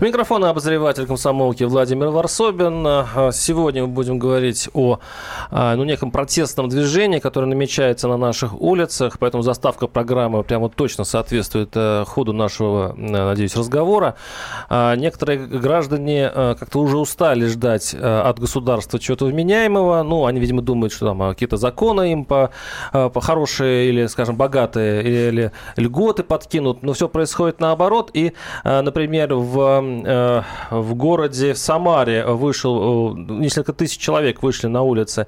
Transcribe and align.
Микрофон 0.00 0.44
обозреватель 0.44 1.06
комсомолки 1.06 1.64
Владимир 1.64 2.10
Варсобин. 2.10 2.86
А, 2.86 3.30
сегодня 3.32 3.82
мы 3.82 3.88
будем 3.88 4.20
говорить 4.20 4.68
о 4.72 5.00
а, 5.50 5.74
ну, 5.74 5.82
неком 5.82 6.12
протестном 6.12 6.68
движении, 6.68 7.18
которое 7.18 7.46
намечается 7.46 8.06
на 8.06 8.16
наших 8.16 8.60
улицах, 8.60 9.18
поэтому 9.18 9.42
заставка 9.42 9.88
программы 9.88 10.44
прямо 10.44 10.68
точно 10.68 11.02
соответствует 11.02 11.70
э, 11.74 12.04
ходу 12.06 12.32
нашего, 12.32 12.94
э, 12.96 13.00
надеюсь, 13.00 13.56
разговора. 13.56 14.14
А, 14.68 14.94
некоторые 14.94 15.40
граждане 15.40 16.30
э, 16.32 16.54
как-то 16.56 16.78
уже 16.78 16.96
устали 16.96 17.46
ждать 17.46 17.92
от 17.92 18.38
государства 18.38 19.00
чего-то 19.00 19.24
вменяемого. 19.24 20.04
Ну, 20.04 20.26
они, 20.26 20.38
видимо, 20.38 20.62
думают, 20.62 20.92
что 20.92 21.06
там 21.06 21.28
какие-то 21.30 21.56
законы 21.56 22.12
им 22.12 22.24
по, 22.24 22.50
по 22.92 23.20
хорошие 23.20 23.88
или, 23.88 24.06
скажем, 24.06 24.36
богатые 24.36 25.02
или 25.02 25.52
льготы 25.74 26.22
подкинут, 26.22 26.84
но 26.84 26.92
все 26.92 27.08
происходит 27.08 27.58
наоборот. 27.58 28.10
И, 28.14 28.32
например, 28.62 29.34
в 29.34 29.87
Э, 29.88 30.42
в 30.70 30.94
городе 30.94 31.54
Самаре 31.54 32.24
вышел, 32.24 33.14
э, 33.14 33.20
несколько 33.32 33.72
тысяч 33.72 33.98
человек 33.98 34.42
вышли 34.42 34.66
на 34.66 34.82
улицы 34.82 35.26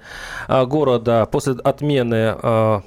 э, 0.48 0.64
города 0.66 1.26
после 1.26 1.54
отмены 1.64 2.36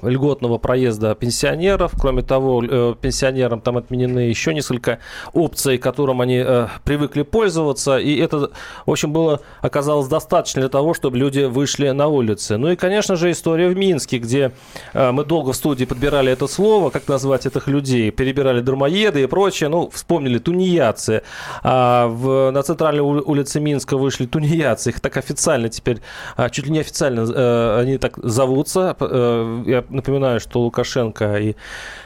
льготного 0.02 0.58
проезда 0.58 1.14
пенсионеров. 1.14 1.92
Кроме 1.98 2.22
того, 2.22 2.94
пенсионерам 2.94 3.60
там 3.60 3.76
отменены 3.76 4.20
еще 4.20 4.54
несколько 4.54 4.98
опций, 5.32 5.78
которым 5.78 6.20
они 6.20 6.44
привыкли 6.84 7.22
пользоваться. 7.22 7.98
И 7.98 8.16
это, 8.18 8.50
в 8.86 8.90
общем, 8.90 9.12
было, 9.12 9.40
оказалось 9.60 10.08
достаточно 10.08 10.60
для 10.62 10.68
того, 10.68 10.94
чтобы 10.94 11.18
люди 11.18 11.40
вышли 11.40 11.90
на 11.90 12.08
улицы. 12.08 12.56
Ну 12.56 12.70
и, 12.70 12.76
конечно 12.76 13.16
же, 13.16 13.30
история 13.30 13.68
в 13.68 13.76
Минске, 13.76 14.18
где 14.18 14.52
мы 14.94 15.24
долго 15.24 15.52
в 15.52 15.56
студии 15.56 15.84
подбирали 15.84 16.32
это 16.32 16.46
слово, 16.46 16.90
как 16.90 17.08
назвать 17.08 17.46
этих 17.46 17.66
людей, 17.68 18.10
перебирали 18.10 18.60
дармоеды 18.60 19.22
и 19.22 19.26
прочее. 19.26 19.68
Ну, 19.68 19.90
вспомнили 19.90 20.38
тунеядцы. 20.38 21.22
А 21.66 22.08
в, 22.08 22.50
на 22.50 22.62
центральной 22.62 23.00
улице 23.00 23.58
Минска 23.58 23.96
вышли 23.96 24.26
тунеядцы. 24.26 24.90
Их 24.90 25.00
так 25.00 25.16
официально 25.16 25.70
теперь, 25.70 26.02
а, 26.36 26.50
чуть 26.50 26.66
ли 26.66 26.72
не 26.72 26.80
официально 26.80 27.20
э, 27.20 27.80
они 27.80 27.96
так 27.96 28.18
зовутся. 28.18 28.94
Э, 29.00 29.62
я 29.66 29.82
напоминаю, 29.88 30.40
что 30.40 30.60
Лукашенко 30.60 31.36
и 31.36 31.56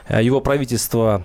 э, 0.06 0.22
его 0.22 0.40
правительство 0.40 1.22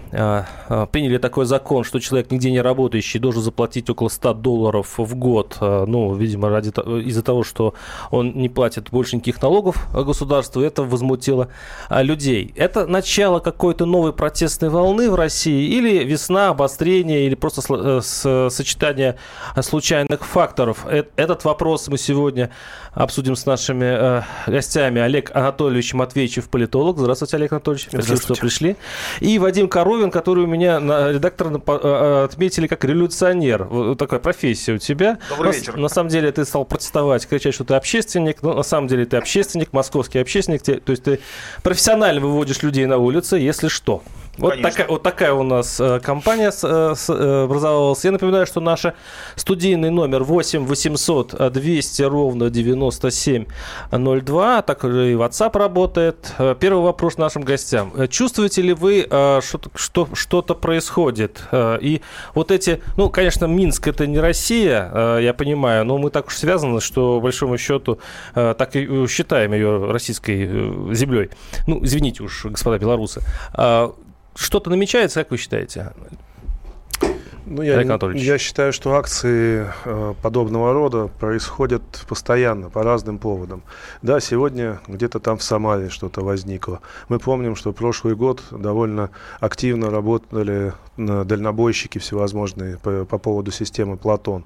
приняли 0.91 1.17
такой 1.17 1.45
закон, 1.45 1.83
что 1.83 1.99
человек 1.99 2.31
нигде 2.31 2.49
не 2.49 2.61
работающий 2.61 3.19
должен 3.19 3.43
заплатить 3.43 3.89
около 3.89 4.09
100 4.09 4.33
долларов 4.33 4.95
в 4.97 5.15
год. 5.15 5.57
Ну, 5.59 6.15
видимо, 6.15 6.49
ради, 6.49 6.69
из-за 7.07 7.21
того, 7.21 7.43
что 7.43 7.75
он 8.09 8.31
не 8.33 8.49
платит 8.49 8.89
больше 8.89 9.17
никаких 9.17 9.41
налогов 9.41 9.87
государству. 9.93 10.61
Это 10.61 10.83
возмутило 10.83 11.49
людей. 11.91 12.53
Это 12.55 12.87
начало 12.87 13.39
какой-то 13.39 13.85
новой 13.85 14.13
протестной 14.13 14.69
волны 14.69 15.11
в 15.11 15.15
России 15.15 15.67
или 15.67 16.03
весна 16.03 16.49
обострения, 16.49 17.25
или 17.27 17.35
просто 17.35 17.61
с 18.01 18.22
сочетание 18.23 19.17
случайных 19.61 20.25
факторов. 20.25 20.85
Этот 21.15 21.43
вопрос 21.45 21.87
мы 21.87 21.97
сегодня 21.97 22.49
обсудим 22.93 23.35
с 23.35 23.45
нашими 23.45 23.85
э, 23.85 24.21
гостями. 24.47 25.01
Олег 25.01 25.31
Анатольевич 25.35 25.93
Матвеевич, 25.93 26.43
политолог. 26.49 26.97
Здравствуйте, 26.97 27.37
Олег 27.37 27.53
Анатольевич. 27.53 27.87
Спасибо, 27.89 28.17
что 28.17 28.35
пришли. 28.35 28.75
И 29.19 29.39
Вадим 29.39 29.67
Коровин, 29.67 30.11
который 30.11 30.43
у 30.43 30.47
меня 30.47 30.79
на, 30.79 31.11
редактор 31.11 31.47
э, 31.47 31.59
э, 31.65 32.23
отметили 32.25 32.67
как 32.67 32.83
революционер. 32.83 33.65
Вот 33.65 33.97
такая 33.97 34.19
профессия 34.19 34.73
у 34.73 34.77
тебя. 34.77 35.17
Добрый 35.29 35.53
вечер. 35.53 35.75
На, 35.75 35.83
на 35.83 35.89
самом 35.89 36.09
деле 36.09 36.31
ты 36.31 36.45
стал 36.45 36.65
протестовать, 36.65 37.27
кричать, 37.27 37.55
что 37.55 37.63
ты 37.63 37.73
общественник. 37.73 38.43
Но 38.43 38.53
на 38.53 38.63
самом 38.63 38.87
деле 38.87 39.05
ты 39.05 39.17
общественник, 39.17 39.73
московский 39.73 40.19
общественник. 40.19 40.61
То 40.63 40.91
есть 40.91 41.03
ты 41.03 41.19
профессионально 41.63 42.21
выводишь 42.21 42.61
людей 42.61 42.85
на 42.85 42.97
улицы, 42.97 43.37
если 43.37 43.67
что. 43.67 44.03
Вот 44.37 44.61
такая, 44.61 44.87
вот 44.87 45.03
такая 45.03 45.33
у 45.33 45.43
нас 45.43 45.79
э, 45.79 45.99
компания 45.99 46.51
э, 46.63 46.95
э, 47.07 47.43
образовалась. 47.43 48.03
Я 48.03 48.11
напоминаю, 48.11 48.47
что 48.47 48.61
наш 48.61 48.85
студийный 49.35 49.91
номер 49.91 50.23
8 50.23 50.65
800 50.65 51.53
200 51.53 52.01
ровно 52.01 52.49
9702. 52.49 54.61
Также 54.63 55.11
и 55.11 55.15
WhatsApp 55.15 55.55
работает. 55.57 56.33
Первый 56.59 56.83
вопрос 56.83 57.17
нашим 57.17 57.43
гостям. 57.43 57.93
Чувствуете 58.09 58.63
ли 58.63 58.73
вы, 58.73 59.05
что, 59.07 59.61
что 59.75 60.09
что-то 60.13 60.55
происходит? 60.55 61.43
И 61.53 62.01
вот 62.33 62.49
эти, 62.49 62.81
ну, 62.97 63.11
конечно, 63.11 63.45
Минск 63.45 63.87
это 63.87 64.07
не 64.07 64.19
Россия, 64.19 65.19
я 65.19 65.33
понимаю, 65.33 65.85
но 65.85 65.99
мы 65.99 66.09
так 66.09 66.25
уж 66.27 66.37
связаны, 66.37 66.81
что, 66.81 67.21
большому 67.21 67.59
счету, 67.59 67.99
так 68.33 68.75
и 68.75 69.05
считаем 69.07 69.53
ее 69.53 69.91
российской 69.91 70.47
землей. 70.93 71.29
Ну, 71.67 71.83
извините 71.83 72.23
уж, 72.23 72.45
господа 72.45 72.79
белорусы. 72.79 73.21
Что-то 74.35 74.69
намечается, 74.69 75.21
как 75.21 75.31
вы 75.31 75.37
считаете? 75.37 75.93
Ну, 77.53 77.61
я, 77.61 77.81
я 78.13 78.37
считаю, 78.39 78.73
что 78.73 78.95
акции 78.95 79.67
э, 79.85 80.13
подобного 80.23 80.73
рода 80.73 81.07
происходят 81.19 81.83
постоянно, 82.09 82.71
по 82.71 82.81
разным 82.81 83.19
поводам. 83.19 83.61
Да, 84.01 84.19
сегодня 84.19 84.79
где-то 84.87 85.19
там 85.19 85.37
в 85.37 85.43
Самаре 85.43 85.89
что-то 85.89 86.21
возникло. 86.21 86.79
Мы 87.09 87.19
помним, 87.19 87.55
что 87.55 87.71
прошлый 87.71 88.15
год 88.15 88.41
довольно 88.49 89.11
активно 89.39 89.91
работали 89.91 90.73
дальнобойщики 90.97 91.97
всевозможные 91.97 92.77
по, 92.77 93.05
по 93.05 93.17
поводу 93.17 93.51
системы 93.51 93.97
Платон. 93.97 94.45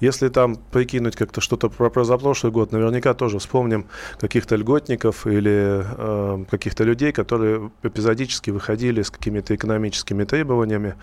Если 0.00 0.28
там 0.28 0.56
прикинуть 0.56 1.16
как-то 1.16 1.40
что-то 1.40 1.68
про 1.68 1.90
позапрошлый 1.90 2.52
год, 2.52 2.72
наверняка 2.72 3.14
тоже 3.14 3.38
вспомним 3.38 3.86
каких-то 4.18 4.56
льготников 4.56 5.26
или 5.26 5.84
э, 5.84 6.44
каких-то 6.50 6.84
людей, 6.84 7.12
которые 7.12 7.70
эпизодически 7.82 8.50
выходили 8.50 9.02
с 9.02 9.10
какими-то 9.10 9.54
экономическими 9.54 10.24
требованиями. 10.24 10.94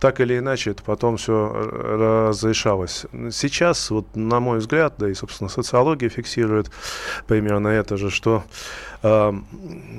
Так 0.00 0.20
или 0.20 0.38
иначе, 0.38 0.70
это 0.70 0.82
потом 0.96 1.18
все 1.18 1.52
разрешалось. 1.52 3.04
Сейчас, 3.30 3.90
вот, 3.90 4.16
на 4.16 4.40
мой 4.40 4.60
взгляд, 4.60 4.94
да 4.96 5.10
и, 5.10 5.14
собственно, 5.14 5.50
социология 5.50 6.08
фиксирует 6.08 6.70
примерно 7.26 7.68
это 7.68 7.98
же, 7.98 8.08
что 8.08 8.44
э, 9.02 9.32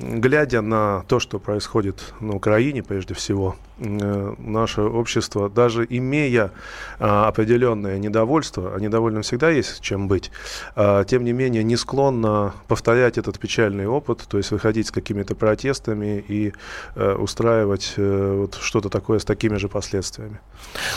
глядя 0.02 0.62
на 0.62 1.04
то, 1.08 1.20
что 1.20 1.38
происходит 1.38 2.16
на 2.20 2.36
Украине, 2.36 2.82
прежде 2.82 3.14
всего, 3.14 3.56
Э, 3.58 3.67
наше 3.80 4.82
общество, 4.82 5.50
даже 5.50 5.86
имея 5.90 6.52
а, 7.00 7.28
определенное 7.28 7.98
недовольство, 8.00 8.74
а 8.76 8.80
недовольным 8.80 9.22
всегда 9.22 9.50
есть 9.50 9.82
чем 9.82 10.08
быть, 10.08 10.32
а, 10.76 11.04
тем 11.04 11.24
не 11.24 11.34
менее 11.34 11.64
не 11.64 11.76
склонно 11.76 12.54
повторять 12.68 13.18
этот 13.18 13.40
печальный 13.40 13.88
опыт, 13.88 14.26
то 14.28 14.38
есть 14.38 14.52
выходить 14.52 14.88
с 14.88 14.92
какими-то 14.92 15.36
протестами 15.36 16.24
и 16.28 16.54
а, 16.96 17.16
устраивать 17.16 17.94
а, 17.98 18.42
вот 18.42 18.58
что-то 18.60 18.90
такое 18.90 19.20
с 19.20 19.26
такими 19.26 19.58
же 19.58 19.68
последствиями. 19.68 20.40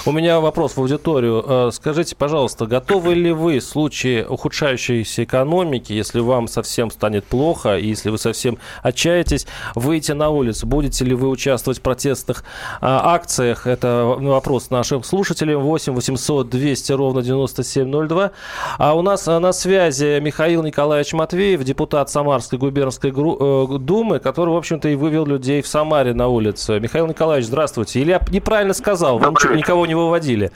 У 0.06 0.12
меня 0.12 0.41
вопрос 0.41 0.76
в 0.76 0.78
аудиторию. 0.78 1.70
Скажите, 1.72 2.16
пожалуйста, 2.16 2.66
готовы 2.66 3.14
ли 3.14 3.32
вы 3.32 3.58
в 3.58 3.64
случае 3.64 4.26
ухудшающейся 4.26 5.24
экономики, 5.24 5.92
если 5.92 6.20
вам 6.20 6.48
совсем 6.48 6.91
станет 6.91 7.24
плохо, 7.24 7.76
и 7.76 7.86
если 7.86 8.10
вы 8.10 8.18
совсем 8.18 8.58
отчаетесь, 8.82 9.47
выйти 9.74 10.12
на 10.12 10.30
улицу? 10.30 10.66
Будете 10.66 11.04
ли 11.04 11.14
вы 11.14 11.28
участвовать 11.28 11.78
в 11.78 11.82
протестных 11.82 12.42
а, 12.42 12.69
акциях. 12.81 13.66
Это 13.66 14.16
вопрос 14.19 14.70
нашим 14.70 15.03
слушателям. 15.03 15.62
8 15.62 15.94
800 15.94 16.48
200 16.48 16.92
ровно 16.92 17.22
9702. 17.22 18.31
А 18.78 18.94
у 18.94 19.03
нас 19.03 19.26
а, 19.28 19.41
на 19.41 19.53
связи 19.53 20.20
Михаил 20.20 20.62
Николаевич 20.62 21.12
Матвеев, 21.12 21.62
депутат 21.64 22.10
Самарской 22.10 22.59
губернской 22.59 23.10
э, 23.10 23.78
думы, 23.78 24.19
который, 24.19 24.50
в 24.50 24.56
общем-то, 24.56 24.88
и 24.88 24.94
вывел 24.94 25.26
людей 25.26 25.62
в 25.62 25.66
Самаре 25.66 26.14
на 26.14 26.28
улицу. 26.28 26.80
Михаил 26.80 27.06
Николаевич, 27.06 27.47
здравствуйте. 27.47 28.00
Или 28.00 28.10
я 28.10 28.20
неправильно 28.30 28.75
сказал, 28.75 29.19
вам 29.19 29.34
никого 29.54 29.86
не 29.86 29.94
выводили? 29.94 30.50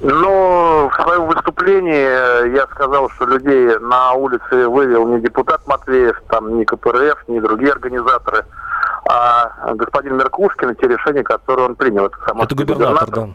Ну, 0.00 0.90
в 0.90 1.02
своем 1.02 1.26
выступлении 1.26 2.54
я 2.54 2.66
сказал, 2.66 3.08
что 3.10 3.26
людей 3.26 3.78
на 3.78 4.12
улице 4.12 4.68
вывел 4.68 5.06
не 5.06 5.20
депутат 5.20 5.66
Матвеев, 5.66 6.20
там 6.28 6.58
не 6.58 6.64
КПРФ, 6.64 7.24
не 7.28 7.40
другие 7.40 7.72
организаторы, 7.72 8.44
а 9.08 9.74
господин 9.74 10.16
Меркушкин, 10.16 10.74
те 10.76 10.88
решения, 10.88 11.22
которые 11.22 11.66
он 11.66 11.74
принял. 11.76 12.06
Это, 12.06 12.16
Это 12.26 12.54
губернатор, 12.54 13.06
губернатор, 13.06 13.08
да. 13.10 13.28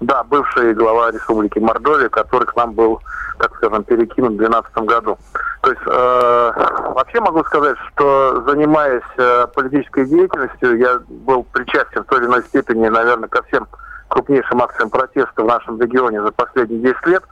Да, 0.00 0.24
бывший 0.24 0.74
глава 0.74 1.10
Республики 1.10 1.58
Мордовия, 1.58 2.08
который 2.10 2.44
к 2.44 2.54
нам 2.54 2.72
был, 2.72 3.00
так 3.38 3.54
скажем, 3.56 3.82
перекинут 3.82 4.34
в 4.34 4.36
2012 4.36 4.76
году. 4.88 5.18
То 5.62 5.70
есть, 5.70 5.82
э, 5.86 6.52
вообще 6.94 7.20
могу 7.20 7.42
сказать, 7.44 7.76
что 7.88 8.44
занимаясь 8.46 9.02
э, 9.16 9.46
политической 9.54 10.06
деятельностью, 10.06 10.78
я 10.78 11.00
был 11.08 11.44
причастен 11.44 12.02
в 12.02 12.06
той 12.06 12.20
или 12.20 12.26
иной 12.26 12.42
степени, 12.44 12.88
наверное, 12.88 13.28
ко 13.28 13.42
всем 13.44 13.66
крупнейшим 14.08 14.62
акциям 14.62 14.90
протеста 14.90 15.42
в 15.42 15.46
нашем 15.46 15.80
регионе 15.80 16.22
за 16.22 16.30
последние 16.30 16.92
10 16.92 17.06
лет. 17.06 17.24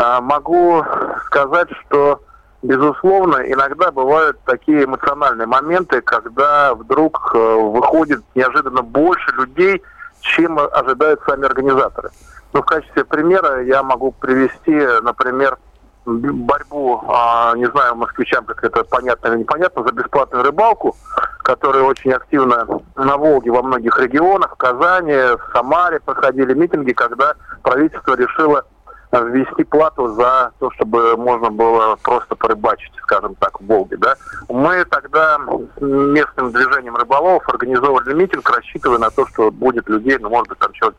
Э, 0.00 0.20
могу 0.20 0.84
сказать, 1.26 1.68
что 1.84 2.22
Безусловно, 2.62 3.36
иногда 3.46 3.92
бывают 3.92 4.38
такие 4.44 4.84
эмоциональные 4.84 5.46
моменты, 5.46 6.00
когда 6.00 6.74
вдруг 6.74 7.30
э, 7.34 7.38
выходит 7.38 8.20
неожиданно 8.34 8.82
больше 8.82 9.30
людей, 9.36 9.80
чем 10.20 10.58
ожидают 10.58 11.20
сами 11.24 11.46
организаторы. 11.46 12.10
Ну, 12.52 12.62
в 12.62 12.64
качестве 12.64 13.04
примера 13.04 13.62
я 13.62 13.84
могу 13.84 14.10
привести, 14.10 14.74
например, 15.02 15.56
борьбу, 16.04 17.02
а, 17.06 17.54
не 17.54 17.66
знаю, 17.66 17.94
москвичам, 17.94 18.44
как 18.44 18.64
это 18.64 18.82
понятно 18.84 19.28
или 19.28 19.40
непонятно, 19.40 19.84
за 19.84 19.92
бесплатную 19.92 20.42
рыбалку, 20.42 20.96
которая 21.42 21.82
очень 21.82 22.12
активно 22.12 22.66
на 22.96 23.16
Волге 23.16 23.50
во 23.50 23.62
многих 23.62 23.98
регионах, 24.00 24.54
в 24.54 24.56
Казани, 24.56 25.12
в 25.12 25.40
Самаре 25.52 26.00
проходили 26.00 26.54
митинги, 26.54 26.92
когда 26.92 27.34
правительство 27.62 28.16
решило 28.16 28.64
ввести 29.12 29.64
плату 29.64 30.08
за 30.14 30.52
то, 30.58 30.70
чтобы 30.72 31.16
можно 31.16 31.50
было 31.50 31.96
просто 32.02 32.34
порыбачить, 32.36 32.92
скажем 33.02 33.34
так, 33.36 33.60
в 33.60 33.66
Волге. 33.66 33.96
Да? 33.96 34.14
Мы 34.48 34.84
тогда 34.84 35.38
местным 35.80 36.52
движением 36.52 36.96
рыболовов 36.96 37.48
организовывали 37.48 38.14
митинг, 38.14 38.48
рассчитывая 38.50 38.98
на 38.98 39.10
то, 39.10 39.26
что 39.26 39.50
будет 39.50 39.88
людей, 39.88 40.18
ну, 40.20 40.28
может 40.28 40.48
быть, 40.48 40.58
там 40.58 40.72
человек 40.72 40.98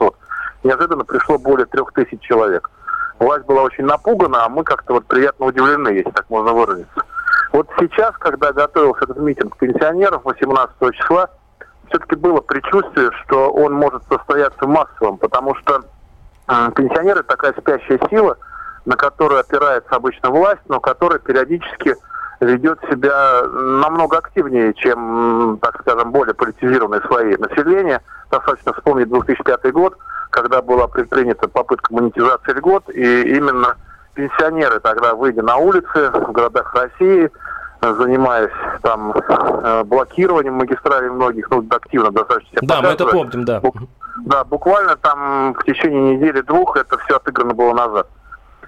500-600. 0.00 0.14
Неожиданно 0.64 1.04
пришло 1.04 1.38
более 1.38 1.66
трех 1.66 1.92
тысяч 1.92 2.20
человек. 2.20 2.70
Власть 3.18 3.46
была 3.46 3.62
очень 3.62 3.84
напугана, 3.84 4.44
а 4.44 4.48
мы 4.48 4.62
как-то 4.62 4.94
вот 4.94 5.06
приятно 5.06 5.46
удивлены, 5.46 5.88
если 5.88 6.10
так 6.10 6.30
можно 6.30 6.52
выразиться. 6.52 7.02
Вот 7.52 7.68
сейчас, 7.78 8.14
когда 8.18 8.52
готовился 8.52 9.04
этот 9.04 9.18
митинг 9.18 9.56
пенсионеров 9.56 10.24
18 10.24 10.94
числа, 10.94 11.28
все-таки 11.88 12.16
было 12.16 12.40
предчувствие, 12.40 13.10
что 13.24 13.50
он 13.50 13.72
может 13.72 14.02
состояться 14.08 14.66
массовым, 14.66 15.16
потому 15.16 15.54
что 15.56 15.82
пенсионеры 16.48 17.22
такая 17.22 17.54
спящая 17.58 18.00
сила, 18.08 18.36
на 18.84 18.96
которую 18.96 19.40
опирается 19.40 19.94
обычно 19.94 20.30
власть, 20.30 20.62
но 20.68 20.80
которая 20.80 21.18
периодически 21.18 21.94
ведет 22.40 22.78
себя 22.90 23.42
намного 23.44 24.18
активнее, 24.18 24.72
чем, 24.74 25.58
так 25.60 25.80
скажем, 25.80 26.12
более 26.12 26.34
политизированное 26.34 27.00
свои 27.02 27.36
население. 27.36 28.00
Достаточно 28.30 28.72
вспомнить 28.72 29.08
2005 29.08 29.72
год, 29.72 29.96
когда 30.30 30.62
была 30.62 30.86
предпринята 30.86 31.48
попытка 31.48 31.92
монетизации 31.92 32.52
льгот, 32.52 32.88
и 32.90 33.36
именно 33.36 33.76
пенсионеры 34.14 34.80
тогда, 34.80 35.14
выйдя 35.14 35.42
на 35.42 35.56
улицы 35.56 36.10
в 36.10 36.32
городах 36.32 36.74
России, 36.74 37.30
занимаясь 37.80 38.50
там 38.82 39.12
э, 39.12 39.84
блокированием 39.84 40.54
магистралей 40.54 41.10
многих, 41.10 41.48
ну, 41.50 41.64
активно 41.70 42.10
достаточно. 42.10 42.58
Да, 42.62 42.82
мы 42.82 42.88
это 42.88 43.06
помним, 43.06 43.44
да. 43.44 43.62
Да, 44.24 44.44
буквально 44.44 44.96
там 44.96 45.54
в 45.54 45.64
течение 45.64 46.16
недели-двух 46.16 46.76
это 46.76 46.98
все 46.98 47.16
отыграно 47.16 47.54
было 47.54 47.74
назад. 47.74 48.08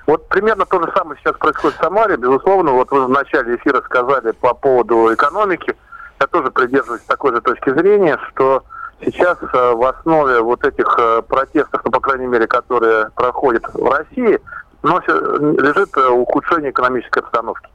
Вот 0.07 0.29
примерно 0.29 0.67
то 0.67 0.81
же 0.81 0.91
самое 0.97 1.19
сейчас 1.21 1.37
происходит 1.37 1.77
в 1.77 1.83
Самаре. 1.83 2.17
Безусловно, 2.17 2.73
вот 2.73 2.91
вы 2.91 3.07
в 3.07 3.11
начале 3.11 3.57
эфира 3.57 3.81
сказали 3.83 4.33
по 4.33 4.55
поводу 4.55 5.13
экономики. 5.13 5.77
Я 6.21 6.27
тоже 6.27 6.51
придерживаюсь 6.51 7.03
такой 7.03 7.33
же 7.35 7.41
точки 7.41 7.71
зрения, 7.71 8.19
что 8.29 8.63
сейчас 9.05 9.39
э, 9.41 9.73
в 9.73 9.85
основе 9.85 10.41
вот 10.41 10.65
этих 10.65 10.87
э, 10.99 11.23
протестов, 11.23 11.81
ну, 11.85 11.91
по 11.91 12.01
крайней 12.01 12.27
мере, 12.27 12.47
которые 12.47 13.11
проходят 13.15 13.65
в 13.73 13.91
России, 13.91 14.41
носит, 14.83 15.09
лежит 15.09 15.97
э, 15.97 16.09
ухудшение 16.09 16.71
экономической 16.71 17.21
обстановки. 17.21 17.69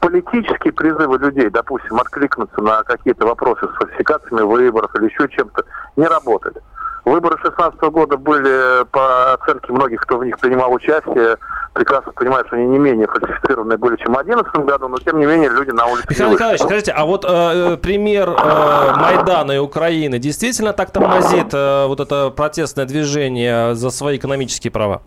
Политические 0.00 0.72
призывы 0.72 1.18
людей, 1.18 1.50
допустим, 1.50 1.96
откликнуться 1.96 2.60
на 2.60 2.82
какие-то 2.84 3.26
вопросы 3.26 3.66
с 3.66 3.76
фальсификациями 3.76 4.42
выборов 4.42 4.94
или 4.96 5.06
еще 5.06 5.28
чем-то, 5.28 5.64
не 5.96 6.06
работали. 6.06 6.60
Выборы 7.04 7.36
2016 7.36 7.80
года 7.90 8.16
были, 8.16 8.84
по 8.86 9.34
оценке 9.34 9.72
многих, 9.72 10.00
кто 10.00 10.16
в 10.16 10.24
них 10.24 10.38
принимал 10.38 10.72
участие, 10.72 11.36
прекрасно 11.74 12.12
понимают, 12.12 12.46
что 12.46 12.56
они 12.56 12.66
не 12.66 12.78
менее 12.78 13.06
фальсифицированные 13.06 13.76
были, 13.76 13.96
чем 13.96 14.14
в 14.14 14.24
2011 14.24 14.66
году, 14.66 14.88
но 14.88 14.98
тем 14.98 15.18
не 15.18 15.26
менее 15.26 15.50
люди 15.50 15.70
на 15.70 15.86
улице 15.86 16.06
Михаил 16.08 16.30
Николаевич, 16.32 16.62
скажите, 16.62 16.92
а 16.92 17.04
вот 17.04 17.26
э, 17.28 17.76
пример 17.76 18.30
э, 18.30 18.92
Майдана 18.96 19.52
и 19.52 19.58
Украины 19.58 20.18
действительно 20.18 20.72
так 20.72 20.92
тормозит 20.92 21.52
э, 21.52 21.86
вот 21.86 22.00
это 22.00 22.30
протестное 22.30 22.86
движение 22.86 23.74
за 23.74 23.90
свои 23.90 24.16
экономические 24.16 24.70
права? 24.70 25.02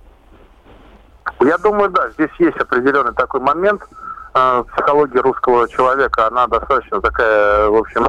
Я 1.39 1.57
думаю, 1.57 1.89
да, 1.89 2.11
здесь 2.11 2.31
есть 2.37 2.57
определенный 2.57 3.13
такой 3.13 3.41
момент. 3.41 3.81
Э, 4.35 4.63
психология 4.71 5.21
русского 5.21 5.67
человека, 5.67 6.27
она 6.27 6.45
достаточно 6.45 7.01
такая, 7.01 7.69
в 7.69 7.75
общем, 7.75 8.05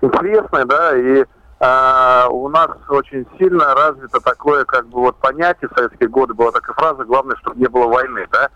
интересная, 0.00 0.64
да, 0.64 0.96
и 0.96 1.24
а, 1.60 2.28
у 2.30 2.48
нас 2.48 2.70
очень 2.88 3.26
сильно 3.36 3.74
развито 3.74 4.20
такое, 4.20 4.64
как 4.64 4.86
бы 4.86 5.00
вот 5.00 5.16
понятие, 5.16 5.68
в 5.68 5.76
советские 5.76 6.08
годы 6.08 6.34
была 6.34 6.52
такая 6.52 6.74
фраза, 6.74 7.04
главное, 7.04 7.36
чтобы 7.36 7.58
не 7.58 7.66
было 7.66 7.86
войны, 7.88 8.26
да. 8.30 8.48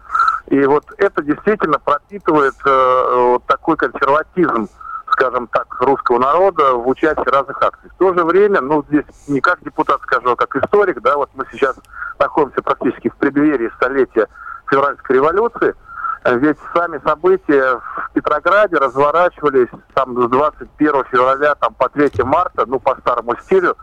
И 0.47 0.65
вот 0.67 0.85
это 0.99 1.23
действительно 1.23 1.81
пропитывает 1.81 2.55
э, 2.65 3.15
вот 3.33 3.45
такой 3.47 3.77
консерватизм, 3.77 4.69
скажем 5.11 5.49
так, 5.49 5.67
русского 5.81 6.19
народа 6.21 6.75
в 6.75 6.87
участии 6.87 7.29
разных 7.29 7.61
акций. 7.61 7.91
В 7.91 7.99
то 7.99 8.15
же 8.15 8.25
время, 8.25 8.61
ну, 8.61 8.85
здесь 8.89 9.05
не 9.27 9.41
как 9.41 9.61
депутат 9.65 10.01
скажу, 10.03 10.31
а 10.31 10.37
как 10.37 10.55
историк, 10.55 11.01
да, 11.01 11.17
вот 11.17 11.31
мы 11.35 11.45
сейчас 11.51 11.77
находимся 12.21 12.63
практически 12.63 13.09
в 13.09 13.17
преддверии 13.17 13.73
столетия 13.77 14.29
февральской 14.71 15.17
революции, 15.17 15.75
ведь 16.25 16.59
сами 16.75 17.01
события 17.05 17.79
в 17.79 18.11
Петрограде 18.13 18.77
разворачивались 18.77 19.69
там 19.95 20.15
с 20.23 20.31
21 20.31 21.05
февраля 21.11 21.55
там, 21.57 21.75
по 21.75 21.89
3 21.89 22.11
марта, 22.23 22.65
ну, 22.67 22.79
по 22.79 22.95
старому 22.97 23.37
стилю, 23.43 23.77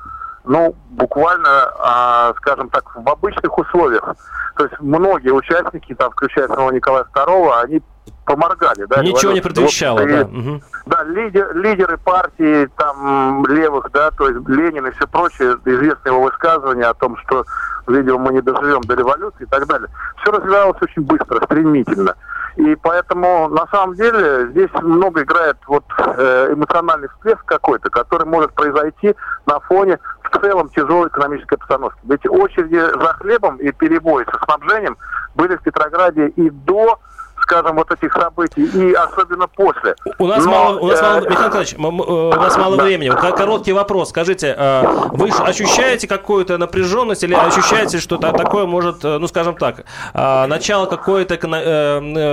ну, 0.45 0.75
буквально, 0.89 1.71
а, 1.79 2.33
скажем 2.37 2.69
так, 2.69 2.83
в 2.95 3.09
обычных 3.09 3.57
условиях. 3.57 4.15
То 4.55 4.63
есть 4.65 4.79
многие 4.79 5.31
участники, 5.31 5.93
там, 5.95 6.11
включая 6.11 6.47
самого 6.47 6.71
Николая 6.71 7.05
II, 7.13 7.61
они 7.63 7.81
поморгали. 8.25 8.85
Да, 8.85 9.01
Ничего 9.01 9.31
не 9.31 9.41
предвещало, 9.41 9.99
вот, 9.99 10.07
да. 10.07 10.21
И, 10.21 10.61
да, 10.85 11.03
лидер, 11.03 11.55
лидеры 11.55 11.97
партии 11.97 12.69
там 12.77 13.45
левых, 13.47 13.89
да, 13.91 14.11
то 14.11 14.29
есть 14.29 14.47
Ленин 14.47 14.87
и 14.87 14.91
все 14.91 15.07
прочее, 15.07 15.57
известное 15.65 16.13
его 16.13 16.23
высказывание 16.23 16.85
о 16.85 16.93
том, 16.93 17.17
что, 17.17 17.45
видимо, 17.87 18.19
мы 18.19 18.33
не 18.33 18.41
доживем 18.41 18.81
до 18.81 18.95
революции 18.95 19.43
и 19.43 19.45
так 19.45 19.67
далее. 19.67 19.89
Все 20.21 20.31
развивалось 20.31 20.81
очень 20.81 21.03
быстро, 21.03 21.43
стремительно. 21.45 22.15
И 22.55 22.75
поэтому, 22.75 23.47
на 23.47 23.67
самом 23.67 23.95
деле, 23.95 24.49
здесь 24.49 24.69
много 24.81 25.23
играет 25.23 25.55
вот 25.67 25.85
э, 25.97 26.53
эмоциональный 26.53 27.07
всплеск 27.07 27.45
какой-то, 27.45 27.89
который 27.89 28.25
может 28.25 28.53
произойти 28.53 29.15
на 29.45 29.61
фоне 29.61 29.97
в 30.23 30.37
целом 30.39 30.67
тяжелой 30.69 31.07
экономической 31.07 31.55
обстановки. 31.55 31.99
Ведь 32.03 32.27
очереди 32.27 32.79
за 32.79 33.13
хлебом 33.13 33.57
и 33.57 33.71
перебои 33.71 34.25
со 34.25 34.43
снабжением 34.43 34.97
были 35.35 35.55
в 35.55 35.61
Петрограде 35.61 36.27
и 36.27 36.49
до 36.49 36.99
скажем, 37.49 37.75
вот 37.75 37.91
этих 37.91 38.13
событий, 38.13 38.63
и 38.63 38.93
особенно 38.93 39.47
после. 39.47 39.95
У 40.19 40.27
нас 40.27 40.45
Но, 40.45 40.51
мало, 40.51 40.79
у 40.79 40.87
нас 40.87 41.01
мало, 41.01 41.17
э, 41.17 41.29
Михаил 41.29 41.47
Николаевич, 41.47 41.73
э, 41.73 41.77
у 41.77 42.41
нас 42.41 42.57
мало 42.57 42.75
времени. 42.75 43.09
Короткий 43.09 43.73
вопрос. 43.73 44.09
Скажите, 44.09 44.55
э, 44.57 44.83
вы 45.13 45.29
ощущаете 45.29 46.07
какую-то 46.07 46.57
напряженность 46.57 47.23
или 47.23 47.33
ощущаете, 47.33 47.99
что 47.99 48.17
такое 48.17 48.65
может, 48.65 49.03
ну, 49.03 49.27
скажем 49.27 49.55
так, 49.55 49.85
начало 50.13 50.85
какой-то 50.85 51.37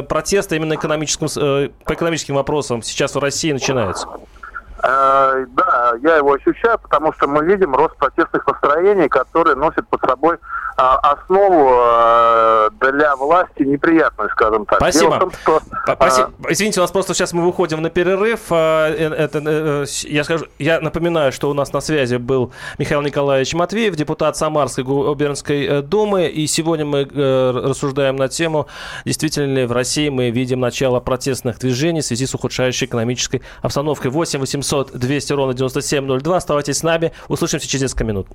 протеста 0.09 0.57
именно 0.57 0.75
экономическим, 0.75 1.29
по 1.85 1.95
экономическим 1.95 2.35
вопросам 2.35 2.83
сейчас 2.83 3.15
в 3.15 3.19
России 3.19 3.53
начинается? 3.53 4.09
Да, 4.83 5.86
я 6.03 6.17
его 6.17 6.33
ощущаю, 6.33 6.79
потому 6.79 7.13
что 7.13 7.27
мы 7.27 7.45
видим 7.45 7.75
рост 7.75 7.97
протестных 7.97 8.47
настроений, 8.47 9.09
которые 9.09 9.57
носят 9.57 9.89
под 9.89 10.01
собой 10.01 10.39
а, 10.79 10.97
основу 11.13 11.71
э, 11.71 12.69
для 12.91 13.17
власти 13.17 13.63
неприятную, 13.63 14.29
скажем 14.31 14.67
так. 14.67 14.77
Спасибо. 14.77 15.19
Том, 15.19 15.33
что, 15.33 15.61
Спасибо. 15.85 16.31
А... 16.45 16.53
Извините, 16.53 16.81
у 16.81 16.83
нас 16.83 16.91
просто 16.91 17.15
сейчас 17.15 17.33
мы 17.33 17.45
выходим 17.47 17.81
на 17.81 17.89
перерыв. 17.89 18.41
А, 18.51 18.91
э, 18.91 19.09
это, 19.09 19.43
э, 19.43 19.87
я, 20.03 20.23
скажу, 20.25 20.45
я 20.59 20.81
напоминаю, 20.83 21.33
что 21.33 21.49
у 21.49 21.55
нас 21.55 21.73
на 21.73 21.81
связи 21.81 22.17
был 22.17 22.53
Михаил 22.77 23.01
Николаевич 23.01 23.55
Матвеев, 23.55 23.97
депутат 23.97 24.37
Самарской 24.37 24.85
губернской 24.85 25.81
думы. 25.81 26.27
И 26.27 26.47
сегодня 26.47 26.85
мы 26.85 27.05
рассуждаем 27.05 28.17
на 28.17 28.29
тему, 28.29 28.67
действительно 29.07 29.55
ли 29.55 29.65
в 29.65 29.73
России 29.73 30.11
мы 30.11 30.29
видим 30.29 30.61
начало 30.61 31.01
протестных 31.01 31.59
движений 31.59 32.03
в 32.03 32.05
связи 32.05 32.27
с 32.27 32.35
ухудшающей 32.35 32.87
экономической 32.87 33.41
обстановкой. 33.63 34.11
8 34.11 34.41
800 34.41 34.93
200 34.93 35.33
ровно 35.33 35.55
9702. 35.83 36.37
Оставайтесь 36.37 36.79
с 36.79 36.83
нами. 36.83 37.13
Услышимся 37.29 37.69
через 37.69 37.83
несколько 37.83 38.05
минут. 38.05 38.29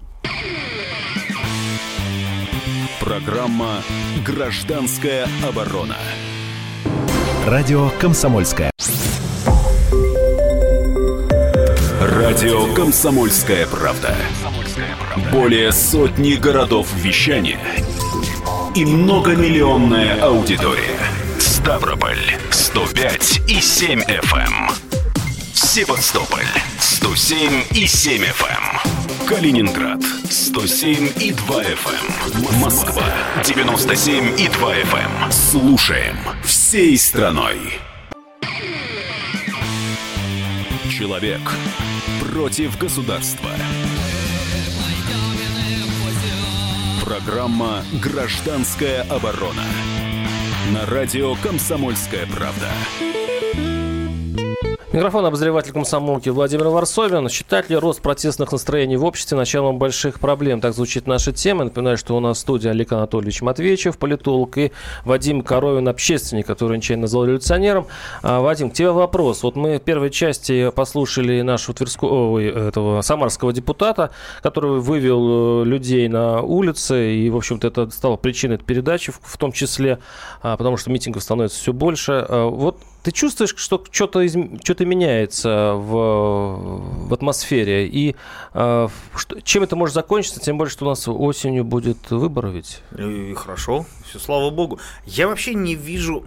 Программа 2.99 3.81
«Гражданская 4.25 5.27
оборона». 5.47 5.97
Радио 7.45 7.89
«Комсомольская». 7.99 8.71
Радио 11.99 12.73
«Комсомольская 12.73 13.65
правда». 13.67 14.15
Более 15.31 15.71
сотни 15.71 16.35
городов 16.35 16.87
вещания 16.95 17.59
и 18.75 18.85
многомиллионная 18.85 20.21
аудитория. 20.21 20.97
Ставрополь 21.39 22.37
105 22.51 23.41
и 23.47 23.59
7 23.59 24.01
FM. 24.01 24.71
Севастополь 25.53 26.45
107 27.01 27.63
и 27.73 27.87
7 27.87 28.21
FM. 28.21 29.27
Калининград 29.27 30.03
107 30.29 31.09
и 31.19 31.31
2 31.31 31.63
FM. 31.63 32.59
Москва 32.61 33.03
97 33.43 34.39
и 34.39 34.47
2 34.47 34.75
FM. 34.75 35.31
Слушаем 35.31 36.15
всей 36.43 36.95
страной. 36.99 37.57
Человек 40.91 41.41
против 42.31 42.77
государства. 42.77 43.49
Программа 47.03 47.83
«Гражданская 47.99 49.01
оборона» 49.09 49.65
на 50.71 50.85
радио 50.85 51.33
«Комсомольская 51.35 52.27
правда». 52.27 52.69
Микрофон 54.93 55.25
обозреватель 55.25 55.71
комсомолки 55.71 56.27
Владимир 56.27 56.67
Варсовин. 56.67 57.29
Считает 57.29 57.69
ли 57.69 57.77
рост 57.77 58.01
протестных 58.01 58.51
настроений 58.51 58.97
в 58.97 59.05
обществе 59.05 59.37
началом 59.37 59.77
больших 59.77 60.19
проблем? 60.19 60.59
Так 60.59 60.73
звучит 60.73 61.07
наша 61.07 61.31
тема. 61.31 61.63
Напоминаю, 61.63 61.95
что 61.95 62.17
у 62.17 62.19
нас 62.19 62.39
в 62.39 62.41
студии 62.41 62.67
Олег 62.67 62.91
Анатольевич 62.91 63.41
Матвеевич, 63.41 63.87
политолог, 63.97 64.57
и 64.57 64.73
Вадим 65.05 65.43
Коровин, 65.43 65.87
общественник, 65.87 66.45
который 66.45 66.75
нечаянно 66.75 67.03
назвал 67.03 67.23
революционером. 67.23 67.87
А, 68.21 68.41
Вадим, 68.41 68.69
к 68.69 68.73
тебе 68.73 68.91
вопрос. 68.91 69.43
Вот 69.43 69.55
мы 69.55 69.77
в 69.77 69.81
первой 69.81 70.09
части 70.09 70.69
послушали 70.71 71.39
нашего 71.39 71.73
Тверского, 71.73 72.33
ой, 72.33 72.47
этого 72.47 73.01
самарского 73.01 73.53
депутата, 73.53 74.11
который 74.43 74.81
вывел 74.81 75.61
э, 75.61 75.65
людей 75.67 76.09
на 76.09 76.41
улицы, 76.41 77.15
и, 77.15 77.29
в 77.29 77.37
общем-то, 77.37 77.65
это 77.65 77.89
стало 77.91 78.17
причиной 78.17 78.57
передачи 78.57 79.13
в 79.21 79.37
том 79.37 79.53
числе, 79.53 79.99
а, 80.41 80.57
потому 80.57 80.75
что 80.75 80.89
митингов 80.89 81.23
становится 81.23 81.57
все 81.57 81.71
больше. 81.71 82.25
А, 82.27 82.49
вот 82.49 82.77
ты 83.03 83.11
чувствуешь, 83.11 83.53
что 83.57 83.83
что-то 83.91 84.21
из, 84.21 84.33
что 84.63 84.85
меняется 84.85 85.73
в, 85.73 87.07
в 87.07 87.13
атмосфере? 87.13 87.87
И 87.87 88.15
э, 88.53 88.87
что, 89.15 89.41
чем 89.41 89.63
это 89.63 89.75
может 89.75 89.95
закончиться? 89.95 90.39
Тем 90.39 90.57
более, 90.57 90.71
что 90.71 90.85
у 90.85 90.89
нас 90.89 91.07
осенью 91.07 91.63
будет 91.63 92.11
выборы 92.11 92.51
ведь. 92.51 92.81
И 92.97 93.33
хорошо, 93.33 93.85
все, 94.07 94.19
слава 94.19 94.49
богу. 94.49 94.79
Я 95.05 95.27
вообще 95.27 95.53
не 95.53 95.75
вижу 95.75 96.23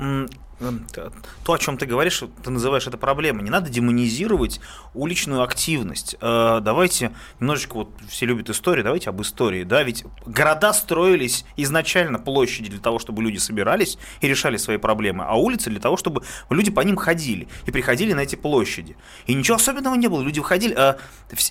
то, 1.44 1.52
о 1.52 1.58
чем 1.58 1.76
ты 1.76 1.86
говоришь, 1.86 2.22
ты 2.42 2.50
называешь 2.50 2.86
это 2.86 2.96
проблемой. 2.96 3.42
Не 3.42 3.50
надо 3.50 3.70
демонизировать 3.70 4.60
уличную 4.94 5.42
активность. 5.42 6.16
Э, 6.20 6.60
давайте 6.62 7.12
немножечко, 7.40 7.74
вот 7.74 7.90
все 8.08 8.26
любят 8.26 8.50
историю, 8.50 8.84
давайте 8.84 9.10
об 9.10 9.20
истории. 9.22 9.64
Да? 9.64 9.82
Ведь 9.82 10.04
города 10.26 10.72
строились 10.72 11.44
изначально 11.56 12.18
площади 12.18 12.70
для 12.70 12.80
того, 12.80 12.98
чтобы 12.98 13.22
люди 13.22 13.38
собирались 13.38 13.98
и 14.20 14.28
решали 14.28 14.56
свои 14.56 14.76
проблемы, 14.76 15.24
а 15.24 15.34
улицы 15.34 15.70
для 15.70 15.80
того, 15.80 15.96
чтобы 15.96 16.22
люди 16.50 16.70
по 16.70 16.80
ним 16.80 16.96
ходили 16.96 17.48
и 17.66 17.70
приходили 17.70 18.12
на 18.12 18.20
эти 18.20 18.36
площади. 18.36 18.96
И 19.26 19.34
ничего 19.34 19.56
особенного 19.56 19.94
не 19.94 20.08
было. 20.08 20.22
Люди 20.22 20.38
выходили. 20.38 20.74
А 20.74 20.98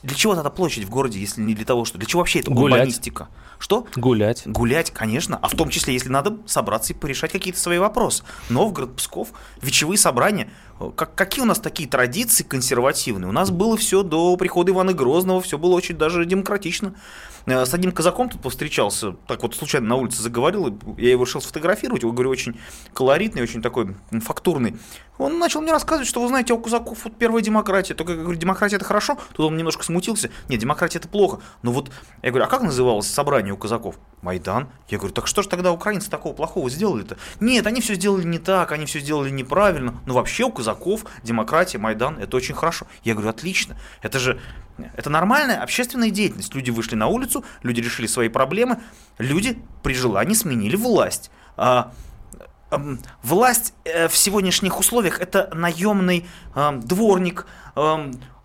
для 0.04 0.16
чего 0.16 0.36
тогда 0.36 0.50
площадь 0.50 0.86
в 0.86 0.90
городе, 0.90 1.20
если 1.20 1.42
не 1.42 1.54
для 1.56 1.66
того, 1.66 1.86
что... 1.86 1.98
Для 1.98 2.08
чего 2.08 2.22
вообще 2.22 2.40
это 2.40 2.52
Гулять. 2.52 2.80
урбанистика? 2.80 3.30
Что? 3.60 3.88
Гулять. 3.96 4.44
Гулять, 4.46 4.92
конечно. 4.92 5.38
А 5.42 5.48
в 5.48 5.56
том 5.56 5.70
числе, 5.70 5.94
если 5.94 6.10
надо 6.10 6.38
собраться 6.46 6.94
и 6.94 6.96
порешать 6.96 7.32
какие-то 7.32 7.60
свои 7.60 7.78
вопросы. 7.78 8.24
Новгород, 8.50 8.96
Псков, 9.04 9.34
вечевые 9.62 9.98
собрания. 9.98 10.50
Как, 10.96 11.16
какие 11.16 11.44
у 11.44 11.46
нас 11.48 11.60
такие 11.60 11.88
традиции 11.88 12.44
консервативные? 12.44 13.30
У 13.30 13.32
нас 13.32 13.52
было 13.52 13.78
все 13.78 14.04
до 14.04 14.36
прихода 14.38 14.72
Ивана 14.72 14.94
Грозного, 14.94 15.42
все 15.42 15.58
было 15.58 15.74
очень 15.76 15.96
даже 15.96 16.26
демократично. 16.26 16.96
Э, 17.46 17.66
с 17.66 17.74
одним 17.74 17.92
казаком 17.92 18.30
тут 18.30 18.42
повстречался, 18.42 19.12
так 19.28 19.44
вот 19.44 19.56
случайно 19.56 19.88
на 19.88 19.96
улице 19.96 20.22
заговорил, 20.22 20.78
я 20.98 21.12
его 21.12 21.24
решил 21.24 21.42
сфотографировать, 21.42 22.02
его, 22.02 22.12
говорю, 22.12 22.30
очень 22.30 22.60
колоритный, 22.94 23.44
очень 23.44 23.62
такой 23.62 23.96
фактурный. 24.22 24.78
Он 25.20 25.38
начал 25.38 25.62
мне 25.62 25.72
рассказывать, 25.72 26.08
что 26.08 26.22
вы 26.22 26.28
знаете, 26.28 26.54
у 26.54 26.60
казаков 26.60 27.04
вот 27.04 27.16
первая 27.18 27.44
демократия. 27.44 27.94
Только 27.94 28.14
я 28.14 28.20
говорю, 28.20 28.40
демократия 28.40 28.78
это 28.78 28.86
хорошо. 28.86 29.18
Тут 29.36 29.46
он 29.46 29.58
немножко 29.58 29.84
смутился. 29.84 30.32
Нет, 30.50 30.60
демократия 30.60 30.98
это 30.98 31.08
плохо. 31.08 31.40
Но 31.62 31.72
вот 31.72 31.92
я 32.24 32.32
говорю, 32.32 32.46
а 32.46 32.48
как 32.48 32.64
называлось 32.64 33.08
собрание 33.08 33.54
у 33.54 33.58
казаков? 33.58 34.00
Майдан. 34.24 34.70
Я 34.90 34.98
говорю, 34.98 35.14
так 35.14 35.28
что 35.28 35.44
же 35.44 35.50
тогда 35.50 35.72
украинцы 35.72 36.10
такого 36.10 36.34
плохого 36.34 36.70
сделали-то? 36.70 37.18
Нет, 37.40 37.68
они 37.68 37.82
все 37.82 37.94
сделали 37.94 38.24
не 38.24 38.40
так, 38.40 38.72
они 38.72 38.86
все 38.86 39.00
сделали 39.00 39.30
неправильно. 39.30 40.02
Но 40.06 40.16
вообще 40.16 40.46
у 40.46 40.52
казаков 40.52 40.63
демократия, 41.24 41.78
Майдан 41.78 42.18
это 42.20 42.38
очень 42.38 42.56
хорошо. 42.56 42.88
Я 43.04 43.14
говорю, 43.14 43.30
отлично. 43.30 43.78
Это 44.02 44.20
же 44.20 44.40
это 44.96 45.10
нормальная 45.10 45.62
общественная 45.62 46.10
деятельность. 46.10 46.56
Люди 46.56 46.72
вышли 46.72 46.96
на 46.96 47.08
улицу, 47.08 47.44
люди 47.62 47.82
решили 47.82 48.08
свои 48.08 48.30
проблемы, 48.30 48.80
люди 49.18 49.58
при 49.84 49.94
желании 49.94 50.34
сменили 50.34 50.76
власть. 50.76 51.30
А, 51.58 51.92
власть 53.22 53.74
э, 53.86 54.08
в 54.08 54.18
сегодняшних 54.18 54.80
условиях 54.80 55.20
это 55.20 55.50
наемный 55.54 56.26
дворник, 56.56 57.46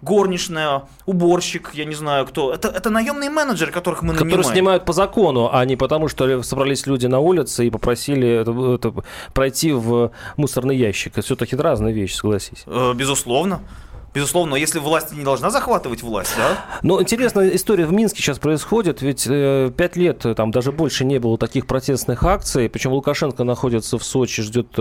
горничная, 0.03 0.83
уборщик, 1.07 1.71
я 1.75 1.85
не 1.85 1.95
знаю 1.95 2.27
кто. 2.27 2.53
Это, 2.53 2.69
это 2.69 2.91
наемные 2.91 3.31
менеджеры, 3.31 3.73
которых 3.73 4.03
мы 4.03 4.13
нанимаем. 4.13 4.31
Которые 4.31 4.55
снимают 4.55 4.85
по 4.85 4.93
закону, 4.93 5.51
а 5.53 5.65
не 5.65 5.77
потому, 5.77 6.09
что 6.09 6.43
собрались 6.43 6.87
люди 6.87 7.07
на 7.07 7.19
улице 7.19 7.67
и 7.67 7.71
попросили 7.71 8.29
это, 8.29 8.53
это, 8.75 8.95
пройти 9.35 9.73
в 9.73 10.13
мусорный 10.37 10.77
ящик. 10.77 11.13
Это 11.13 11.23
все-таки 11.23 11.57
разные 11.57 11.93
вещи, 11.93 12.15
согласись. 12.15 12.63
Э, 12.67 12.93
безусловно. 12.95 13.61
Безусловно, 14.19 14.57
если 14.57 14.81
власть 14.81 15.13
не 15.13 15.23
должна 15.23 15.49
захватывать 15.49 16.03
власть, 16.03 16.35
да? 16.37 16.59
Но 16.83 17.01
интересная 17.01 17.51
история 17.51 17.87
в 17.87 17.93
Минске 17.93 18.21
сейчас 18.21 18.41
происходит, 18.41 19.01
ведь 19.01 19.29
э, 19.29 19.71
пять 19.77 19.95
лет, 19.95 20.27
э, 20.27 20.35
там 20.35 20.51
даже 20.51 20.73
больше 20.73 21.05
не 21.05 21.21
было 21.21 21.39
таких 21.39 21.69
протестных 21.69 22.25
акций, 22.25 22.69
причем 22.69 22.91
Лукашенко 22.95 23.45
находится 23.45 23.97
в 23.97 24.03
Сочи, 24.03 24.43
ждет 24.43 24.77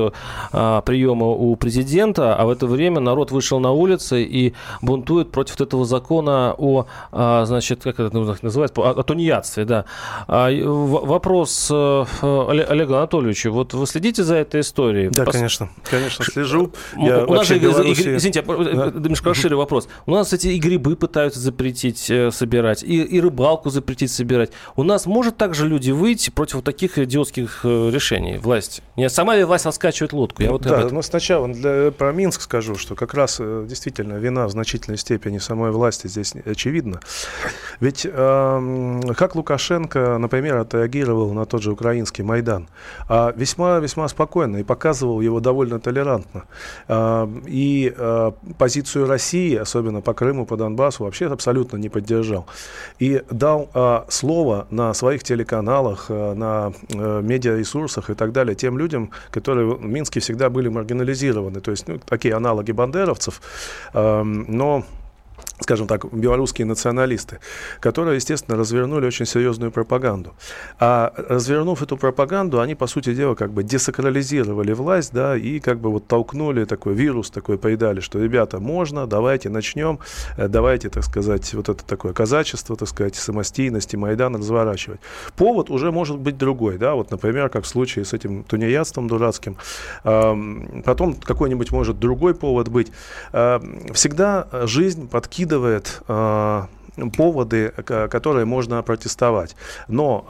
а, 0.52 0.82
приема 0.82 1.28
у 1.28 1.56
президента, 1.56 2.36
а 2.36 2.48
в 2.48 2.50
это 2.50 2.66
время 2.66 3.00
народ 3.00 3.30
вышел 3.30 3.60
на 3.60 3.72
улицы 3.74 4.24
и 4.24 4.56
бунтует 4.82 5.30
против 5.30 5.62
этого 5.62 5.86
закона 5.86 6.56
о, 6.58 6.88
а, 7.12 7.46
значит, 7.46 7.84
как 7.84 8.00
это 8.00 8.18
называется, 8.42 8.82
о, 8.82 8.90
о 8.90 9.04
тунеядстве, 9.04 9.66
да. 9.66 9.86
А, 10.28 10.50
вопрос 10.50 11.70
Олегу 11.70 12.96
Анатольевичу, 12.96 13.52
вот 13.52 13.76
вы 13.76 13.86
следите 13.86 14.24
за 14.24 14.38
этой 14.38 14.62
историей? 14.62 15.10
Да, 15.10 15.26
Пос... 15.26 15.36
конечно, 15.36 15.70
конечно, 15.84 16.26
слежу. 16.26 16.72
Я 16.98 17.24
у 17.24 17.36
нас 17.36 17.46
же, 17.46 17.60
Беларуси... 17.60 18.16
извините, 18.16 18.42
да? 18.42 18.92
Расширю 19.30 19.58
вопрос. 19.58 19.88
У 20.06 20.12
нас 20.12 20.34
эти 20.34 20.48
и 20.48 20.60
грибы 20.60 20.96
пытаются 20.96 21.40
запретить 21.40 22.10
э, 22.10 22.32
собирать, 22.32 22.84
и, 22.84 23.02
и 23.02 23.20
рыбалку 23.20 23.70
запретить 23.70 24.12
собирать. 24.12 24.52
У 24.76 24.84
нас 24.84 25.06
может 25.06 25.38
также 25.38 25.68
люди 25.68 25.92
выйти 25.92 26.30
против 26.30 26.56
вот 26.56 26.66
таких 26.66 26.98
идиотских 26.98 27.62
э, 27.64 27.90
решений 27.92 28.38
власти? 28.38 28.82
Не 28.96 29.10
сама 29.10 29.36
ли 29.36 29.44
власть 29.44 29.66
раскачивает 29.66 30.14
лодку? 30.14 30.44
Я 30.44 30.52
вот 30.52 30.62
да, 30.62 30.84
но 30.84 30.90
ну, 30.90 31.02
сначала 31.02 31.48
для, 31.48 31.92
про 31.92 32.12
Минск 32.12 32.42
скажу, 32.42 32.76
что 32.76 32.96
как 32.96 33.14
раз 33.14 33.38
э, 33.40 33.66
действительно 33.68 34.14
вина 34.14 34.48
в 34.48 34.52
значительной 34.52 34.98
степени 34.98 35.38
самой 35.38 35.72
власти 35.72 36.08
здесь 36.08 36.34
очевидна. 36.46 37.00
Ведь 37.80 38.06
э, 38.06 39.02
как 39.16 39.36
Лукашенко, 39.36 40.18
например, 40.18 40.58
отреагировал 40.58 41.34
на 41.34 41.46
тот 41.46 41.62
же 41.62 41.72
украинский 41.72 42.24
Майдан? 42.24 42.68
А 43.08 43.34
весьма-весьма 43.36 44.08
спокойно 44.08 44.58
и 44.58 44.64
показывал 44.64 45.22
его 45.22 45.40
довольно 45.40 45.80
толерантно. 45.80 46.46
Э, 46.88 47.28
и 47.46 47.94
э, 47.96 48.32
позицию 48.58 49.08
России, 49.08 49.17
особенно 49.62 50.02
по 50.02 50.14
Крыму, 50.14 50.46
по 50.46 50.58
Донбассу, 50.58 51.04
вообще 51.04 51.28
абсолютно 51.28 51.78
не 51.78 51.90
поддержал. 51.90 52.46
И 53.00 53.24
дал 53.30 53.70
э, 53.74 54.02
слово 54.10 54.68
на 54.70 54.94
своих 54.94 55.24
телеканалах, 55.24 56.06
э, 56.10 56.34
на 56.34 56.74
э, 56.90 57.22
медиаресурсах 57.22 58.10
и 58.10 58.14
так 58.14 58.32
далее 58.32 58.56
тем 58.56 58.78
людям, 58.78 59.12
которые 59.32 59.68
в 59.68 59.84
Минске 59.84 60.20
всегда 60.20 60.50
были 60.50 60.70
маргинализированы. 60.70 61.60
То 61.62 61.72
есть 61.72 61.88
ну, 61.88 62.00
такие 62.00 62.36
аналоги 62.36 62.72
бандеровцев, 62.72 63.42
э, 63.94 64.24
но 64.24 64.84
скажем 65.60 65.88
так, 65.88 66.06
белорусские 66.14 66.66
националисты, 66.66 67.40
которые, 67.80 68.16
естественно, 68.16 68.58
развернули 68.58 69.08
очень 69.08 69.26
серьезную 69.26 69.72
пропаганду. 69.72 70.34
А 70.80 71.14
развернув 71.16 71.82
эту 71.82 71.98
пропаганду, 71.98 72.60
они, 72.60 72.76
по 72.76 72.88
сути 72.88 73.14
дела, 73.14 73.36
как 73.36 73.52
бы 73.52 73.64
десакрализировали 73.64 74.74
власть, 74.74 75.14
да, 75.14 75.36
и 75.36 75.60
как 75.60 75.80
бы 75.80 75.90
вот 75.92 76.08
толкнули 76.08 76.66
такой 76.66 76.94
вирус, 76.94 77.32
такой 77.32 77.58
поедали, 77.58 78.02
что, 78.02 78.20
ребята, 78.20 78.60
можно, 78.60 79.08
давайте 79.08 79.50
начнем, 79.50 80.00
э, 80.38 80.48
давайте, 80.48 80.90
так 80.90 81.04
сказать, 81.04 81.54
вот 81.54 81.70
это 81.70 81.84
такое 81.84 82.14
казачество, 82.14 82.76
так 82.76 82.88
сказать, 82.88 83.16
самостийность 83.16 83.94
и 83.94 83.98
Майдан 83.98 84.36
разворачивать. 84.36 85.00
Повод 85.36 85.70
уже 85.70 85.92
может 85.92 86.18
быть 86.18 86.38
другой, 86.38 86.78
да, 86.78 86.94
вот, 86.94 87.12
например, 87.12 87.50
как 87.50 87.64
в 87.64 87.68
случае 87.68 88.06
с 88.06 88.14
этим 88.14 88.44
тунеядством 88.44 89.08
дурацким. 89.08 89.58
Потом 90.04 91.16
какой-нибудь 91.16 91.72
может 91.72 92.00
другой 92.00 92.36
повод 92.36 92.70
быть. 92.70 92.92
Всегда 93.32 94.48
жизнь 94.64 95.08
подкидывает 95.08 95.27
подкидывает 95.28 96.02
э, 96.08 96.64
поводы, 97.18 97.70
которые 98.10 98.46
можно 98.46 98.82
протестовать. 98.82 99.56
Но 99.88 100.26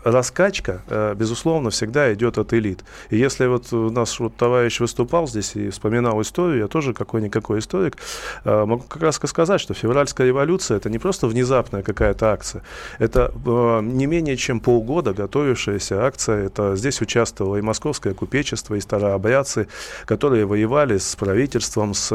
раскачка, 0.03 0.81
э, 0.87 1.13
безусловно, 1.15 1.69
всегда 1.69 2.13
идет 2.13 2.37
от 2.37 2.53
элит. 2.53 2.83
И 3.09 3.17
если 3.17 3.45
вот 3.45 3.71
у 3.73 3.89
нас 3.89 4.19
вот 4.19 4.35
товарищ 4.35 4.79
выступал 4.79 5.27
здесь 5.27 5.55
и 5.55 5.69
вспоминал 5.69 6.21
историю, 6.21 6.59
я 6.59 6.67
тоже 6.67 6.93
какой-никакой 6.93 7.59
историк, 7.59 7.97
э, 8.43 8.65
могу 8.65 8.83
как 8.83 9.01
раз 9.01 9.15
сказать, 9.15 9.61
что 9.61 9.73
февральская 9.73 10.27
революция 10.27 10.77
это 10.77 10.89
не 10.89 10.99
просто 10.99 11.27
внезапная 11.27 11.83
какая-то 11.83 12.31
акция, 12.31 12.63
это 12.99 13.31
э, 13.45 13.79
не 13.83 14.05
менее 14.05 14.37
чем 14.37 14.59
полгода 14.59 15.13
готовившаяся 15.13 16.05
акция. 16.05 16.45
Это 16.45 16.75
здесь 16.75 17.01
участвовало 17.01 17.57
и 17.57 17.61
московское 17.61 18.13
купечество, 18.13 18.75
и 18.75 18.79
старообрядцы, 18.79 19.67
которые 20.05 20.45
воевали 20.45 20.97
с 20.97 21.15
правительством, 21.15 21.93
с 21.93 22.09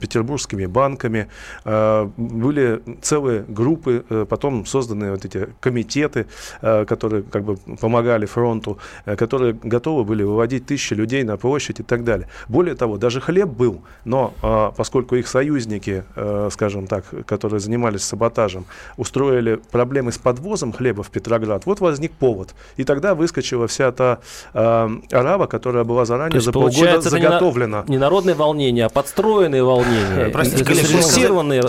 петербургскими 0.00 0.66
банками. 0.66 1.28
Были 1.64 2.82
целые 3.02 3.44
группы, 3.46 4.04
потом 4.28 4.66
созданы 4.66 5.10
вот 5.12 5.24
эти 5.24 5.48
комитеты, 5.60 6.26
которые 6.60 7.19
которые 7.22 7.30
как 7.30 7.44
бы 7.44 7.76
помогали 7.76 8.26
фронту, 8.26 8.78
э, 9.06 9.16
которые 9.16 9.56
готовы 9.62 10.04
были 10.04 10.22
выводить 10.22 10.66
тысячи 10.66 10.94
людей 10.94 11.22
на 11.24 11.36
площадь 11.36 11.80
и 11.80 11.82
так 11.82 12.04
далее. 12.04 12.28
Более 12.48 12.74
того, 12.74 12.96
даже 12.96 13.20
хлеб 13.20 13.48
был, 13.48 13.82
но 14.04 14.32
а, 14.42 14.70
поскольку 14.70 15.16
их 15.16 15.28
союзники, 15.28 16.04
э, 16.16 16.48
скажем 16.52 16.86
так, 16.86 17.04
которые 17.26 17.60
занимались 17.60 18.02
саботажем, 18.04 18.64
устроили 18.96 19.60
проблемы 19.70 20.12
с 20.12 20.18
подвозом 20.18 20.72
хлеба 20.72 21.02
в 21.02 21.10
Петроград, 21.10 21.66
вот 21.66 21.80
возник 21.80 22.12
повод. 22.12 22.54
И 22.76 22.84
тогда 22.84 23.14
выскочила 23.14 23.66
вся 23.66 23.92
та 23.92 24.18
э, 24.54 24.88
арава, 25.12 25.46
которая 25.46 25.84
была 25.84 26.04
заранее 26.04 26.40
за 26.40 26.52
полгода 26.52 27.00
заготовлена. 27.00 27.84
Не, 27.88 27.98
народные 27.98 28.34
волнения, 28.34 28.86
а 28.86 28.88
подстроенные 28.88 29.62
волнения. 29.62 30.30
Простите, 30.30 30.64
срежиссированные. 30.64 31.62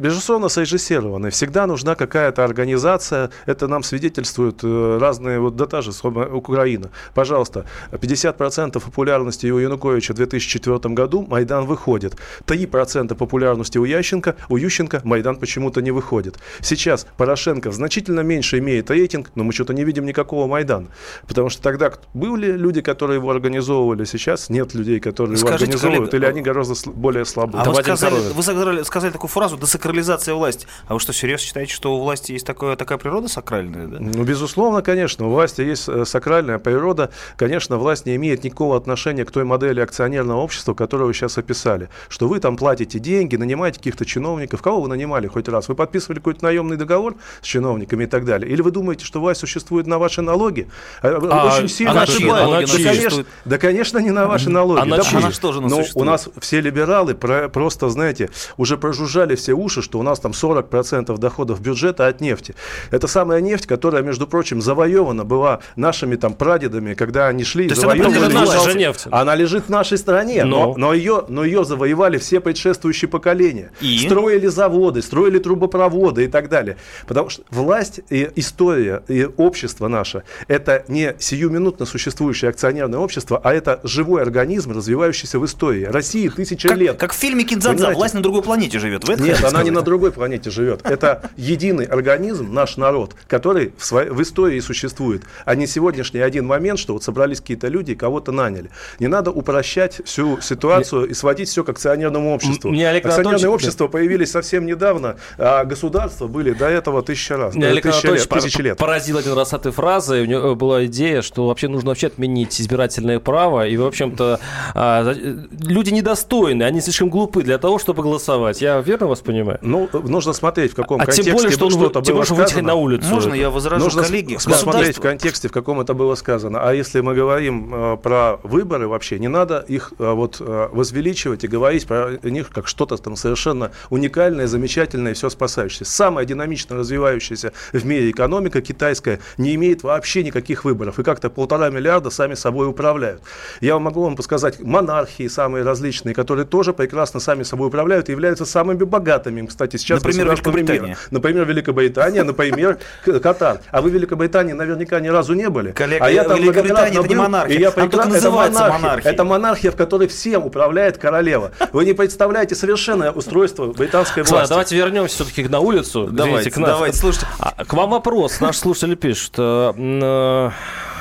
Безусловно, 0.00 0.48
срежиссированные. 0.48 1.30
Всегда 1.30 1.66
нужна 1.66 1.94
какая-то 1.94 2.44
организация. 2.44 3.30
Это 3.46 3.68
нам 3.68 3.82
свидетельствуют 3.82 4.60
э, 4.62 4.93
разные, 4.98 5.40
вот 5.40 5.56
да 5.56 5.66
та 5.66 5.82
же 5.82 5.90
Украина. 6.32 6.90
Пожалуйста, 7.14 7.64
50% 7.92 8.72
популярности 8.80 9.46
у 9.46 9.58
Януковича 9.58 10.12
в 10.12 10.16
2004 10.16 10.94
году 10.94 11.26
Майдан 11.28 11.66
выходит. 11.66 12.16
3% 12.46 13.14
популярности 13.14 13.78
у 13.78 13.84
Ященко, 13.84 14.36
у 14.48 14.56
Ющенко 14.56 15.00
Майдан 15.04 15.36
почему-то 15.36 15.80
не 15.80 15.90
выходит. 15.90 16.38
Сейчас 16.60 17.06
Порошенко 17.16 17.70
значительно 17.70 18.20
меньше 18.20 18.58
имеет 18.58 18.90
рейтинг, 18.90 19.30
но 19.34 19.44
мы 19.44 19.52
что-то 19.52 19.74
не 19.74 19.84
видим 19.84 20.04
никакого 20.06 20.46
Майдана. 20.46 20.88
Потому 21.26 21.48
что 21.48 21.62
тогда 21.62 21.92
были 22.12 22.52
люди, 22.52 22.80
которые 22.80 23.18
его 23.18 23.30
организовывали, 23.30 24.04
сейчас 24.04 24.50
нет 24.50 24.74
людей, 24.74 25.00
которые 25.00 25.36
Скажите, 25.36 25.64
его 25.64 25.64
организовывают, 25.64 26.10
коллега, 26.10 26.26
или 26.26 26.32
они 26.32 26.42
гораздо 26.42 26.74
более 26.90 27.24
слабые. 27.24 27.62
А 27.62 27.70
вы 27.70 27.82
сказали, 27.82 28.14
вы 28.34 28.42
сказали, 28.42 28.82
сказали 28.82 29.12
такую 29.12 29.30
фразу 29.30 29.56
«десакрализация 29.56 30.34
власти». 30.34 30.66
А 30.86 30.94
вы 30.94 31.00
что, 31.00 31.12
серьезно 31.12 31.44
считаете, 31.46 31.72
что 31.72 31.96
у 31.96 32.00
власти 32.00 32.32
есть 32.32 32.46
такое, 32.46 32.76
такая 32.76 32.98
природа 32.98 33.28
сакральная? 33.28 33.86
Да? 33.86 33.98
Ну, 34.00 34.24
безусловно, 34.24 34.82
конечно. 34.84 35.26
У 35.26 35.30
власти 35.30 35.62
есть 35.62 35.88
э, 35.88 36.04
сакральная 36.04 36.58
природа. 36.58 37.10
Конечно, 37.36 37.76
власть 37.76 38.06
не 38.06 38.14
имеет 38.16 38.44
никакого 38.44 38.76
отношения 38.76 39.24
к 39.24 39.30
той 39.30 39.44
модели 39.44 39.80
акционерного 39.80 40.40
общества, 40.40 40.74
которую 40.74 41.08
вы 41.08 41.14
сейчас 41.14 41.36
описали. 41.38 41.88
Что 42.08 42.28
вы 42.28 42.38
там 42.38 42.56
платите 42.56 42.98
деньги, 43.00 43.36
нанимаете 43.36 43.78
каких-то 43.78 44.04
чиновников. 44.04 44.62
Кого 44.62 44.82
вы 44.82 44.88
нанимали 44.88 45.26
хоть 45.26 45.48
раз? 45.48 45.68
Вы 45.68 45.74
подписывали 45.74 46.18
какой-то 46.18 46.44
наемный 46.44 46.76
договор 46.76 47.16
с 47.42 47.46
чиновниками 47.46 48.04
и 48.04 48.06
так 48.06 48.24
далее? 48.24 48.50
Или 48.50 48.62
вы 48.62 48.70
думаете, 48.70 49.04
что 49.04 49.20
власть 49.20 49.40
существует 49.40 49.86
на 49.86 49.98
ваши 49.98 50.22
налоги? 50.22 50.68
А, 51.02 51.08
а 51.08 51.56
Очень 51.56 51.68
сильно 51.68 52.02
ошибаетесь. 52.02 52.72
Да, 52.72 52.84
конечно, 52.84 53.24
да, 53.44 53.58
конечно, 53.58 53.98
не 53.98 54.10
на 54.10 54.26
ваши 54.26 54.50
налоги. 54.50 54.80
А 54.80 54.84
на 54.84 54.98
да, 54.98 55.02
она 55.12 55.32
что 55.32 55.52
же 55.52 55.60
Но 55.60 55.82
у 55.94 56.04
нас 56.04 56.28
все 56.38 56.60
либералы 56.60 57.14
про, 57.14 57.48
просто, 57.48 57.88
знаете, 57.88 58.30
уже 58.56 58.76
прожужжали 58.76 59.34
все 59.34 59.52
уши, 59.52 59.82
что 59.82 59.98
у 59.98 60.02
нас 60.02 60.20
там 60.20 60.32
40% 60.32 61.16
доходов 61.18 61.60
бюджета 61.60 62.06
от 62.06 62.20
нефти. 62.20 62.54
Это 62.90 63.06
самая 63.06 63.40
нефть, 63.40 63.66
которая, 63.66 64.02
между 64.02 64.26
прочим, 64.26 64.60
завоевана 64.74 65.24
была 65.24 65.60
нашими 65.76 66.16
там 66.16 66.34
прадедами, 66.34 66.94
когда 66.94 67.28
они 67.28 67.44
шли 67.44 67.66
и 67.66 67.74
завоевывали. 67.74 68.32
Наша 68.32 68.76
нефть. 68.76 69.06
Она 69.10 69.34
лежит 69.34 69.66
в 69.66 69.68
нашей 69.68 69.98
стране, 69.98 70.44
но, 70.44 70.74
но, 70.74 70.74
но, 70.76 70.94
ее, 70.94 71.24
но 71.28 71.44
ее 71.44 71.64
завоевали 71.64 72.18
все 72.18 72.40
предшествующие 72.40 73.08
поколения. 73.08 73.70
И? 73.80 73.98
Строили 73.98 74.48
заводы, 74.48 75.02
строили 75.02 75.38
трубопроводы 75.38 76.24
и 76.24 76.28
так 76.28 76.48
далее. 76.48 76.76
Потому 77.06 77.30
что 77.30 77.42
власть 77.50 78.00
и 78.10 78.28
история 78.34 79.02
и 79.08 79.28
общество 79.36 79.88
наше– 79.88 80.24
это 80.48 80.84
не 80.88 81.14
сиюминутно 81.18 81.86
существующее 81.86 82.48
акционерное 82.50 82.98
общество, 82.98 83.40
а 83.42 83.54
это 83.54 83.80
живой 83.84 84.22
организм, 84.22 84.72
развивающийся 84.72 85.38
в 85.38 85.46
истории. 85.46 85.84
России 85.84 86.28
тысяча 86.28 86.68
как, 86.68 86.78
лет. 86.78 86.96
Как 86.98 87.12
в 87.12 87.16
фильме 87.16 87.44
«Киндзадза» 87.44 87.92
власть 87.92 88.14
на 88.14 88.22
другой 88.22 88.42
планете 88.42 88.78
живет. 88.78 89.06
Вы 89.06 89.16
Нет, 89.16 89.44
она 89.44 89.62
не 89.62 89.70
на 89.70 89.82
другой 89.82 90.10
планете 90.10 90.50
живет. 90.50 90.80
Это 90.84 91.30
единый 91.36 91.84
организм, 91.84 92.52
наш 92.52 92.76
народ, 92.76 93.14
который 93.28 93.72
в, 93.78 93.84
своей, 93.84 94.10
в 94.10 94.20
истории 94.20 94.58
существует, 94.64 95.22
а 95.44 95.54
не 95.54 95.66
сегодняшний 95.66 96.20
один 96.20 96.46
момент, 96.46 96.78
что 96.78 96.94
вот 96.94 97.04
собрались 97.04 97.40
какие-то 97.40 97.68
люди 97.68 97.92
и 97.92 97.94
кого-то 97.94 98.32
наняли. 98.32 98.70
Не 98.98 99.06
надо 99.06 99.30
упрощать 99.30 100.00
всю 100.04 100.40
ситуацию 100.40 101.06
и 101.08 101.14
сводить 101.14 101.48
все 101.48 101.62
к 101.64 101.68
акционерному 101.68 102.34
обществу. 102.34 102.70
Мне 102.70 102.88
Олег 102.88 103.06
Акционерные 103.06 103.48
общества 103.48 103.88
появились 103.88 104.30
совсем 104.30 104.66
недавно, 104.66 105.16
а 105.38 105.64
государства 105.64 106.26
были 106.26 106.52
до 106.52 106.68
этого 106.68 107.02
тысяча 107.02 107.36
раз. 107.36 107.54
Мне 107.54 107.68
Олег 107.68 107.84
тысяча 107.84 108.10
лет, 108.10 108.28
тысячи 108.28 108.60
лет. 108.60 108.78
поразил 108.78 109.18
один 109.18 109.34
раз 109.34 109.52
этой 109.52 109.72
фразой. 109.72 110.22
У 110.22 110.26
него 110.26 110.54
была 110.54 110.86
идея, 110.86 111.22
что 111.22 111.46
вообще 111.46 111.68
нужно 111.68 111.90
вообще 111.90 112.08
отменить 112.08 112.60
избирательное 112.60 113.20
право. 113.20 113.66
И, 113.66 113.76
в 113.76 113.84
общем-то, 113.84 114.40
а, 114.74 115.14
люди 115.62 115.90
недостойны, 115.90 116.62
они 116.62 116.80
слишком 116.80 117.10
глупы 117.10 117.42
для 117.42 117.58
того, 117.58 117.78
чтобы 117.78 118.02
голосовать. 118.02 118.60
Я 118.60 118.80
верно 118.80 119.06
вас 119.06 119.20
понимаю? 119.20 119.58
Ну, 119.62 119.88
нужно 119.92 120.32
смотреть, 120.32 120.72
в 120.72 120.74
каком 120.74 121.00
а 121.00 121.06
контексте 121.06 121.24
тем 121.24 121.34
более, 121.34 121.50
что 121.50 121.70
что-то 121.70 122.02
тем 122.02 122.16
было 122.16 122.24
сказано. 122.24 122.62
на 122.62 122.74
улицу. 122.74 123.06
Можно 123.08 123.34
я 123.34 123.50
возражу, 123.50 123.84
нужно 123.84 124.02
коллеги? 124.02 124.36
смотреть 124.36 124.53
в 124.62 125.00
контексте, 125.00 125.48
в 125.48 125.52
каком 125.52 125.80
это 125.80 125.94
было 125.94 126.14
сказано. 126.14 126.60
А 126.62 126.72
если 126.72 127.00
мы 127.00 127.14
говорим 127.14 127.72
э, 127.74 127.96
про 127.96 128.38
выборы 128.42 128.88
вообще, 128.88 129.18
не 129.18 129.28
надо 129.28 129.64
их 129.68 129.92
э, 129.98 130.12
вот 130.12 130.40
э, 130.40 130.68
возвеличивать 130.72 131.44
и 131.44 131.48
говорить 131.48 131.86
про 131.86 132.18
них 132.22 132.50
как 132.50 132.68
что-то 132.68 132.96
там 132.96 133.16
совершенно 133.16 133.72
уникальное, 133.90 134.46
замечательное 134.46 135.12
и 135.12 135.14
все 135.14 135.30
спасающее. 135.30 135.86
Самая 135.86 136.24
динамично 136.24 136.76
развивающаяся 136.76 137.52
в 137.72 137.84
мире 137.84 138.10
экономика 138.10 138.60
китайская 138.60 139.20
не 139.38 139.54
имеет 139.54 139.82
вообще 139.82 140.22
никаких 140.22 140.64
выборов. 140.64 140.98
И 140.98 141.02
как-то 141.02 141.30
полтора 141.30 141.70
миллиарда 141.70 142.10
сами 142.10 142.34
собой 142.34 142.68
управляют. 142.68 143.22
Я 143.60 143.78
могу 143.78 144.02
вам 144.02 144.16
подсказать 144.16 144.60
монархии 144.60 145.28
самые 145.28 145.64
различные, 145.64 146.14
которые 146.14 146.46
тоже 146.46 146.72
прекрасно 146.72 147.20
сами 147.20 147.42
собой 147.42 147.68
управляют 147.68 148.08
и 148.08 148.12
являются 148.12 148.44
самыми 148.44 148.84
богатыми. 148.84 149.46
Кстати, 149.46 149.76
сейчас 149.76 150.02
например, 150.02 150.30
Великобритания. 150.30 150.96
Например, 151.10 151.44
Великобритания, 151.44 152.22
например, 152.22 152.78
Катар. 153.04 153.60
А 153.70 153.82
вы 153.82 153.90
в 153.90 153.94
Великобритании 154.34 154.52
наверняка 154.52 155.00
ни 155.00 155.08
разу 155.08 155.34
не 155.34 155.48
были. 155.48 155.72
Коллега, 155.72 156.04
а 156.04 156.10
я 156.10 156.24
там 156.24 156.38
Великобритания 156.38 156.98
это 156.98 157.08
не 157.08 157.14
монархия. 157.14 157.56
И 157.56 157.60
я 157.60 157.70
прекрасно, 157.70 158.14
это 158.14 158.30
монархия. 158.30 158.78
монархия. 158.78 159.12
Это 159.12 159.24
монархия, 159.24 159.70
в 159.70 159.76
которой 159.76 160.08
всем 160.08 160.44
управляет 160.44 160.98
королева. 160.98 161.52
Вы 161.72 161.84
не 161.84 161.92
представляете 161.92 162.54
совершенное 162.54 163.10
устройство 163.12 163.66
британской 163.66 164.22
власти. 164.22 164.48
Давайте 164.48 164.76
вернемся 164.76 165.24
все-таки 165.24 165.48
на 165.48 165.60
улицу. 165.60 166.08
Давайте, 166.10 166.50
к 166.50 166.58
давайте, 166.58 166.96
слушайте. 166.96 167.26
А, 167.38 167.64
к 167.64 167.72
вам 167.72 167.90
вопрос. 167.90 168.40
Наш 168.40 168.56
слушатель 168.56 168.96
пишет. 168.96 169.34
Э, 169.38 169.72
э, 169.76 170.50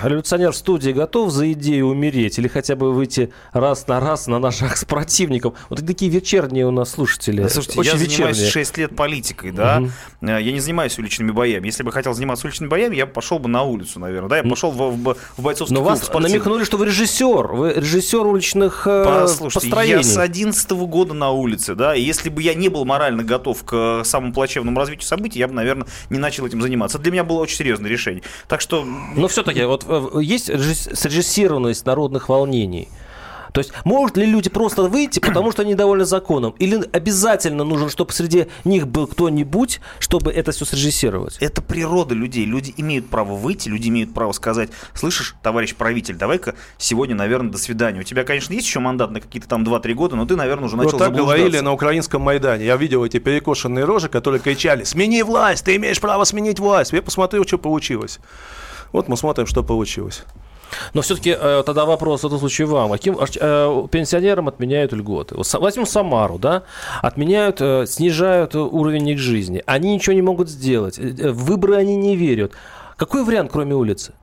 революционер 0.08 0.52
в 0.52 0.56
студии 0.56 0.92
готов 0.92 1.32
за 1.32 1.52
идею 1.54 1.88
умереть 1.88 2.38
или 2.40 2.48
хотя 2.48 2.76
бы 2.76 2.94
выйти 2.94 3.32
раз 3.52 3.88
на 3.88 4.00
раз 4.00 4.28
на 4.28 4.40
наших 4.40 4.78
с 4.78 4.86
противником? 4.86 5.54
Вот 5.70 5.86
такие 5.86 6.12
вечерние 6.12 6.66
у 6.66 6.72
нас 6.72 6.92
слушатели. 6.92 7.48
Слушайте, 7.48 7.80
Очень 7.80 7.92
я 7.92 7.98
вечерние. 7.98 8.34
занимаюсь 8.34 8.54
6 8.54 8.78
лет 8.78 8.96
политикой, 8.96 9.52
да. 9.52 9.82
Угу. 9.82 10.28
Я 10.28 10.52
не 10.52 10.60
занимаюсь 10.60 10.98
уличными 10.98 11.32
боями. 11.32 11.68
Если 11.68 11.84
бы 11.84 11.92
хотел 11.92 12.14
заниматься 12.14 12.48
уличными 12.48 12.70
боями, 12.70 12.96
я 12.96 13.06
пошел 13.06 13.40
бы 13.40 13.50
на 13.50 13.64
улицу, 13.64 14.00
наверное. 14.00 14.30
Да, 14.30 14.38
я 14.38 14.44
пошел 14.44 14.72
в, 14.72 14.78
в, 14.78 15.16
в 15.38 15.42
бойцовский 15.42 15.74
Но 15.74 15.82
клуб 15.82 15.92
вас 15.92 16.04
спортивный. 16.04 16.30
намекнули, 16.30 16.64
что 16.64 16.78
вы 16.78 16.86
режиссер. 16.88 17.48
Вы 17.54 17.74
режиссер 17.74 18.26
уличных 18.26 18.88
э, 18.88 19.04
Послушайте, 19.06 19.70
построений. 19.70 19.96
я 19.98 20.04
с 20.04 20.18
11 20.18 20.70
года 20.72 21.14
на 21.14 21.32
улице, 21.32 21.76
да. 21.76 21.96
И 21.96 22.02
если 22.02 22.30
бы 22.30 22.42
я 22.42 22.54
не 22.54 22.70
был 22.70 22.86
морально 22.86 23.24
готов 23.24 23.64
к 23.64 24.02
самому 24.04 24.34
плачевному 24.34 24.80
развитию 24.80 25.06
событий, 25.06 25.40
я 25.40 25.48
бы, 25.48 25.54
наверное, 25.54 25.88
не 26.10 26.20
начал 26.20 26.46
этим 26.46 26.62
заниматься. 26.62 26.98
Это 26.98 27.04
для 27.04 27.12
меня 27.12 27.24
было 27.24 27.40
очень 27.40 27.58
серьезное 27.58 27.90
решение. 27.90 28.24
Так 28.48 28.62
что... 28.62 28.86
Но 29.16 29.28
все-таки 29.28 29.64
вот 29.64 29.86
есть 30.20 30.46
срежиссированность 30.46 31.86
народных 31.86 32.30
волнений? 32.30 32.90
То 33.54 33.60
есть 33.60 33.72
могут 33.86 34.18
ли 34.18 34.26
люди 34.26 34.50
просто 34.50 34.84
выйти, 34.84 35.20
потому 35.20 35.52
что 35.52 35.62
они 35.62 35.74
недовольны 35.74 36.06
законом? 36.06 36.56
Или 36.58 36.84
обязательно 36.92 37.64
нужно, 37.64 37.90
чтобы 37.90 38.12
среди 38.12 38.48
них 38.66 38.88
был 38.88 39.06
кто-нибудь, 39.06 39.80
чтобы 40.00 40.32
это 40.32 40.52
все 40.52 40.66
срежиссировать? 40.66 41.38
Это 41.40 41.62
природа 41.62 42.16
людей. 42.16 42.46
Люди 42.46 42.74
имеют 42.78 43.10
право 43.10 43.36
выйти, 43.36 43.70
люди 43.70 43.90
имеют 43.90 44.14
право 44.14 44.32
сказать, 44.32 44.70
слышишь, 44.96 45.36
товарищ 45.44 45.76
правитель, 45.76 46.16
давай-ка 46.16 46.56
сегодня, 46.80 47.16
наверное, 47.16 47.52
до 47.52 47.60
свидания. 47.60 48.00
У 48.00 48.04
тебя, 48.04 48.24
конечно, 48.24 48.54
есть 48.54 48.66
еще 48.66 48.80
мандат 48.80 49.12
на 49.12 49.22
какие-то 49.22 49.48
там 49.48 49.64
2-3 49.64 49.94
года, 49.94 50.16
но 50.16 50.26
ты, 50.26 50.36
наверное, 50.36 50.66
уже 50.66 50.76
начал 50.76 50.94
Вот 50.94 50.98
так 50.98 51.16
говорили 51.16 51.60
на 51.60 51.74
украинском 51.74 52.24
Майдане. 52.24 52.66
Я 52.66 52.76
видел 52.76 53.06
эти 53.06 53.20
перекошенные 53.20 53.86
рожи, 53.86 54.10
которые 54.10 54.42
кричали, 54.42 54.84
смени 54.84 55.22
власть, 55.22 55.64
ты 55.64 55.76
имеешь 55.76 56.02
право 56.02 56.24
сменить 56.24 56.60
власть. 56.60 56.92
Я 56.92 57.04
посмотрел, 57.04 57.46
что 57.46 57.60
получилось. 57.60 58.20
Вот 58.94 59.10
мы 59.10 59.18
смотрим, 59.18 59.46
что 59.48 59.64
получилось. 59.64 60.24
Но 60.94 61.02
все-таки 61.02 61.36
э, 61.38 61.64
тогда 61.66 61.86
вопрос 61.86 62.24
в 62.24 62.28
этом 62.28 62.40
случае 62.40 62.68
вам. 62.68 62.92
Каким 62.92 63.18
э, 63.20 63.88
пенсионерам 63.92 64.48
отменяют 64.48 64.94
льготы? 64.94 65.36
Возьмем 65.36 65.86
Самару, 65.86 66.40
да? 66.40 66.64
Отменяют, 67.02 67.60
э, 67.60 67.86
снижают 67.86 68.56
уровень 68.56 69.10
их 69.10 69.20
жизни. 69.20 69.62
Они 69.66 69.94
ничего 69.94 70.14
не 70.14 70.22
могут 70.22 70.50
сделать. 70.50 70.98
В 70.98 71.46
выборы 71.46 71.76
они 71.76 71.96
не 71.96 72.16
верят. 72.16 72.54
Какой 72.96 73.24
вариант, 73.24 73.52
кроме 73.52 73.76
улицы? 73.76 74.14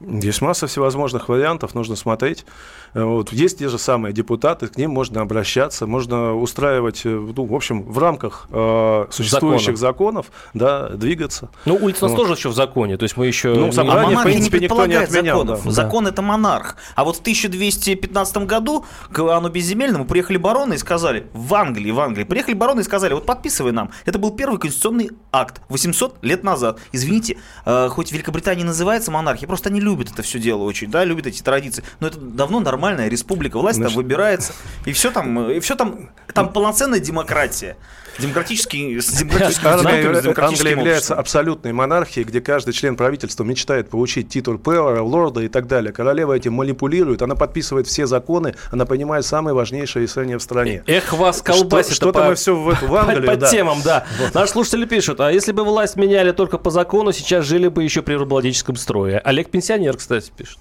Есть 0.00 0.40
масса 0.42 0.68
всевозможных 0.68 1.28
вариантов, 1.28 1.74
нужно 1.74 1.96
смотреть. 1.96 2.44
Вот, 2.94 3.32
есть 3.32 3.58
те 3.58 3.68
же 3.68 3.78
самые 3.78 4.12
депутаты, 4.12 4.68
к 4.68 4.76
ним 4.76 4.90
можно 4.90 5.20
обращаться, 5.20 5.86
можно 5.86 6.34
устраивать, 6.34 7.02
ну, 7.04 7.44
в 7.44 7.54
общем, 7.54 7.82
в 7.82 7.98
рамках 7.98 8.46
э, 8.50 9.06
существующих 9.10 9.76
законов, 9.78 10.26
да, 10.54 10.88
двигаться. 10.90 11.50
Ну, 11.64 11.76
улица 11.76 12.04
у 12.04 12.08
нас 12.08 12.16
вот. 12.16 12.22
тоже 12.22 12.34
еще 12.34 12.48
в 12.48 12.54
законе, 12.54 12.96
то 12.96 13.04
есть 13.04 13.16
мы 13.16 13.26
еще... 13.26 13.54
Ну, 13.54 13.72
собрание, 13.72 14.16
а 14.16 14.20
в 14.20 14.24
принципе, 14.24 14.58
не 14.58 14.64
никто 14.64 14.86
не 14.86 14.94
отменял. 14.94 15.38
Законов. 15.38 15.64
Да. 15.64 15.70
Закон 15.70 16.04
да. 16.04 16.10
это 16.10 16.22
монарх. 16.22 16.76
А 16.94 17.04
вот 17.04 17.16
в 17.16 17.20
1215 17.20 18.36
году 18.38 18.84
к 19.12 19.18
Иоанну 19.18 19.50
Безземельному 19.50 20.04
приехали 20.04 20.36
бароны 20.36 20.74
и 20.74 20.78
сказали, 20.78 21.26
в 21.32 21.54
Англии, 21.54 21.90
в 21.90 22.00
Англии, 22.00 22.24
приехали 22.24 22.54
бароны 22.54 22.80
и 22.80 22.84
сказали, 22.84 23.14
вот 23.14 23.26
подписывай 23.26 23.72
нам. 23.72 23.90
Это 24.04 24.18
был 24.18 24.32
первый 24.32 24.58
конституционный 24.58 25.10
акт 25.32 25.60
800 25.68 26.18
лет 26.22 26.44
назад. 26.44 26.78
Извините, 26.92 27.38
э, 27.64 27.88
хоть 27.88 28.12
Великобритания 28.12 28.64
называется 28.64 29.10
монархия, 29.10 29.46
просто 29.46 29.68
они 29.68 29.80
любят 29.80 30.10
это 30.12 30.22
все 30.22 30.38
дело 30.38 30.62
очень, 30.62 30.90
да, 30.90 31.04
любят 31.04 31.26
эти 31.26 31.42
традиции. 31.42 31.84
Но 32.00 32.08
это 32.08 32.18
давно 32.18 32.60
нормальная 32.78 33.08
республика, 33.08 33.58
власть 33.58 33.76
Значит... 33.76 33.94
там 33.94 34.02
выбирается, 34.02 34.52
и 34.86 34.92
все 34.92 35.10
там, 35.10 35.50
и 35.50 35.58
все 35.58 35.74
там, 35.74 36.10
там 36.32 36.52
полноценная 36.52 37.00
демократия. 37.00 37.76
Демократический, 38.18 39.00
с 39.00 39.12
демократическим 39.12 39.68
Англия, 39.68 40.44
Англия 40.44 40.70
является 40.72 41.14
абсолютной 41.14 41.72
монархией, 41.72 42.26
где 42.26 42.40
каждый 42.40 42.72
член 42.72 42.96
правительства 42.96 43.44
мечтает 43.44 43.90
получить 43.90 44.28
титул 44.28 44.58
пэлора, 44.58 45.02
лорда 45.02 45.42
и 45.42 45.48
так 45.48 45.68
далее. 45.68 45.92
Королева 45.92 46.32
этим 46.32 46.52
манипулирует, 46.54 47.22
она 47.22 47.36
подписывает 47.36 47.86
все 47.86 48.06
законы, 48.06 48.56
она 48.72 48.86
принимает 48.86 49.24
самые 49.24 49.54
важнейшие 49.54 50.02
решения 50.02 50.36
в 50.36 50.42
стране. 50.42 50.82
Эх, 50.88 51.12
вас 51.12 51.42
колбасит. 51.42 51.94
Что-то 51.94 52.24
мы 52.24 52.34
все 52.34 52.56
в, 52.56 52.74
в 52.74 52.94
Англию, 52.96 53.26
По, 53.26 53.36
да. 53.36 53.50
темам, 53.50 53.78
да. 53.84 54.04
Вот. 54.18 54.34
Наши 54.34 54.52
слушатели 54.52 54.84
пишут, 54.84 55.20
а 55.20 55.30
если 55.30 55.52
бы 55.52 55.62
власть 55.62 55.94
меняли 55.94 56.32
только 56.32 56.58
по 56.58 56.70
закону, 56.70 57.12
сейчас 57.12 57.44
жили 57.44 57.68
бы 57.68 57.84
еще 57.84 58.02
при 58.02 58.14
рабовладельческом 58.14 58.74
строе. 58.74 59.18
Олег 59.18 59.48
пенсионер, 59.48 59.96
кстати, 59.96 60.32
пишет. 60.36 60.58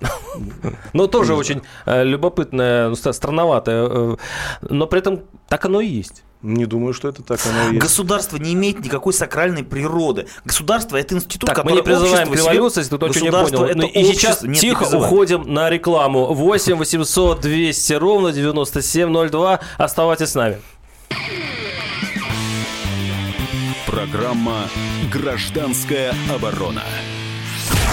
Но 0.92 1.06
тоже 1.06 1.34
очень 1.34 1.62
э, 1.86 2.04
любопытная, 2.04 2.88
ну, 2.88 2.94
странноватая. 2.94 3.88
Э, 3.88 4.16
но 4.62 4.86
при 4.86 5.00
этом 5.00 5.22
так 5.48 5.64
оно 5.64 5.80
и 5.80 5.86
есть. 5.86 6.24
Не 6.40 6.66
думаю, 6.66 6.92
что 6.92 7.08
это 7.08 7.22
так 7.22 7.40
оно 7.46 7.70
и 7.70 7.74
есть. 7.74 7.80
Государство 7.80 8.36
не 8.36 8.54
имеет 8.54 8.80
никакой 8.80 9.12
сакральной 9.12 9.64
природы. 9.64 10.28
Государство 10.44 10.96
это 10.96 11.16
институт, 11.16 11.48
так, 11.48 11.56
который 11.56 11.72
мы 11.72 11.76
не 11.78 11.82
призываем 11.82 12.30
к 12.30 12.36
революции, 12.36 12.80
если 12.80 12.96
кто-то 12.96 13.20
не 13.20 13.30
понял. 13.30 13.64
Это 13.64 13.78
ну, 13.78 13.88
и 13.88 14.04
сейчас 14.04 14.42
Нет, 14.42 14.58
тихо 14.58 14.84
уходим 14.84 15.52
на 15.52 15.68
рекламу. 15.68 16.32
8 16.32 16.76
800 16.76 17.40
200 17.40 17.92
ровно 17.94 18.32
9702. 18.32 19.60
Оставайтесь 19.78 20.28
с 20.28 20.34
нами. 20.34 20.58
Программа 23.86 24.68
«Гражданская 25.10 26.14
оборона». 26.32 26.82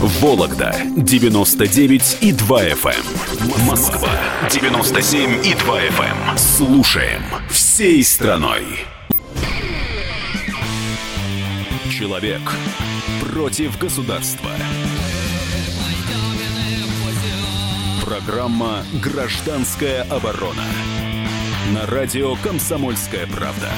Вологда 0.00 0.74
99 0.96 2.18
и 2.22 2.32
2 2.32 2.64
FM. 2.68 2.88
Эм. 2.88 3.66
Москва 3.66 4.08
97 4.50 5.44
и 5.44 5.52
2 5.52 5.80
FM. 5.82 6.30
Эм. 6.30 6.38
Слушаем 6.38 7.22
всей 7.50 8.02
страной. 8.02 8.64
Человек 11.90 12.40
против 13.20 13.78
государства. 13.78 14.50
Программа 18.02 18.82
«Гражданская 19.02 20.04
оборона». 20.04 20.64
На 21.74 21.84
радио 21.84 22.36
«Комсомольская 22.36 23.26
правда». 23.26 23.68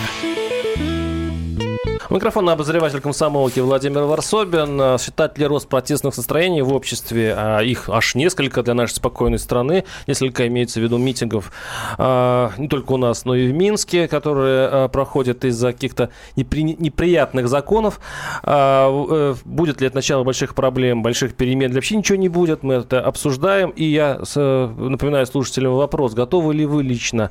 Микрофон 2.11 2.49
обозреватель 2.49 3.01
комсомолки 3.01 3.61
Владимир 3.61 4.03
Варсобин. 4.03 4.99
Считать 4.99 5.39
ли 5.39 5.47
рост 5.47 5.69
протестных 5.69 6.17
настроений 6.17 6.63
в 6.63 6.73
обществе, 6.73 7.35
а 7.37 7.61
их 7.61 7.89
аж 7.89 8.15
несколько 8.15 8.63
для 8.63 8.75
нашей 8.75 8.95
спокойной 8.95 9.39
страны, 9.39 9.85
несколько 10.07 10.47
имеется 10.49 10.81
в 10.81 10.83
виду 10.83 10.99
митингов 10.99 11.53
а, 11.99 12.51
не 12.59 12.69
только 12.69 12.93
у 12.93 12.97
нас, 12.97 13.25
но 13.25 13.35
и 13.35 13.49
в 13.49 13.55
Минске, 13.55 14.09
которые 14.09 14.69
а, 14.69 14.89
проходят 14.89 15.45
из-за 15.45 15.73
каких-то 15.73 16.11
непри... 16.37 16.63
неприятных 16.65 17.49
законов. 17.49 18.01
Э, 18.43 19.35
будет 19.45 19.81
ли 19.81 19.87
это 19.87 19.97
начало 19.97 20.25
больших 20.25 20.55
проблем, 20.55 21.03
больших 21.03 21.35
перемен? 21.35 21.71
Для 21.71 21.79
вообще 21.79 21.97
ничего 21.97 22.19
не 22.19 22.29
будет, 22.29 22.63
мы 22.63 22.75
это 22.75 23.01
обсуждаем. 23.01 23.71
И 23.71 23.85
я 23.85 24.21
напоминаю 24.35 25.27
слушателям 25.27 25.75
вопрос, 25.75 26.15
готовы 26.15 26.55
ли 26.55 26.67
вы 26.67 26.83
лично 26.83 27.31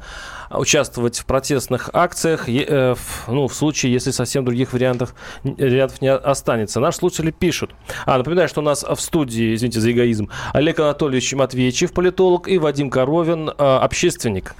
участвовать 0.53 1.19
в 1.19 1.25
протестных 1.25 1.89
акциях, 1.93 2.47
э, 2.47 2.95
ну, 3.27 3.47
в 3.47 3.53
случае, 3.53 3.93
если 3.93 4.11
совсем 4.11 4.45
других 4.45 4.73
вариантов, 4.73 5.15
вариантов 5.43 6.01
не 6.01 6.11
останется. 6.11 6.79
Наши 6.79 6.99
слушатели 6.99 7.31
пишут. 7.31 7.71
А, 8.05 8.17
напоминаю, 8.17 8.47
что 8.47 8.61
у 8.61 8.63
нас 8.63 8.83
в 8.83 8.99
студии, 8.99 9.55
извините 9.55 9.79
за 9.79 9.91
эгоизм, 9.91 10.29
Олег 10.53 10.79
Анатольевич 10.79 11.33
Матвеевич, 11.33 11.91
политолог, 11.91 12.47
и 12.47 12.57
Вадим 12.57 12.89
Коровин, 12.89 13.49
э, 13.49 13.53
общественник, 13.57 14.55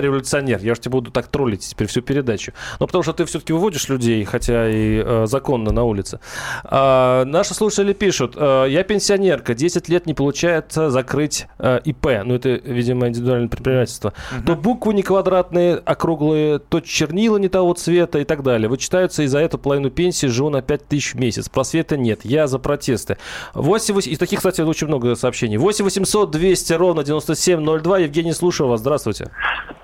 революционер. 0.00 0.60
Я 0.62 0.74
же 0.74 0.80
тебя 0.80 0.92
буду 0.92 1.10
так 1.10 1.28
троллить 1.28 1.68
теперь 1.68 1.88
всю 1.88 2.02
передачу. 2.02 2.52
Но 2.78 2.86
потому 2.86 3.02
что 3.02 3.12
ты 3.12 3.24
все-таки 3.24 3.52
выводишь 3.52 3.88
людей, 3.88 4.24
хотя 4.24 4.68
и 4.68 5.02
э, 5.04 5.26
законно 5.26 5.72
на 5.72 5.84
улице. 5.84 6.20
А, 6.64 7.24
наши 7.24 7.54
слушатели 7.54 7.92
пишут. 7.92 8.36
Я 8.36 8.84
пенсионерка, 8.84 9.54
10 9.54 9.88
лет 9.88 10.06
не 10.06 10.14
получается 10.14 10.90
закрыть 10.90 11.46
ИП. 11.58 12.06
Ну, 12.24 12.34
это, 12.34 12.50
видимо, 12.50 13.08
индивидуальное 13.08 13.48
предпринимательство. 13.48 14.12
Uh-huh. 14.32 14.46
То 14.46 14.56
букву 14.56 14.92
не 14.92 15.02
квадрат 15.02 15.29
квадратные, 15.30 15.76
округлые, 15.76 16.58
то 16.58 16.80
чернила 16.80 17.36
не 17.36 17.48
того 17.48 17.72
цвета 17.74 18.18
и 18.18 18.24
так 18.24 18.42
далее. 18.42 18.68
Вычитаются 18.68 19.22
и 19.22 19.26
за 19.26 19.38
эту 19.38 19.58
половину 19.58 19.88
пенсии 19.88 20.26
живу 20.26 20.50
на 20.50 20.60
5 20.60 20.88
тысяч 20.88 21.14
в 21.14 21.20
месяц. 21.20 21.48
Просвета 21.48 21.96
нет. 21.96 22.20
Я 22.24 22.48
за 22.48 22.58
протесты. 22.58 23.16
8, 23.54 23.94
8, 23.94 24.12
и 24.12 24.16
таких, 24.16 24.38
кстати, 24.38 24.60
очень 24.60 24.88
много 24.88 25.14
сообщений. 25.14 25.56
8 25.56 25.84
800 25.84 26.30
200 26.32 26.72
ровно 26.72 27.04
9702. 27.04 27.98
Евгений, 27.98 28.32
слушаю 28.32 28.68
вас. 28.68 28.80
Здравствуйте. 28.80 29.30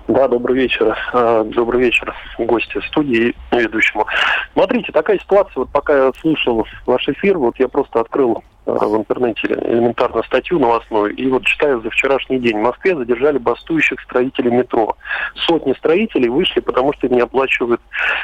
Да, 0.09 0.27
добрый 0.27 0.57
вечер. 0.57 0.97
А, 1.13 1.45
добрый 1.45 1.81
вечер, 1.81 2.13
гости 2.39 2.81
студии 2.89 3.35
ведущему. 3.53 4.07
Смотрите, 4.53 4.91
такая 4.91 5.19
ситуация, 5.19 5.61
вот 5.61 5.71
пока 5.71 6.07
я 6.07 6.13
слушал 6.21 6.67
ваш 6.87 7.09
эфир, 7.09 7.39
вот 7.39 7.57
я 7.59 7.69
просто 7.69 8.01
открыл 8.01 8.43
в 8.67 8.97
интернете 8.97 9.47
элементарно 9.47 10.23
статью 10.25 10.59
новостную, 10.59 11.15
и 11.15 11.29
вот 11.29 11.45
читаю 11.45 11.81
за 11.81 11.91
вчерашний 11.91 12.39
день. 12.39 12.59
В 12.59 12.63
Москве 12.63 12.97
задержали 12.97 13.39
бастующих 13.39 14.01
строителей 14.01 14.51
метро. 14.51 14.97
Сотни 15.47 15.73
строителей 15.75 16.29
вышли, 16.29 16.61
потому 16.61 16.93
что 16.93 17.09
не 17.09 17.21
оплачивают 17.21 17.81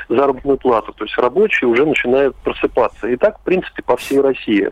заработную 0.09 0.59
плату. 0.59 0.93
То 0.93 1.05
есть 1.05 1.17
рабочие 1.17 1.69
уже 1.69 1.87
начинают 1.87 2.35
просыпаться. 2.37 3.09
И 3.09 3.17
так, 3.17 3.39
в 3.39 3.43
принципе, 3.45 3.83
по 3.83 3.97
всей 3.97 4.21
России. 4.21 4.71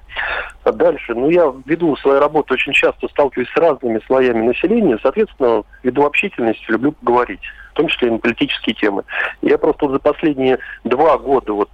А 0.65 0.73
дальше, 0.73 1.15
ну, 1.15 1.31
я 1.31 1.53
веду 1.65 1.97
свою 1.97 2.21
работу 2.21 2.55
очень 2.55 2.73
часто, 2.73 3.09
сталкиваюсь 3.09 3.51
с 3.51 3.57
разными 3.57 4.01
слоями 4.07 4.47
населения, 4.47 4.99
соответственно, 5.03 5.63
веду 5.83 6.05
общительность, 6.05 6.69
люблю 6.69 6.95
говорить, 7.03 7.41
в 7.73 7.75
том 7.75 7.87
числе 7.87 8.09
и 8.09 8.11
на 8.11 8.19
политические 8.19 8.75
темы. 8.75 9.05
Я 9.41 9.57
просто 9.57 9.87
вот 9.87 9.93
за 9.93 9.99
последние 10.01 10.59
два 10.85 11.17
года 11.17 11.53
вот 11.53 11.71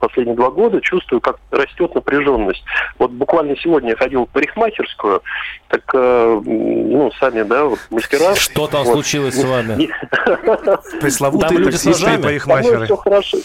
последние 0.00 0.36
два 0.36 0.50
года 0.50 0.80
чувствую, 0.80 1.20
как 1.20 1.38
растет 1.50 1.94
напряженность. 1.94 2.64
Вот 2.98 3.10
буквально 3.12 3.56
сегодня 3.56 3.90
я 3.90 3.96
ходил 3.96 4.26
в 4.26 4.30
парикмахерскую, 4.30 5.22
так, 5.68 5.82
э, 5.94 6.40
ну, 6.44 7.12
сами, 7.20 7.42
да, 7.42 7.64
вот 7.66 7.78
мастера. 7.90 8.34
Что 8.34 8.66
там 8.66 8.84
вот. 8.84 8.94
случилось 8.94 9.34
с 9.34 9.44
вами? 9.44 9.90
Пресловутые 11.00 11.58
люди 11.58 11.76
с 11.76 11.84
парикмахеры. 11.84 12.64
Со 12.64 12.74
мной 12.74 12.86
все 12.86 12.96
хорошо, 12.96 13.36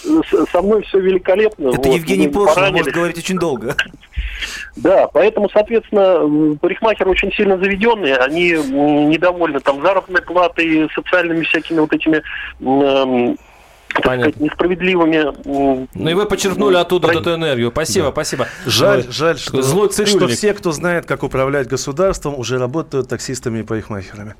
со 0.50 0.62
мной 0.62 0.82
все 0.82 0.98
великолепно. 0.98 1.68
Это 1.68 1.88
вот, 1.88 1.96
Евгений 1.96 2.28
Пошлин 2.28 2.72
может 2.72 2.92
говорить 2.92 3.18
очень 3.18 3.38
долго. 3.38 3.76
Да, 4.76 5.08
поэтому, 5.08 5.48
соответственно, 5.48 6.56
парикмахеры 6.58 7.10
очень 7.10 7.32
сильно 7.32 7.56
заведенные, 7.56 8.16
они 8.16 8.50
недовольны 8.50 9.60
там 9.60 9.80
заработной 9.80 10.20
платой, 10.20 10.90
социальными 10.94 11.44
всякими 11.44 11.80
вот 11.80 11.92
этими 11.94 12.22
Понятно. 14.02 14.32
сказать, 14.32 14.40
несправедливыми. 14.40 15.88
Ну 15.94 16.08
и 16.08 16.14
вы 16.14 16.26
подчеркнули 16.26 16.76
оттуда 16.76 17.08
эту 17.08 17.34
энергию. 17.34 17.70
Спасибо, 17.70 18.06
да. 18.06 18.12
спасибо. 18.12 18.48
Жаль, 18.66 19.00
Ой, 19.00 19.06
жаль, 19.10 19.38
что, 19.38 19.62
злой 19.62 19.90
что 19.90 20.28
все, 20.28 20.54
кто 20.54 20.72
знает, 20.72 21.06
как 21.06 21.22
управлять 21.22 21.68
государством, 21.68 22.38
уже 22.38 22.58
работают 22.58 23.08
таксистами 23.08 23.60
и 23.60 23.62
парикмахерами. 23.62 24.34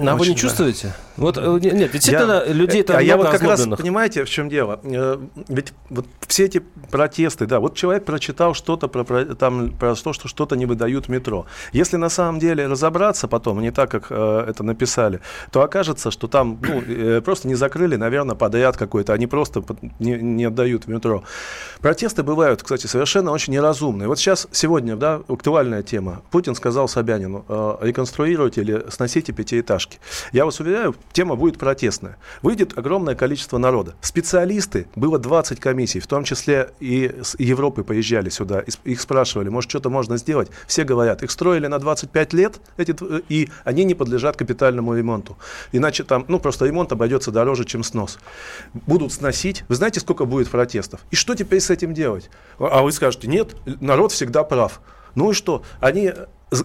А 0.00 0.16
вы 0.16 0.28
не 0.28 0.36
чувствуете? 0.36 0.94
Вот, 1.16 1.36
э, 1.36 1.58
нет, 1.60 1.92
действительно, 1.92 2.42
я, 2.46 2.52
людей 2.52 2.82
там 2.82 2.96
А 2.96 3.02
я 3.02 3.16
вот 3.16 3.28
как 3.28 3.42
раз, 3.42 3.66
понимаете, 3.66 4.24
в 4.24 4.30
чем 4.30 4.48
дело? 4.48 4.80
Э, 4.82 5.18
ведь 5.48 5.74
вот 5.90 6.06
все 6.26 6.46
эти 6.46 6.62
протесты, 6.90 7.46
да, 7.46 7.60
вот 7.60 7.74
человек 7.76 8.04
прочитал 8.04 8.54
что-то 8.54 8.88
про, 8.88 9.04
про, 9.04 9.24
там, 9.34 9.70
про 9.70 9.94
то, 9.94 10.12
что 10.14 10.28
что-то 10.28 10.56
не 10.56 10.64
выдают 10.64 11.06
в 11.06 11.08
метро. 11.10 11.46
Если 11.72 11.96
на 11.96 12.08
самом 12.08 12.38
деле 12.38 12.66
разобраться 12.66 13.28
потом, 13.28 13.60
не 13.60 13.70
так, 13.70 13.90
как 13.90 14.06
э, 14.10 14.44
это 14.48 14.62
написали, 14.62 15.20
то 15.52 15.62
окажется, 15.62 16.10
что 16.10 16.26
там 16.26 16.58
ну, 16.62 16.82
э, 16.86 17.20
просто 17.20 17.48
не 17.48 17.54
закрыли, 17.54 17.96
наверное, 17.96 18.34
подряд 18.34 18.69
наряд 18.70 18.76
какой-то, 18.76 19.12
они 19.12 19.26
просто 19.26 19.62
не, 19.98 20.12
не 20.14 20.44
отдают 20.44 20.84
в 20.84 20.88
метро. 20.88 21.22
Протесты 21.80 22.22
бывают, 22.22 22.62
кстати, 22.62 22.86
совершенно 22.86 23.32
очень 23.32 23.52
неразумные. 23.52 24.08
Вот 24.08 24.18
сейчас, 24.18 24.48
сегодня, 24.52 24.96
да, 24.96 25.20
актуальная 25.28 25.82
тема. 25.82 26.22
Путин 26.30 26.54
сказал 26.54 26.88
Собянину, 26.88 27.44
э, 27.48 27.76
реконструируйте 27.82 28.60
или 28.62 28.84
сносите 28.90 29.32
пятиэтажки. 29.32 29.98
Я 30.32 30.44
вас 30.44 30.60
уверяю, 30.60 30.94
тема 31.12 31.36
будет 31.36 31.58
протестная. 31.58 32.16
Выйдет 32.42 32.78
огромное 32.78 33.14
количество 33.14 33.58
народа. 33.58 33.94
Специалисты, 34.00 34.86
было 34.96 35.18
20 35.18 35.60
комиссий, 35.60 36.00
в 36.00 36.06
том 36.06 36.24
числе 36.24 36.70
и 36.80 37.12
с 37.22 37.36
Европы 37.38 37.82
поезжали 37.82 38.30
сюда, 38.30 38.64
их 38.84 39.00
спрашивали, 39.00 39.48
может, 39.48 39.70
что-то 39.70 39.90
можно 39.90 40.16
сделать. 40.16 40.48
Все 40.66 40.84
говорят, 40.84 41.22
их 41.22 41.30
строили 41.30 41.68
на 41.68 41.78
25 41.78 42.32
лет, 42.34 42.60
эти, 42.76 42.94
и 43.28 43.48
они 43.64 43.84
не 43.84 43.94
подлежат 43.94 44.36
капитальному 44.36 44.94
ремонту. 44.94 45.36
Иначе 45.72 46.04
там, 46.04 46.24
ну, 46.28 46.38
просто 46.38 46.66
ремонт 46.66 46.92
обойдется 46.92 47.30
дороже, 47.30 47.64
чем 47.64 47.82
снос. 47.82 48.18
Будут 48.72 49.12
сносить. 49.12 49.64
Вы 49.68 49.74
знаете, 49.74 50.00
сколько 50.00 50.24
будет 50.24 50.48
протестов? 50.50 51.00
И 51.10 51.16
что 51.16 51.34
теперь 51.34 51.60
с 51.60 51.70
этим 51.70 51.94
делать? 51.94 52.30
А 52.58 52.82
вы 52.82 52.92
скажете, 52.92 53.28
нет, 53.28 53.56
народ 53.80 54.12
всегда 54.12 54.44
прав. 54.44 54.80
Ну 55.14 55.30
и 55.30 55.34
что? 55.34 55.62
Они 55.80 56.12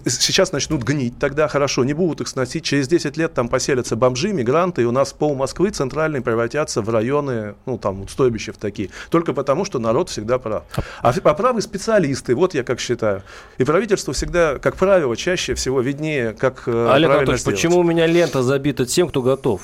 сейчас 0.06 0.52
начнут 0.52 0.82
гнить, 0.82 1.18
тогда 1.18 1.48
хорошо, 1.48 1.84
не 1.84 1.92
будут 1.92 2.20
их 2.20 2.28
сносить. 2.28 2.64
Через 2.64 2.88
10 2.88 3.16
лет 3.16 3.34
там 3.34 3.48
поселятся 3.48 3.96
бомжи, 3.96 4.32
мигранты, 4.32 4.82
и 4.82 4.84
у 4.84 4.90
нас 4.90 5.12
пол 5.12 5.34
Москвы 5.34 5.70
центральные 5.70 6.22
превратятся 6.22 6.82
в 6.82 6.90
районы, 6.90 7.54
ну 7.66 7.78
там, 7.78 8.08
стойбища 8.08 8.52
в 8.52 8.56
такие. 8.56 8.90
Только 9.10 9.32
потому, 9.32 9.64
что 9.64 9.78
народ 9.78 10.08
всегда 10.08 10.38
прав. 10.38 10.64
А, 11.02 11.14
а 11.22 11.34
правы 11.34 11.62
специалисты, 11.62 12.34
вот 12.34 12.54
я 12.54 12.64
как 12.64 12.80
считаю. 12.80 13.22
И 13.58 13.64
правительство 13.64 14.12
всегда, 14.12 14.58
как 14.58 14.76
правило, 14.76 15.16
чаще 15.16 15.54
всего 15.54 15.80
виднее, 15.80 16.32
как 16.32 16.64
э, 16.66 16.90
Олег 16.92 17.10
Анатольевич, 17.10 17.44
почему 17.44 17.78
у 17.78 17.82
меня 17.84 18.06
лента 18.06 18.42
забита 18.42 18.86
тем, 18.86 19.08
кто 19.08 19.22
готов? 19.22 19.62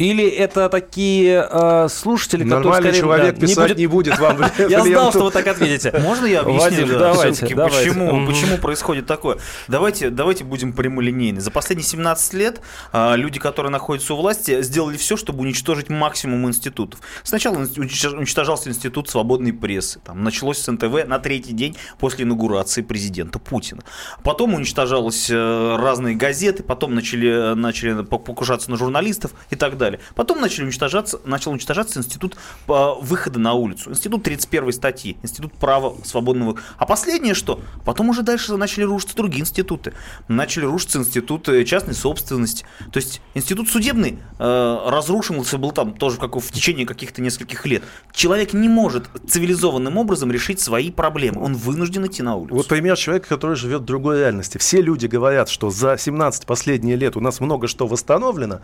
Или 0.00 0.26
это 0.26 0.70
такие 0.70 1.46
э, 1.50 1.88
слушатели, 1.90 2.42
Нормальный 2.42 2.90
которые... 2.90 3.00
человек 3.00 3.34
да, 3.34 3.40
писать 3.42 3.76
не 3.76 3.86
будет, 3.86 4.08
не 4.08 4.14
будет 4.14 4.18
вам. 4.18 4.38
Я 4.70 4.82
знал, 4.82 5.10
что 5.10 5.24
вы 5.24 5.30
так 5.30 5.46
ответите. 5.46 5.92
Можно 6.00 6.24
я 6.24 6.40
объясню? 6.40 6.86
давайте, 6.98 7.54
Почему, 7.54 8.26
почему 8.26 8.56
происходит 8.56 9.04
такое? 9.04 9.36
Давайте, 9.68 10.08
давайте 10.08 10.44
будем 10.44 10.72
прямолинейны. 10.72 11.42
За 11.42 11.50
последние 11.50 11.86
17 11.86 12.32
лет 12.32 12.62
а, 12.92 13.14
люди, 13.14 13.38
которые 13.38 13.70
находятся 13.70 14.14
у 14.14 14.16
власти, 14.16 14.62
сделали 14.62 14.96
все, 14.96 15.18
чтобы 15.18 15.40
уничтожить 15.40 15.90
максимум 15.90 16.48
институтов. 16.48 17.00
Сначала 17.22 17.58
уничтожался 17.58 18.70
институт 18.70 19.10
свободной 19.10 19.52
прессы. 19.52 20.00
Там 20.00 20.24
началось 20.24 20.58
с 20.60 20.70
НТВ 20.70 21.06
на 21.06 21.18
третий 21.18 21.52
день 21.52 21.76
после 21.98 22.24
инаугурации 22.24 22.80
президента 22.80 23.38
Путина. 23.38 23.82
Потом 24.24 24.54
уничтожались 24.54 25.28
э, 25.30 25.76
разные 25.78 26.14
газеты, 26.16 26.62
потом 26.62 26.94
начали, 26.94 27.54
начали 27.54 28.02
покушаться 28.02 28.70
на 28.70 28.78
журналистов 28.78 29.32
и 29.50 29.56
так 29.56 29.76
далее 29.76 29.89
далее. 29.90 30.06
Потом 30.14 30.40
начали 30.40 30.64
уничтожаться, 30.64 31.20
начал 31.24 31.52
уничтожаться 31.52 31.98
институт 31.98 32.36
а, 32.68 32.94
выхода 32.94 33.38
на 33.38 33.54
улицу, 33.54 33.90
институт 33.90 34.22
31 34.22 34.72
статьи, 34.72 35.16
институт 35.22 35.52
права 35.54 35.94
свободного. 36.04 36.56
А 36.78 36.86
последнее 36.86 37.34
что? 37.34 37.60
Потом 37.84 38.08
уже 38.10 38.22
дальше 38.22 38.56
начали 38.56 38.84
рушиться 38.84 39.16
другие 39.16 39.42
институты. 39.42 39.92
Начали 40.28 40.64
рушиться 40.64 40.98
институты 40.98 41.64
частной 41.64 41.94
собственности. 41.94 42.64
То 42.92 42.98
есть 42.98 43.20
институт 43.34 43.68
судебный 43.68 44.18
э, 44.38 44.78
разрушился 44.86 45.58
был 45.58 45.72
там 45.72 45.94
тоже 45.94 46.18
как 46.18 46.36
в 46.36 46.52
течение 46.52 46.86
каких-то 46.86 47.22
нескольких 47.22 47.66
лет. 47.66 47.82
Человек 48.12 48.52
не 48.52 48.68
может 48.68 49.08
цивилизованным 49.28 49.96
образом 49.96 50.30
решить 50.30 50.60
свои 50.60 50.90
проблемы. 50.90 51.42
Он 51.42 51.54
вынужден 51.54 52.06
идти 52.06 52.22
на 52.22 52.36
улицу. 52.36 52.54
Вот 52.54 52.68
пример 52.68 52.96
человека, 52.96 53.28
который 53.28 53.56
живет 53.56 53.82
в 53.82 53.84
другой 53.84 54.18
реальности. 54.18 54.58
Все 54.58 54.80
люди 54.80 55.06
говорят, 55.06 55.48
что 55.48 55.70
за 55.70 55.96
17 55.98 56.46
последние 56.46 56.96
лет 56.96 57.16
у 57.16 57.20
нас 57.20 57.40
много 57.40 57.68
что 57.68 57.86
восстановлено. 57.86 58.60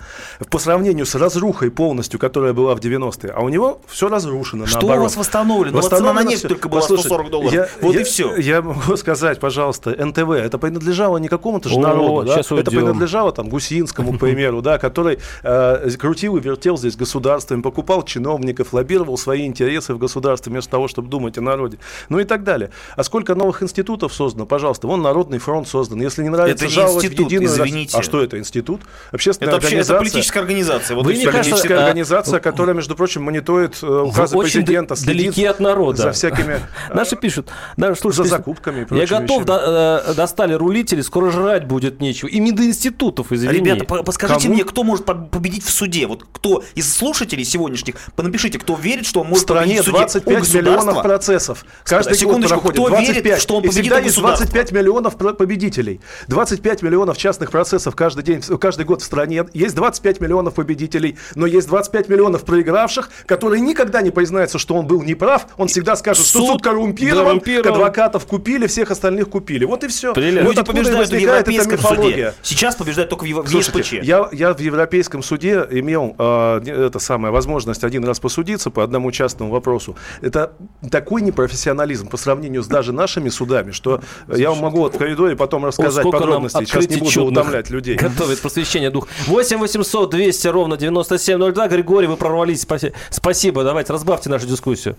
По 0.51 0.59
сравнению 0.59 1.06
с 1.07 1.15
разрухой 1.15 1.71
полностью, 1.71 2.21
которая 2.21 2.53
была 2.53 2.75
в 2.75 2.81
90-е, 2.81 3.31
а 3.31 3.41
у 3.41 3.49
него 3.49 3.81
все 3.87 4.09
разрушено. 4.09 4.67
Что 4.67 4.81
наоборот. 4.81 4.99
у 4.99 5.03
вас 5.05 5.17
восстановлено? 5.17 5.77
восстановлено 5.77 6.13
вот 6.13 6.15
цена 6.15 6.25
на 6.25 6.29
нефть 6.29 6.41
все. 6.41 6.49
только 6.49 6.69
была 6.69 6.81
Послушайте, 6.83 7.09
140 7.09 7.31
долларов. 7.31 7.53
Я, 7.55 7.69
вот 7.81 7.95
я, 7.95 8.01
и 8.01 8.05
все. 8.05 8.37
Я 8.37 8.63
могу 8.63 8.97
сказать, 8.97 9.41
пожалуйста, 9.41 9.91
НТВ, 9.91 10.31
это 10.31 10.59
принадлежало 10.59 11.17
не 11.17 11.29
какому-то 11.29 11.69
же 11.69 11.79
народу, 11.79 12.27
да? 12.27 12.41
это 12.41 12.71
принадлежало 12.71 13.33
там 13.33 13.49
Гусинскому, 13.49 14.15
к 14.15 14.21
примеру, 14.21 14.61
да, 14.61 14.79
который 14.79 15.19
э, 15.43 15.91
крутил 15.99 16.37
и 16.37 16.41
вертел 16.41 16.77
здесь 16.77 16.97
государством, 16.97 17.63
покупал 17.63 18.03
чиновников, 18.03 18.73
лоббировал 18.73 19.17
свои 19.17 19.47
интересы 19.47 19.95
в 19.95 19.99
государстве 19.99 20.51
вместо 20.51 20.71
того, 20.71 20.89
чтобы 20.89 21.09
думать 21.09 21.39
о 21.39 21.41
народе, 21.41 21.79
ну 22.09 22.19
и 22.19 22.25
так 22.25 22.45
далее. 22.45 22.71
А 22.97 23.05
сколько 23.05 23.35
новых 23.35 23.63
институтов 23.63 24.13
создано, 24.13 24.47
пожалуйста, 24.47 24.87
вон 24.87 25.03
Народный 25.03 25.39
фронт 25.39 25.69
создан. 25.69 26.01
Если 26.01 26.23
не 26.23 26.31
нравится 26.31 26.65
это 26.65 26.75
жаловать 26.75 27.05
институт, 27.05 27.27
единую... 27.27 27.49
извините. 27.49 27.97
А 27.97 28.03
что 28.03 28.21
это, 28.21 28.39
институт? 28.39 28.83
Общественная 29.13 29.55
это, 29.55 29.65
организация. 29.65 29.95
это 29.95 30.05
политическая 30.05 30.41
организация. 30.41 30.96
Вот 30.97 31.07
Вы 31.07 31.15
не 31.15 31.27
политическая 31.27 31.77
организация, 31.79 32.41
которая, 32.41 32.75
между 32.75 32.97
прочим, 32.97 33.23
мониторит 33.23 33.79
э, 33.83 33.87
указы 33.87 34.37
очень 34.37 34.63
президента, 34.63 34.95
далеки 35.05 35.45
от 35.45 35.61
народа. 35.61 36.03
За 36.03 36.13
всякими... 36.13 36.61
Наши 36.95 37.17
пишут. 37.17 37.51
Да, 37.77 37.95
слушай, 37.95 38.17
за 38.17 38.25
закупками 38.25 38.87
и 38.91 38.95
Я 38.97 39.07
готов, 39.07 39.45
до, 39.45 40.03
э, 40.09 40.15
достали 40.15 40.55
рулители, 40.55 41.01
скоро 41.01 41.31
жрать 41.31 41.67
будет 41.67 42.01
нечего. 42.01 42.29
И 42.29 42.39
не 42.39 42.53
до 42.53 42.65
институтов, 42.65 43.33
извини. 43.33 43.55
Ребята, 43.55 43.85
подскажите 43.85 44.43
Кому? 44.43 44.55
мне, 44.55 44.65
кто 44.65 44.85
может 44.85 45.05
победить 45.05 45.65
в 45.65 45.71
суде? 45.71 46.07
Вот 46.07 46.25
кто 46.33 46.63
из 46.75 46.93
слушателей 46.93 47.45
сегодняшних, 47.45 47.97
напишите, 48.17 48.59
кто 48.59 48.75
верит, 48.75 49.07
что 49.07 49.21
он 49.21 49.29
может 49.29 49.47
победить 49.47 49.81
в 49.81 49.85
суде 49.85 49.99
25 49.99 50.55
миллионов 50.55 51.03
процессов. 51.03 51.65
Каждый 51.85 52.17
Секундочку, 52.17 52.61
год 52.61 52.75
проходит. 52.75 52.81
кто 52.81 52.89
25. 52.89 53.25
верит, 53.25 53.41
что 53.41 53.57
он 53.57 53.63
победит 53.63 53.79
и 53.79 53.83
всегда 53.83 53.99
есть 54.01 54.17
25 54.17 54.73
миллионов 54.73 55.17
победителей. 55.17 56.01
25 56.29 56.83
миллионов 56.83 57.17
частных 57.17 57.51
процессов 57.51 57.95
каждый 57.95 58.23
день, 58.23 58.43
каждый 58.59 58.85
год 58.85 59.03
в 59.03 59.05
стране. 59.05 59.45
Есть 59.53 59.75
25 59.75 60.21
миллионов 60.21 60.55
победителей, 60.55 60.86
но 61.35 61.47
есть 61.47 61.69
25 61.69 62.09
миллионов 62.09 62.45
проигравших, 62.45 63.11
которые 63.27 63.61
никогда 63.61 64.03
не 64.03 64.11
признаются, 64.11 64.59
что 64.59 64.75
он 64.75 64.87
был 64.87 65.03
неправ. 65.03 65.49
Он 65.57 65.69
всегда 65.69 65.97
скажет, 65.97 66.25
суд, 66.27 66.43
что 66.43 66.53
суд 66.53 66.63
коррумпирован, 66.63 67.43
адвокатов 67.65 68.27
купили, 68.27 68.67
всех 68.67 68.91
остальных 68.91 69.29
купили. 69.29 69.65
Вот 69.65 69.85
и 69.85 69.89
все. 69.89 70.15
Прелестно. 70.15 70.53
Вот 70.53 70.67
побеждают 70.67 71.11
в 71.11 71.15
европейском 71.15 71.79
суде. 71.79 72.35
Сейчас 72.43 72.77
побеждают 72.77 73.11
только 73.11 73.25
в, 73.25 73.49
Слушайте, 73.49 74.01
Я, 74.03 74.29
я 74.33 74.53
в 74.53 74.61
европейском 74.61 75.23
суде 75.23 75.67
имел 75.71 76.15
э, 76.19 76.87
это 76.87 76.99
самое, 76.99 77.33
возможность 77.33 77.85
один 77.85 78.05
раз 78.05 78.21
посудиться 78.21 78.71
по 78.71 78.83
одному 78.83 79.11
частному 79.13 79.51
вопросу. 79.51 79.97
Это 80.21 80.53
такой 80.91 81.23
непрофессионализм 81.23 82.09
по 82.09 82.17
сравнению 82.17 82.63
с 82.63 82.67
даже 82.67 82.93
нашими 82.93 83.29
судами, 83.29 83.71
что 83.71 84.01
Слушайте, 84.27 84.43
я 84.43 84.51
вам 84.51 84.59
могу 84.61 84.79
вот 84.79 84.95
в 84.95 84.99
коридоре 84.99 85.37
потом 85.37 85.65
рассказать 85.65 86.05
подробности. 86.11 86.65
Сейчас 86.65 86.89
не 86.89 86.97
буду 86.97 87.25
утомлять 87.25 87.71
людей. 87.71 87.97
Готовит 87.97 88.41
просвещение 88.41 88.91
дух. 88.91 89.09
8 89.27 89.59
800 89.59 90.11
200 90.11 90.49
ровно 90.49 90.76
9702. 90.77 91.69
Григорий, 91.69 92.07
вы 92.07 92.17
прорвались. 92.17 92.67
Спасибо. 93.11 93.65
Давайте 93.65 93.93
разбавьте 93.93 94.31
нашу 94.31 94.47
дискуссию. 94.47 94.97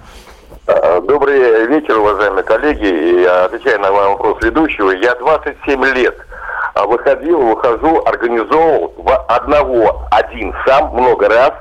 А, 0.68 1.02
добрый 1.02 1.68
вечер, 1.68 1.98
уважаемые 1.98 2.44
коллеги. 2.44 3.22
Я 3.22 3.46
отвечаю 3.46 3.80
на 3.80 3.92
ваш 3.92 4.08
вопрос 4.10 4.44
ведущего. 4.44 4.92
Я 4.92 5.16
27 5.16 5.86
лет 5.96 6.18
а, 6.74 6.86
выходил, 6.86 7.42
выхожу, 7.42 8.04
организовывал 8.06 8.94
одного, 9.28 10.08
один 10.12 10.54
сам 10.66 10.94
много 10.94 11.30
раз 11.30 11.54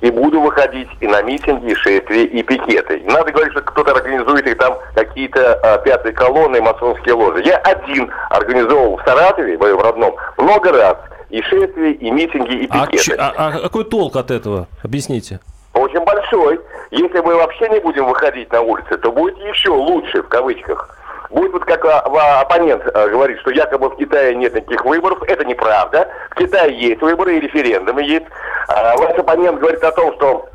и 0.00 0.10
буду 0.10 0.40
выходить 0.40 0.88
и 1.00 1.06
на 1.06 1.22
митинги, 1.22 1.72
и 1.72 1.74
шествия, 1.74 2.24
и 2.24 2.42
пикеты. 2.42 3.00
Не 3.00 3.12
надо 3.12 3.32
говорить, 3.32 3.52
что 3.52 3.62
кто-то 3.62 3.92
организует 3.92 4.46
и 4.46 4.54
там 4.54 4.78
какие-то 4.94 5.54
а, 5.62 5.78
пятые 5.78 6.12
колонны 6.12 6.60
масонские 6.60 7.14
ложи. 7.14 7.42
Я 7.44 7.58
один 7.58 8.10
организовывал 8.30 8.96
в 8.96 9.02
Саратове, 9.04 9.56
в 9.56 9.60
моем 9.60 9.80
родном, 9.80 10.16
много 10.38 10.72
раз 10.72 10.96
и 11.30 11.42
шествия, 11.42 11.92
и 11.92 12.10
митинги, 12.10 12.64
и 12.64 12.68
а 12.70 12.86
пикеты. 12.86 13.16
А, 13.18 13.32
а, 13.36 13.48
а 13.48 13.60
какой 13.60 13.84
толк 13.84 14.16
от 14.16 14.30
этого? 14.30 14.68
Объясните. 14.82 15.40
Очень 15.74 16.00
большой. 16.00 16.60
Если 16.90 17.20
мы 17.20 17.36
вообще 17.36 17.68
не 17.68 17.78
будем 17.80 18.06
выходить 18.06 18.50
на 18.52 18.60
улицы, 18.60 18.98
то 18.98 19.12
будет 19.12 19.38
еще 19.38 19.70
лучше, 19.70 20.22
в 20.22 20.28
кавычках. 20.28 20.96
Будет 21.30 21.52
вот 21.52 21.64
как 21.64 21.84
а, 21.84 22.00
а, 22.00 22.40
оппонент 22.40 22.82
говорит, 22.84 23.38
что 23.40 23.52
якобы 23.52 23.90
в 23.90 23.96
Китае 23.96 24.34
нет 24.34 24.54
никаких 24.54 24.84
выборов. 24.84 25.22
Это 25.22 25.44
неправда. 25.44 26.08
В 26.30 26.34
Китае 26.34 26.76
есть 26.76 27.00
выборы 27.00 27.36
и 27.36 27.40
референдумы 27.40 28.02
есть. 28.02 28.26
Ваш 28.68 29.16
оппонент 29.16 29.60
говорит 29.60 29.82
о 29.84 29.92
том, 29.92 30.12
что 30.14 30.48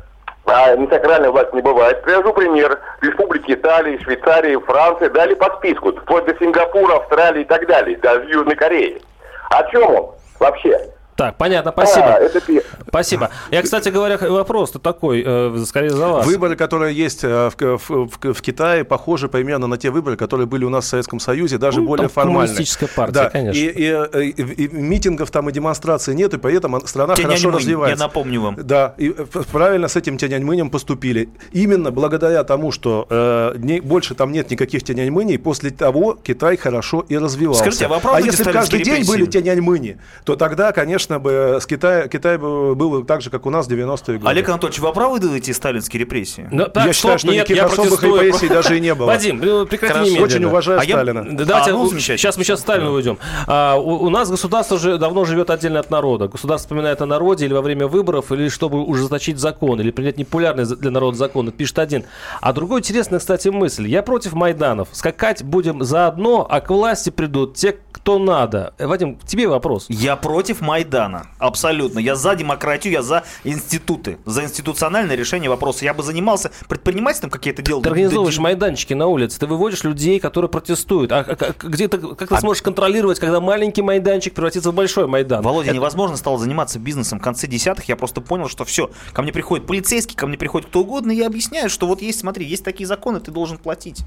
а 0.44 0.76
несакральной 0.76 1.30
власти 1.30 1.54
не 1.56 1.62
бывает. 1.62 2.02
Привожу 2.02 2.32
пример. 2.32 2.78
Республики 3.00 3.52
Италии, 3.52 3.98
Швейцарии, 4.04 4.56
Франции 4.56 5.08
дали 5.08 5.34
по 5.34 5.56
списку. 5.56 5.92
Вплоть 5.92 6.26
до 6.26 6.36
Сингапура, 6.38 6.96
Австралии 6.96 7.42
и 7.42 7.46
так 7.46 7.66
далее. 7.66 7.96
Даже 7.96 8.28
Южной 8.30 8.54
Кореи. 8.54 9.02
О 9.50 9.64
чем 9.70 9.94
он 9.94 10.15
вообще? 10.38 10.90
Так, 11.16 11.36
понятно, 11.36 11.72
спасибо. 11.72 12.14
А, 12.14 12.18
это... 12.18 12.40
Спасибо. 12.88 13.30
Я, 13.50 13.62
кстати 13.62 13.88
говоря, 13.88 14.18
вопрос-то 14.18 14.78
такой, 14.78 15.22
э, 15.26 15.64
скорее 15.66 15.90
за 15.90 16.08
вас. 16.08 16.26
Выборы, 16.26 16.56
которые 16.56 16.94
есть 16.94 17.24
э, 17.24 17.50
в, 17.50 17.78
в, 17.78 18.08
в, 18.08 18.32
в 18.34 18.42
Китае, 18.42 18.84
похожи 18.84 19.28
примерно 19.28 19.66
на 19.66 19.76
те 19.76 19.90
выборы, 19.90 20.16
которые 20.16 20.46
были 20.46 20.64
у 20.64 20.70
нас 20.70 20.84
в 20.84 20.88
Советском 20.88 21.20
Союзе, 21.20 21.58
даже 21.58 21.80
ну, 21.80 21.86
более 21.86 22.08
формальные. 22.08 22.46
Коммунистическая 22.46 22.88
партия, 22.88 23.12
да. 23.12 23.30
конечно. 23.30 23.58
И, 23.58 23.66
и, 23.66 24.30
и, 24.30 24.64
и 24.64 24.68
миттингов 24.68 25.30
там 25.30 25.48
и 25.48 25.52
демонстраций 25.52 26.14
нет, 26.14 26.34
и 26.34 26.38
поэтому 26.38 26.86
страна 26.86 27.14
Тяньаньмынь, 27.14 27.38
хорошо 27.38 27.58
развивается. 27.58 28.02
Я 28.02 28.06
напомню 28.06 28.40
вам. 28.40 28.56
Да, 28.56 28.94
и 28.98 29.10
правильно 29.52 29.88
с 29.88 29.96
этим 29.96 30.18
Тяньаньмынем 30.18 30.70
поступили. 30.70 31.28
Именно 31.52 31.90
благодаря 31.90 32.44
тому, 32.44 32.72
что 32.72 33.06
э, 33.10 33.54
не, 33.58 33.80
больше 33.80 34.14
там 34.14 34.32
нет 34.32 34.50
никаких 34.50 34.82
Тяньаньмыней, 34.82 35.38
после 35.38 35.70
того 35.70 36.18
Китай 36.22 36.56
хорошо 36.56 37.04
и 37.08 37.16
развивался. 37.18 37.62
Скажите, 37.62 37.86
а, 37.86 38.00
а 38.04 38.20
если 38.20 38.44
каждый 38.44 38.82
день 38.82 39.06
были 39.06 39.26
Тяньаньмыни, 39.26 39.98
то 40.24 40.36
тогда, 40.36 40.72
конечно, 40.72 41.05
конечно 41.06 41.18
бы, 41.18 41.58
с 41.60 41.66
Китая, 41.66 42.08
Китай 42.08 42.38
бы 42.38 42.74
был 42.74 43.04
так 43.04 43.22
же, 43.22 43.30
как 43.30 43.46
у 43.46 43.50
нас 43.50 43.66
в 43.66 43.70
90-е 43.70 44.18
годы. 44.18 44.30
Олег 44.30 44.48
Анатольевич, 44.48 44.80
вы 44.80 44.92
правы 44.92 45.36
эти 45.36 45.52
сталинские 45.52 46.00
репрессии? 46.00 46.48
Но, 46.50 46.64
ну, 46.64 46.70
так, 46.70 46.86
я 46.86 46.92
стоп, 46.92 46.94
считаю, 46.94 47.18
что 47.18 47.28
нет, 47.28 47.48
никаких 47.48 47.64
особых 47.64 48.02
репрессий 48.02 48.48
даже 48.48 48.76
и 48.76 48.80
не 48.80 48.94
было. 48.94 49.06
Вадим, 49.06 49.40
ну, 49.42 49.66
прекрати 49.66 50.18
Очень 50.18 50.44
уважаю 50.44 50.80
а 50.80 50.82
Сталина. 50.82 51.26
Я, 51.26 51.44
давайте, 51.44 51.70
а, 51.70 51.74
ну, 51.74 51.90
сейчас 51.98 52.36
мы 52.36 52.44
сейчас 52.44 52.60
Сталина 52.60 52.90
уйдем. 52.90 53.18
А, 53.46 53.76
у, 53.76 54.04
у 54.04 54.10
нас 54.10 54.30
государство 54.30 54.76
уже 54.76 54.98
давно 54.98 55.24
живет 55.24 55.50
отдельно 55.50 55.80
от 55.80 55.90
народа. 55.90 56.28
Государство 56.28 56.66
вспоминает 56.66 57.00
о 57.00 57.06
народе 57.06 57.46
или 57.46 57.52
во 57.52 57.62
время 57.62 57.86
выборов, 57.86 58.32
или 58.32 58.48
чтобы 58.48 58.82
ужесточить 58.82 59.38
закон, 59.38 59.80
или 59.80 59.90
принять 59.90 60.18
непопулярный 60.18 60.64
для 60.64 60.90
народа 60.90 61.16
закон. 61.16 61.50
Пишет 61.52 61.78
один. 61.78 62.04
А 62.40 62.52
другой 62.52 62.80
интересная, 62.80 63.18
кстати, 63.18 63.48
мысль. 63.48 63.86
Я 63.86 64.02
против 64.02 64.32
Майданов. 64.32 64.88
Скакать 64.92 65.42
будем 65.42 65.84
заодно, 65.84 66.46
а 66.48 66.60
к 66.60 66.70
власти 66.70 67.10
придут 67.10 67.54
те, 67.54 67.76
кто 67.92 68.18
надо. 68.18 68.74
Вадим, 68.78 69.18
тебе 69.26 69.48
вопрос. 69.48 69.86
Я 69.88 70.16
против 70.16 70.60
Майдана. 70.96 71.26
Абсолютно. 71.38 71.98
Я 71.98 72.16
за 72.16 72.34
демократию, 72.34 72.92
я 72.92 73.02
за 73.02 73.24
институты, 73.44 74.18
за 74.24 74.44
институциональное 74.44 75.16
решение 75.16 75.50
вопроса. 75.50 75.84
Я 75.84 75.94
бы 75.94 76.02
занимался 76.02 76.50
предпринимательством, 76.68 77.30
как 77.30 77.44
я 77.46 77.52
это 77.52 77.62
делал. 77.62 77.82
Ты 77.82 77.90
организовываешь 77.90 78.38
майданчики 78.38 78.94
на 78.94 79.06
улице, 79.06 79.38
ты 79.38 79.46
выводишь 79.46 79.84
людей, 79.84 80.18
которые 80.20 80.48
протестуют. 80.48 81.12
А, 81.12 81.18
а, 81.18 81.36
а 81.38 81.54
где 81.66 81.88
ты, 81.88 81.98
как 81.98 82.28
ты 82.28 82.34
а... 82.34 82.40
сможешь 82.40 82.62
контролировать, 82.62 83.18
когда 83.18 83.40
маленький 83.40 83.82
майданчик 83.82 84.34
превратится 84.34 84.70
в 84.70 84.74
большой 84.74 85.06
майдан? 85.06 85.42
Володя, 85.42 85.68
это... 85.68 85.76
невозможно 85.76 86.16
стало 86.16 86.38
заниматься 86.38 86.78
бизнесом 86.78 87.18
в 87.18 87.22
конце 87.22 87.46
десятых. 87.46 87.86
Я 87.88 87.96
просто 87.96 88.20
понял, 88.20 88.48
что 88.48 88.64
все. 88.64 88.90
Ко 89.12 89.22
мне 89.22 89.32
приходит 89.32 89.66
полицейский, 89.66 90.16
ко 90.16 90.26
мне 90.26 90.38
приходит 90.38 90.68
кто 90.68 90.80
угодно, 90.80 91.10
и 91.12 91.16
я 91.16 91.26
объясняю, 91.26 91.68
что 91.68 91.86
вот 91.86 92.00
есть, 92.00 92.20
смотри, 92.20 92.46
есть 92.46 92.64
такие 92.64 92.86
законы, 92.86 93.20
ты 93.20 93.30
должен 93.30 93.58
платить. 93.58 94.02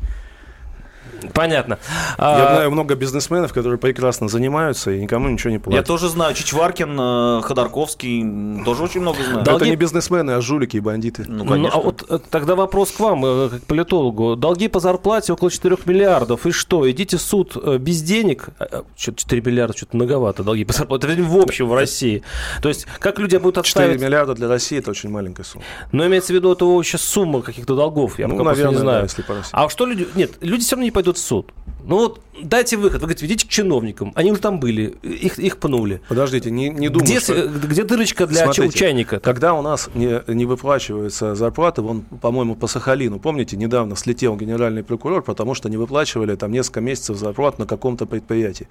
Понятно. 1.33 1.79
Я 2.17 2.47
а... 2.47 2.55
знаю 2.55 2.71
много 2.71 2.95
бизнесменов, 2.95 3.53
которые 3.53 3.77
прекрасно 3.77 4.27
занимаются 4.27 4.91
и 4.91 5.01
никому 5.01 5.29
ничего 5.29 5.51
не 5.51 5.59
платят. 5.59 5.81
Я 5.81 5.83
тоже 5.83 6.09
знаю. 6.09 6.33
Чичваркин, 6.33 6.97
э, 6.99 7.41
Ходорковский, 7.43 8.63
тоже 8.63 8.83
очень 8.83 9.01
много 9.01 9.23
знаю. 9.23 9.43
Долги... 9.43 9.65
Это 9.65 9.69
не 9.71 9.75
бизнесмены, 9.75 10.31
а 10.31 10.41
жулики 10.41 10.77
и 10.77 10.79
бандиты. 10.79 11.25
Ну, 11.27 11.45
конечно. 11.45 11.75
Ну, 11.75 11.81
а 11.81 11.83
вот 11.83 12.05
э, 12.09 12.19
тогда 12.29 12.55
вопрос 12.55 12.91
к 12.91 12.99
вам, 12.99 13.25
э, 13.25 13.49
как 13.49 13.63
политологу. 13.63 14.35
Долги 14.35 14.67
по 14.67 14.79
зарплате 14.79 15.33
около 15.33 15.51
4 15.51 15.77
миллиардов. 15.85 16.45
И 16.45 16.51
что, 16.51 16.89
идите 16.89 17.17
в 17.17 17.21
суд 17.21 17.57
без 17.79 18.01
денег? 18.01 18.49
Что-то 18.95 19.17
4 19.17 19.41
миллиарда, 19.41 19.77
что-то 19.77 19.95
многовато 19.97 20.43
долги 20.43 20.65
по 20.65 20.73
зарплате. 20.73 21.07
Это 21.07 21.23
в 21.23 21.37
общем 21.37 21.67
в 21.67 21.73
России. 21.73 22.23
То 22.61 22.69
есть, 22.69 22.85
как 22.99 23.19
люди 23.19 23.37
будут 23.37 23.57
отставить... 23.57 23.93
4 23.93 24.07
миллиарда 24.07 24.33
для 24.35 24.47
России– 24.47 24.77
это 24.79 24.91
очень 24.91 25.09
маленькая 25.09 25.43
сумма. 25.43 25.63
Но 25.91 26.05
имеется 26.07 26.33
в 26.33 26.35
виду, 26.35 26.51
это 26.51 26.65
сейчас 26.83 27.01
сумма 27.01 27.41
каких-то 27.41 27.75
долгов. 27.75 28.19
Я 28.19 28.27
ну, 28.27 28.37
пока 28.37 28.51
наверное, 28.51 28.71
не 28.71 28.77
знаю. 28.77 28.99
Да, 28.99 29.03
если 29.03 29.21
по 29.21 29.35
России. 29.35 29.51
А 29.51 29.69
что 29.69 29.85
люди... 29.85 30.07
Нет, 30.15 30.31
люди 30.41 30.63
все 30.63 30.75
равно 30.75 30.85
не 30.85 30.91
пойдут 30.91 31.08
в 31.17 31.21
суд. 31.21 31.51
Ну 31.83 31.97
вот 31.97 32.21
дайте 32.43 32.77
выход. 32.77 33.01
Вы 33.01 33.07
говорите, 33.07 33.25
ведите 33.25 33.47
к 33.47 33.49
чиновникам. 33.49 34.11
Они 34.15 34.31
уже 34.31 34.41
там 34.41 34.59
были, 34.59 34.95
их, 35.03 35.39
их 35.39 35.57
пнули. 35.57 36.01
Подождите, 36.07 36.51
не, 36.51 36.69
не 36.69 36.89
думаю, 36.89 37.05
где, 37.05 37.19
что... 37.19 37.47
где 37.47 37.83
дырочка 37.83 38.27
для 38.27 38.43
Смотрите, 38.43 38.77
чайника? 38.77 39.19
Когда 39.19 39.53
у 39.53 39.61
нас 39.61 39.89
не, 39.93 40.21
не 40.27 40.45
выплачиваются 40.45 41.35
зарплаты, 41.35 41.81
вон, 41.81 42.01
по-моему, 42.01 42.55
по 42.55 42.67
Сахалину, 42.67 43.19
помните, 43.19 43.57
недавно 43.57 43.95
слетел 43.95 44.35
генеральный 44.35 44.83
прокурор, 44.83 45.23
потому 45.23 45.53
что 45.53 45.69
не 45.69 45.77
выплачивали 45.77 46.35
там 46.35 46.51
несколько 46.51 46.81
месяцев 46.81 47.17
зарплат 47.17 47.59
на 47.59 47.65
каком-то 47.65 48.05
предприятии. 48.05 48.67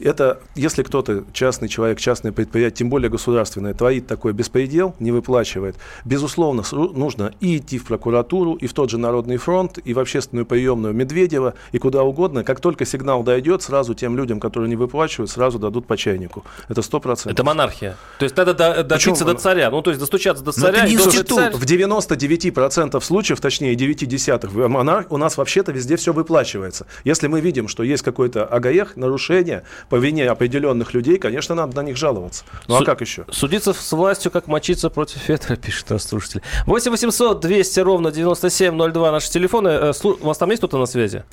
Это, 0.00 0.40
если 0.54 0.82
кто-то, 0.82 1.24
частный 1.32 1.68
человек, 1.68 1.98
частное 1.98 2.32
предприятие, 2.32 2.76
тем 2.78 2.90
более 2.90 3.10
государственное, 3.10 3.74
творит 3.74 4.06
такой 4.06 4.32
беспредел, 4.32 4.94
не 4.98 5.12
выплачивает, 5.12 5.76
безусловно, 6.04 6.62
нужно 6.72 7.32
и 7.40 7.58
идти 7.58 7.78
в 7.78 7.84
прокуратуру, 7.84 8.54
и 8.54 8.66
в 8.66 8.72
тот 8.72 8.90
же 8.90 8.98
Народный 8.98 9.36
фронт, 9.36 9.78
и 9.84 9.94
в 9.94 9.98
общественную 9.98 10.46
приемную 10.46 10.94
Медведева, 10.94 11.54
и 11.72 11.78
куда 11.78 12.02
угодно. 12.02 12.44
Как 12.44 12.60
только 12.60 12.84
сигнал 12.84 13.01
дойдет, 13.02 13.62
сразу 13.62 13.94
тем 13.94 14.16
людям, 14.16 14.40
которые 14.40 14.68
не 14.68 14.76
выплачивают, 14.76 15.30
сразу 15.30 15.58
дадут 15.58 15.86
по 15.86 15.96
чайнику. 15.96 16.44
Это 16.68 16.82
сто 16.82 17.00
процентов. 17.00 17.32
Это 17.32 17.44
монархия. 17.44 17.96
То 18.18 18.24
есть 18.24 18.36
надо 18.36 18.54
до, 18.54 18.82
добиться 18.84 19.24
до 19.24 19.34
царя. 19.34 19.70
Ну, 19.70 19.82
то 19.82 19.90
есть 19.90 20.00
достучаться 20.00 20.42
до 20.42 20.52
царя. 20.52 20.86
И 20.86 20.96
царь... 20.96 21.52
В 21.52 21.64
99% 21.64 23.00
случаев, 23.00 23.40
точнее 23.40 23.74
9 23.74 24.08
десятых, 24.08 24.52
монарх, 24.52 25.06
у 25.10 25.16
нас 25.16 25.36
вообще-то 25.36 25.72
везде 25.72 25.96
все 25.96 26.12
выплачивается. 26.12 26.86
Если 27.04 27.26
мы 27.26 27.40
видим, 27.40 27.68
что 27.68 27.82
есть 27.82 28.02
какой-то 28.02 28.44
агаех, 28.44 28.96
нарушение 28.96 29.64
по 29.88 29.96
вине 29.96 30.28
определенных 30.28 30.94
людей, 30.94 31.18
конечно, 31.18 31.54
надо 31.54 31.76
на 31.76 31.82
них 31.82 31.96
жаловаться. 31.96 32.44
Ну 32.68 32.74
а 32.74 32.78
Су- 32.78 32.84
а 32.84 32.86
как 32.86 33.00
еще? 33.00 33.24
Судиться 33.30 33.72
с 33.72 33.92
властью, 33.92 34.30
как 34.30 34.46
мочиться 34.46 34.90
против 34.90 35.28
ветра, 35.28 35.56
пишет 35.62 35.90
наш 35.90 36.02
слушатель. 36.02 36.42
8 36.66 36.90
800 36.90 37.40
200 37.40 37.80
ровно 37.80 38.10
9702 38.10 39.12
наши 39.12 39.30
телефоны. 39.30 39.68
Э, 39.68 39.92
у 40.02 40.26
вас 40.26 40.38
там 40.38 40.50
есть 40.50 40.60
кто-то 40.60 40.78
на 40.78 40.86
связи? 40.86 41.24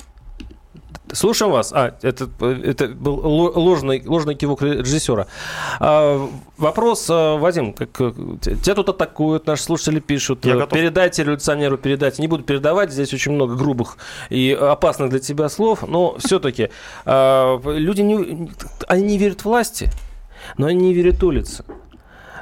Слушаем 1.12 1.52
вас. 1.52 1.72
А, 1.72 1.94
это, 2.02 2.28
это 2.40 2.88
был 2.88 3.14
ложный, 3.14 4.02
ложный 4.04 4.34
кивок 4.34 4.62
режиссера. 4.62 5.26
А, 5.78 6.28
вопрос, 6.56 7.06
а, 7.10 7.36
Вадим, 7.36 7.72
как, 7.72 7.90
тебя 8.40 8.74
тут 8.74 8.88
атакуют, 8.90 9.46
наши 9.46 9.62
слушатели 9.62 10.00
пишут. 10.00 10.44
Я 10.44 10.66
передайте 10.66 11.22
революционеру, 11.22 11.78
передайте. 11.78 12.22
Не 12.22 12.28
буду 12.28 12.44
передавать, 12.44 12.92
здесь 12.92 13.12
очень 13.12 13.32
много 13.32 13.56
грубых 13.56 13.96
и 14.28 14.52
опасных 14.52 15.10
для 15.10 15.18
тебя 15.18 15.48
слов, 15.48 15.86
но 15.86 16.16
все-таки 16.18 16.70
а, 17.04 17.60
люди 17.64 18.02
не, 18.02 18.50
они 18.88 19.02
не 19.04 19.18
верят 19.18 19.44
власти, 19.44 19.90
но 20.56 20.66
они 20.66 20.88
не 20.88 20.94
верят 20.94 21.22
улице. 21.22 21.64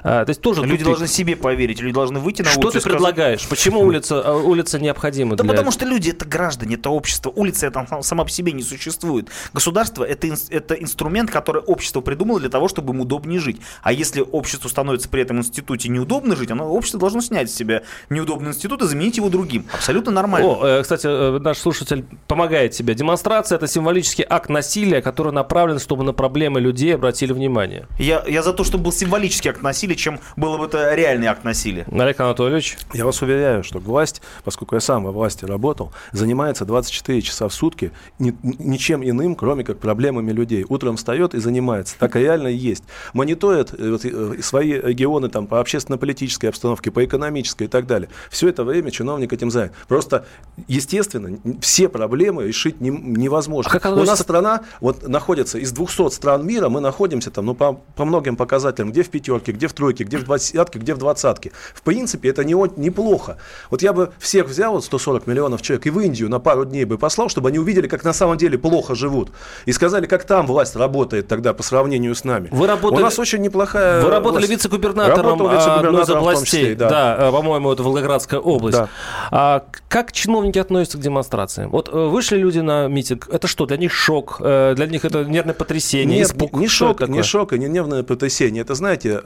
А, 0.02 0.24
то 0.24 0.30
есть 0.30 0.40
тоже 0.40 0.64
люди 0.64 0.84
должны 0.84 1.06
себе 1.06 1.36
поверить, 1.36 1.80
люди 1.80 1.94
должны 1.94 2.20
выйти 2.20 2.42
на 2.42 2.50
Что 2.50 2.60
улицу. 2.60 2.80
Что 2.80 2.88
ты 2.88 2.94
предлагаешь? 2.94 3.46
Почему 3.48 3.80
улица, 3.80 4.22
а, 4.24 4.36
улица 4.36 4.78
необходима? 4.78 5.36
Да 5.36 5.44
для... 5.44 5.52
потому 5.52 5.70
что 5.70 5.84
люди 5.84 6.10
это 6.10 6.24
граждане, 6.24 6.76
это 6.76 6.90
общество. 6.90 7.30
Улица 7.30 7.66
это 7.66 7.86
сама 8.02 8.24
по 8.24 8.30
себе 8.30 8.52
не 8.52 8.62
существует. 8.62 9.28
Государство 9.52 10.04
это, 10.04 10.28
это 10.50 10.74
инструмент, 10.74 11.30
который 11.30 11.62
общество 11.62 12.00
придумало 12.00 12.40
для 12.40 12.48
того, 12.48 12.68
чтобы 12.68 12.94
им 12.94 13.00
удобнее 13.00 13.40
жить. 13.40 13.60
А 13.82 13.92
если 13.92 14.20
обществу 14.20 14.68
становится 14.68 15.08
при 15.08 15.22
этом 15.22 15.38
институте 15.38 15.88
неудобно 15.88 16.36
жить, 16.36 16.50
оно, 16.50 16.68
общество 16.68 17.00
должно 17.00 17.20
снять 17.20 17.50
с 17.50 17.54
себя 17.54 17.82
неудобный 18.10 18.50
институт 18.50 18.82
и 18.82 18.86
заменить 18.86 19.16
его 19.16 19.28
другим. 19.28 19.66
Абсолютно 19.72 20.12
нормально. 20.12 20.48
О, 20.48 20.66
э, 20.66 20.82
кстати, 20.82 21.06
э, 21.06 21.38
наш 21.38 21.58
слушатель 21.58 22.04
помогает 22.26 22.74
себе. 22.74 22.94
Демонстрация 22.94 23.56
это 23.56 23.66
символический 23.66 24.24
акт 24.28 24.48
насилия, 24.48 25.02
который 25.02 25.32
направлен, 25.32 25.78
чтобы 25.78 26.04
на 26.04 26.12
проблемы 26.12 26.60
людей 26.60 26.94
обратили 26.94 27.32
внимание. 27.32 27.86
Я, 27.98 28.24
я 28.26 28.42
за 28.42 28.52
то, 28.52 28.64
чтобы 28.64 28.84
был 28.84 28.92
символический 28.92 29.50
акт 29.50 29.62
насилия, 29.62 29.87
чем 29.94 30.20
было 30.36 30.58
бы 30.58 30.66
это 30.66 30.94
реальный 30.94 31.26
акт 31.26 31.44
насилия. 31.44 31.86
Олег 31.90 32.20
Анатольевич? 32.20 32.78
Я 32.92 33.04
вас 33.04 33.20
уверяю, 33.22 33.62
что 33.64 33.78
власть, 33.78 34.22
поскольку 34.44 34.74
я 34.74 34.80
сам 34.80 35.04
во 35.04 35.12
власти 35.12 35.44
работал, 35.44 35.92
занимается 36.12 36.64
24 36.64 37.22
часа 37.22 37.48
в 37.48 37.54
сутки 37.54 37.92
ни, 38.18 38.34
ничем 38.42 39.02
иным, 39.02 39.34
кроме 39.34 39.64
как 39.64 39.78
проблемами 39.78 40.32
людей. 40.32 40.64
Утром 40.68 40.96
встает 40.96 41.34
и 41.34 41.40
занимается. 41.40 41.96
Так 41.98 42.16
и 42.16 42.20
реально 42.20 42.48
есть. 42.48 42.84
Мониторит 43.12 43.74
э, 43.78 43.90
вот, 43.90 44.04
э, 44.04 44.42
свои 44.42 44.72
регионы 44.72 45.28
там, 45.28 45.46
по 45.46 45.60
общественно-политической 45.60 46.46
обстановке, 46.46 46.90
по 46.90 47.04
экономической 47.04 47.64
и 47.64 47.68
так 47.68 47.86
далее. 47.86 48.08
Все 48.30 48.48
это 48.48 48.64
время 48.64 48.90
чиновник 48.90 49.32
этим 49.32 49.50
занят. 49.50 49.72
Просто, 49.86 50.26
естественно, 50.66 51.38
все 51.60 51.88
проблемы 51.88 52.44
решить 52.44 52.80
не, 52.80 52.90
невозможно. 52.90 53.70
А 53.74 53.78
как 53.78 53.92
У 53.92 54.04
нас 54.04 54.20
страна 54.20 54.62
вот, 54.80 55.06
находится 55.06 55.58
из 55.58 55.72
200 55.72 56.10
стран 56.10 56.46
мира, 56.46 56.68
мы 56.68 56.80
находимся 56.80 57.30
там, 57.30 57.46
ну, 57.46 57.54
по, 57.54 57.74
по 57.96 58.04
многим 58.04 58.36
показателям, 58.36 58.90
где 58.90 59.02
в 59.02 59.10
пятерке, 59.10 59.52
где 59.52 59.68
в 59.68 59.72
тройке, 59.78 60.04
где 60.04 60.18
в 60.18 60.24
двадцатке, 60.24 60.78
где 60.78 60.94
в 60.94 60.98
двадцатке. 60.98 61.52
В 61.74 61.82
принципе, 61.82 62.28
это 62.28 62.44
не, 62.44 62.54
неплохо. 62.76 63.38
Вот 63.70 63.82
я 63.82 63.92
бы 63.92 64.10
всех 64.18 64.46
взял, 64.46 64.72
вот 64.72 64.84
140 64.84 65.26
миллионов 65.26 65.62
человек, 65.62 65.86
и 65.86 65.90
в 65.90 66.00
Индию 66.00 66.28
на 66.28 66.40
пару 66.40 66.64
дней 66.64 66.84
бы 66.84 66.98
послал, 66.98 67.28
чтобы 67.28 67.48
они 67.48 67.58
увидели, 67.58 67.86
как 67.86 68.04
на 68.04 68.12
самом 68.12 68.36
деле 68.36 68.58
плохо 68.58 68.94
живут. 68.94 69.30
И 69.66 69.72
сказали, 69.72 70.06
как 70.06 70.24
там 70.24 70.46
власть 70.46 70.76
работает 70.76 71.28
тогда 71.28 71.54
по 71.54 71.62
сравнению 71.62 72.14
с 72.14 72.24
нами. 72.24 72.48
Вы 72.50 72.66
работали, 72.66 73.00
У 73.00 73.04
нас 73.04 73.18
очень 73.18 73.40
неплохая 73.40 74.02
Вы 74.02 74.10
работали 74.10 74.46
вице-губернатором 74.46 75.42
одной 75.42 76.02
из 76.02 76.10
областей. 76.10 76.74
да. 76.74 76.88
да, 76.88 77.28
э, 77.28 77.32
по-моему, 77.32 77.72
это 77.72 77.82
Волгоградская 77.82 78.40
область. 78.40 78.78
Да. 78.78 78.88
А 79.30 79.64
как 79.88 80.12
чиновники 80.12 80.58
относятся 80.58 80.98
к 80.98 81.00
демонстрациям? 81.00 81.70
Вот 81.70 81.88
э, 81.88 81.92
вышли 81.92 82.36
люди 82.36 82.58
на 82.58 82.88
митинг, 82.88 83.28
это 83.30 83.46
что, 83.46 83.66
для 83.66 83.76
них 83.76 83.92
шок? 83.92 84.38
Э, 84.40 84.74
для 84.74 84.86
них 84.86 85.04
это 85.04 85.24
нервное 85.24 85.54
потрясение? 85.54 86.18
Нет, 86.18 86.28
испуг? 86.28 86.52
не, 86.54 86.66
шок, 86.66 87.06
не 87.08 87.22
шок 87.22 87.52
и 87.52 87.58
не 87.58 87.68
нервное 87.68 88.02
потрясение. 88.02 88.62
Это, 88.62 88.74
знаете, 88.74 89.20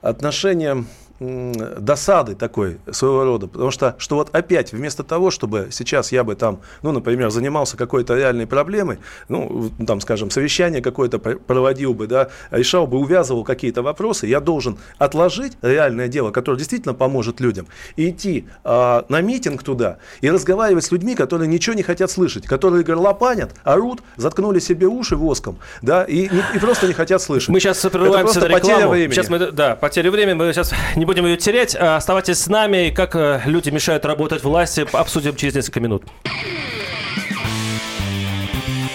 отношение 0.00 0.84
досады 1.20 2.34
такой 2.34 2.78
своего 2.90 3.24
рода. 3.24 3.46
Потому 3.48 3.70
что, 3.70 3.96
что 3.98 4.16
вот 4.16 4.34
опять, 4.34 4.72
вместо 4.72 5.02
того, 5.02 5.30
чтобы 5.30 5.68
сейчас 5.70 6.12
я 6.12 6.22
бы 6.22 6.36
там, 6.36 6.60
ну, 6.82 6.92
например, 6.92 7.30
занимался 7.30 7.76
какой-то 7.76 8.14
реальной 8.16 8.46
проблемой, 8.46 8.98
ну, 9.28 9.70
там, 9.86 10.00
скажем, 10.00 10.30
совещание 10.30 10.80
какое-то 10.80 11.18
проводил 11.18 11.94
бы, 11.94 12.06
да, 12.06 12.28
решал 12.50 12.86
бы, 12.86 12.98
увязывал 12.98 13.44
какие-то 13.44 13.82
вопросы, 13.82 14.26
я 14.26 14.40
должен 14.40 14.78
отложить 14.98 15.54
реальное 15.62 16.08
дело, 16.08 16.30
которое 16.30 16.58
действительно 16.58 16.94
поможет 16.94 17.40
людям, 17.40 17.66
и 17.96 18.10
идти 18.10 18.46
а, 18.64 19.04
на 19.08 19.20
митинг 19.20 19.62
туда 19.62 19.98
и 20.20 20.30
разговаривать 20.30 20.84
с 20.84 20.92
людьми, 20.92 21.14
которые 21.14 21.48
ничего 21.48 21.74
не 21.74 21.82
хотят 21.82 22.10
слышать, 22.10 22.46
которые 22.46 22.84
горлопанят, 22.84 23.54
орут, 23.64 24.02
заткнули 24.16 24.60
себе 24.60 24.86
уши 24.86 25.16
воском, 25.16 25.58
да, 25.82 26.04
и, 26.04 26.28
и 26.54 26.58
просто 26.60 26.86
не 26.86 26.92
хотят 26.92 27.20
слышать. 27.20 27.48
Мы 27.48 27.60
сейчас 27.60 27.78
прерываемся 27.78 28.40
на 28.40 28.46
рекламу. 28.46 28.94
Сейчас 28.94 29.28
мы, 29.28 29.50
да, 29.50 29.74
потеря 29.74 30.10
времени, 30.10 30.34
мы 30.34 30.52
сейчас 30.52 30.72
не 30.96 31.07
будем 31.08 31.24
ее 31.24 31.38
терять. 31.38 31.74
А, 31.74 31.96
оставайтесь 31.96 32.38
с 32.38 32.48
нами. 32.48 32.90
Как 32.90 33.16
э, 33.16 33.40
люди 33.46 33.70
мешают 33.70 34.04
работать 34.04 34.44
власти, 34.44 34.86
обсудим 34.92 35.36
через 35.36 35.54
несколько 35.54 35.80
минут. 35.80 36.04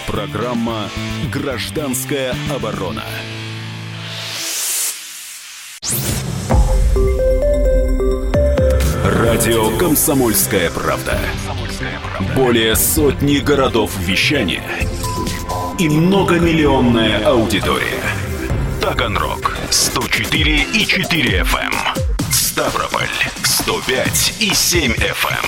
Программа 0.06 0.88
«Гражданская 1.32 2.36
оборона». 2.54 3.02
Радио 9.04 9.76
«Комсомольская 9.76 10.70
правда». 10.70 11.18
Более 12.36 12.76
сотни 12.76 13.38
городов 13.38 13.90
вещания 13.98 14.62
и 15.80 15.88
многомиллионная 15.88 17.26
аудитория. 17.26 18.04
Таганрог 18.80 19.56
104 19.70 20.66
и 20.74 20.86
4 20.86 21.40
FM. 21.40 21.93
Эм. 22.56 22.70
Ставрополь 22.70 23.08
105 23.42 24.34
и 24.38 24.54
7 24.54 24.92
FM. 24.92 25.44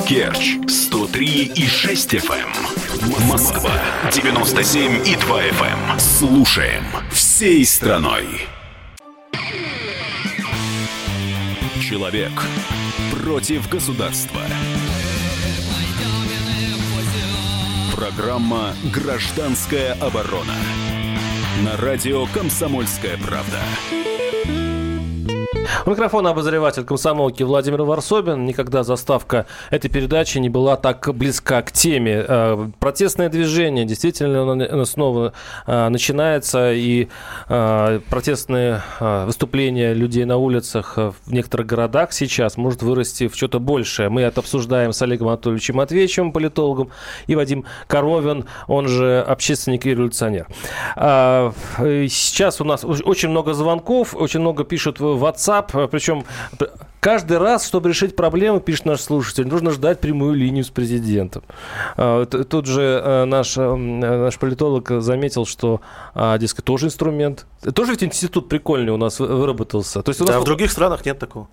Эм. 0.00 0.06
Керчь 0.06 0.56
103 0.68 1.52
и 1.54 1.66
6 1.66 2.14
FM. 2.14 2.48
Эм. 3.02 3.28
Москва 3.28 3.70
97 4.12 5.06
и 5.06 5.14
2 5.14 5.42
FM. 5.42 5.98
Слушаем 6.00 6.84
всей 7.12 7.64
страной. 7.64 8.48
Человек 11.80 12.32
против 13.22 13.68
государства. 13.68 14.40
Программа 17.94 18.74
«Гражданская 18.92 19.92
оборона» 19.94 20.56
на 21.62 21.76
радио 21.76 22.26
«Комсомольская 22.26 23.16
правда». 23.18 23.62
У 25.86 25.90
микрофона 25.90 26.30
обозреватель 26.30 26.84
комсомолки 26.84 27.42
Владимир 27.42 27.82
Варсобин. 27.82 28.46
Никогда 28.46 28.82
заставка 28.82 29.46
этой 29.70 29.88
передачи 29.88 30.38
не 30.38 30.48
была 30.48 30.76
так 30.76 31.14
близка 31.14 31.62
к 31.62 31.72
теме. 31.72 32.24
Э, 32.26 32.68
протестное 32.78 33.28
движение 33.28 33.84
действительно 33.84 34.84
снова 34.84 35.32
э, 35.66 35.88
начинается, 35.88 36.72
и 36.72 37.08
э, 37.48 38.00
протестные 38.10 38.82
выступления 39.00 39.94
людей 39.94 40.24
на 40.24 40.36
улицах 40.36 40.96
в 40.96 41.14
некоторых 41.26 41.66
городах 41.66 42.12
сейчас 42.12 42.56
может 42.56 42.82
вырасти 42.82 43.28
в 43.28 43.36
что-то 43.36 43.60
большее. 43.60 44.08
Мы 44.08 44.22
это 44.22 44.40
обсуждаем 44.40 44.92
с 44.92 45.02
Олегом 45.02 45.28
Анатольевичем 45.28 45.76
Матвеевичем, 45.76 46.32
политологом, 46.32 46.90
и 47.26 47.34
Вадим 47.34 47.64
Коровин, 47.86 48.46
он 48.66 48.88
же 48.88 49.24
общественник 49.26 49.86
и 49.86 49.90
революционер. 49.90 50.46
Сейчас 50.96 52.60
у 52.60 52.64
нас 52.64 52.84
очень 52.84 53.28
много 53.28 53.54
звонков, 53.54 54.14
очень 54.14 54.40
много 54.40 54.64
пишут 54.64 55.00
в 55.00 55.24
WhatsApp, 55.24 55.57
WhatsApp, 55.58 55.88
причем 55.88 56.24
каждый 57.00 57.38
раз, 57.38 57.66
чтобы 57.66 57.88
решить 57.88 58.16
проблему, 58.16 58.60
пишет 58.60 58.86
наш 58.86 59.00
слушатель, 59.00 59.46
нужно 59.46 59.70
ждать 59.70 60.00
прямую 60.00 60.34
линию 60.34 60.64
с 60.64 60.70
президентом. 60.70 61.42
А, 61.96 62.24
тут 62.26 62.66
же 62.66 62.82
э, 62.82 63.24
наш, 63.24 63.56
э, 63.56 63.74
наш 63.74 64.38
политолог 64.38 64.90
заметил, 65.00 65.46
что, 65.46 65.80
а, 66.14 66.38
дескать, 66.38 66.64
тоже 66.64 66.86
инструмент. 66.86 67.46
Тоже 67.74 67.92
ведь 67.92 68.04
институт 68.04 68.48
прикольный 68.48 68.92
у 68.92 68.96
нас 68.96 69.18
выработался. 69.20 70.02
То 70.02 70.10
есть 70.10 70.20
у 70.20 70.24
нас... 70.24 70.34
Да, 70.34 70.40
в 70.40 70.44
других 70.44 70.70
странах 70.70 71.04
нет 71.04 71.18
такого. 71.18 71.48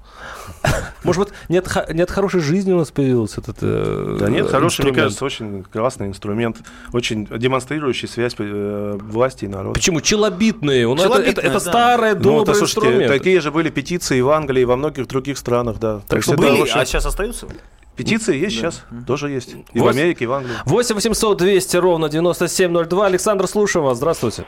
Может 1.04 1.24
быть, 1.24 1.34
нет, 1.50 1.68
нет 1.94 2.12
хорошей 2.12 2.42
жизни 2.42 2.74
у 2.74 2.78
нас 2.78 2.92
появился 2.92 3.42
этот 3.42 3.58
э, 3.62 4.18
Да 4.20 4.30
нет, 4.30 4.50
хороший, 4.50 4.86
мне 4.86 4.94
кажется, 4.94 5.26
очень 5.26 5.64
классный 5.64 6.08
инструмент, 6.08 6.58
очень 6.94 7.26
демонстрирующий 7.26 8.08
связь 8.08 8.36
власти 8.38 9.46
и 9.46 9.48
народа. 9.48 9.74
Почему? 9.74 10.02
Челобитные. 10.02 10.92
это, 10.94 11.60
старый, 11.60 12.14
ну, 12.16 12.44
добрый 12.44 12.60
инструмент. 12.60 13.08
Такие 13.08 13.40
же 13.42 13.52
были 13.52 13.70
петиции 13.70 14.22
в 14.22 14.30
Англии 14.30 14.62
и 14.62 14.66
во 14.66 14.76
многих 14.76 15.08
других 15.08 15.35
странах, 15.38 15.80
да. 15.80 16.02
Так, 16.08 16.24
что 16.24 16.36
были, 16.36 16.62
а 16.62 16.86
сейчас 16.86 17.06
остаются? 17.06 17.48
Петиции 17.96 18.36
есть 18.36 18.62
да. 18.62 18.72
сейчас, 18.72 18.86
тоже 19.08 19.30
есть. 19.30 19.56
И 19.74 19.80
8... 19.80 19.84
в 19.84 19.88
Америке, 19.88 20.26
и 20.26 20.28
в 20.28 20.34
Англии. 20.34 20.56
8 20.66 20.96
800 20.96 21.38
200 21.38 21.78
ровно 21.78 22.10
9702. 22.10 23.06
Александр, 23.06 23.48
слушаем 23.48 23.86
вас. 23.86 23.98
Здравствуйте. 23.98 24.44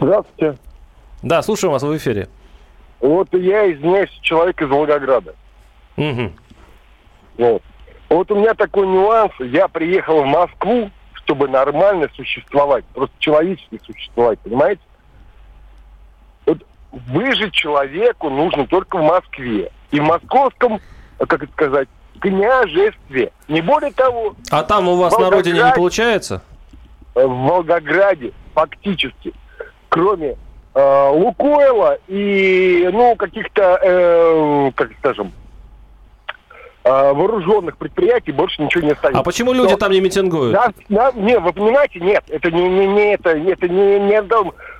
Здравствуйте. 0.00 0.58
Да, 1.22 1.42
слушаем 1.42 1.72
вас 1.72 1.82
в 1.82 1.96
эфире. 1.96 2.28
Вот 3.00 3.28
я, 3.32 3.72
извиняюсь, 3.72 4.10
человек 4.22 4.62
из 4.62 4.68
Волгограда. 4.68 5.34
Угу. 5.96 6.32
Вот. 7.38 7.62
Вот 8.08 8.30
у 8.30 8.36
меня 8.36 8.54
такой 8.54 8.86
нюанс. 8.86 9.32
Я 9.40 9.66
приехал 9.66 10.22
в 10.22 10.26
Москву, 10.26 10.90
чтобы 11.14 11.48
нормально 11.48 12.08
существовать, 12.14 12.84
просто 12.94 13.14
человечески 13.18 13.80
существовать, 13.84 14.38
понимаете? 14.40 14.80
Выжить 17.08 17.52
человеку 17.52 18.30
нужно 18.30 18.66
только 18.66 18.98
в 18.98 19.02
Москве. 19.02 19.70
И 19.90 20.00
в 20.00 20.04
московском, 20.04 20.80
как 21.18 21.42
это 21.42 21.52
сказать, 21.52 21.88
княжестве. 22.20 23.32
Не 23.48 23.60
более 23.60 23.92
того... 23.92 24.34
А 24.50 24.62
там 24.62 24.88
у 24.88 24.96
вас 24.96 25.16
на 25.18 25.30
родине 25.30 25.62
не 25.62 25.72
получается? 25.72 26.42
В 27.14 27.26
Волгограде 27.26 28.32
фактически, 28.54 29.32
кроме 29.88 30.36
э, 30.74 31.08
Лукойла 31.10 31.98
и, 32.08 32.88
ну, 32.92 33.16
каких-то, 33.16 33.78
э, 33.82 34.70
как 34.74 34.90
скажем, 34.98 35.28
э, 35.28 35.45
вооруженных 36.86 37.76
предприятий 37.76 38.32
больше 38.32 38.62
ничего 38.62 38.84
не 38.84 38.92
остается. 38.92 39.20
А 39.20 39.22
почему 39.22 39.52
люди 39.52 39.72
Но, 39.72 39.76
там 39.76 39.92
не 39.92 40.00
митингуют? 40.00 40.52
Да, 40.52 40.72
да, 40.88 41.12
не, 41.14 41.38
вы 41.38 41.52
понимаете, 41.52 42.00
нет, 42.00 42.24
это 42.28 42.50
не, 42.50 42.68
не, 42.68 42.86
не 42.86 43.14
это, 43.14 43.30
это 43.30 43.68
не, 43.68 43.98
не 43.98 44.20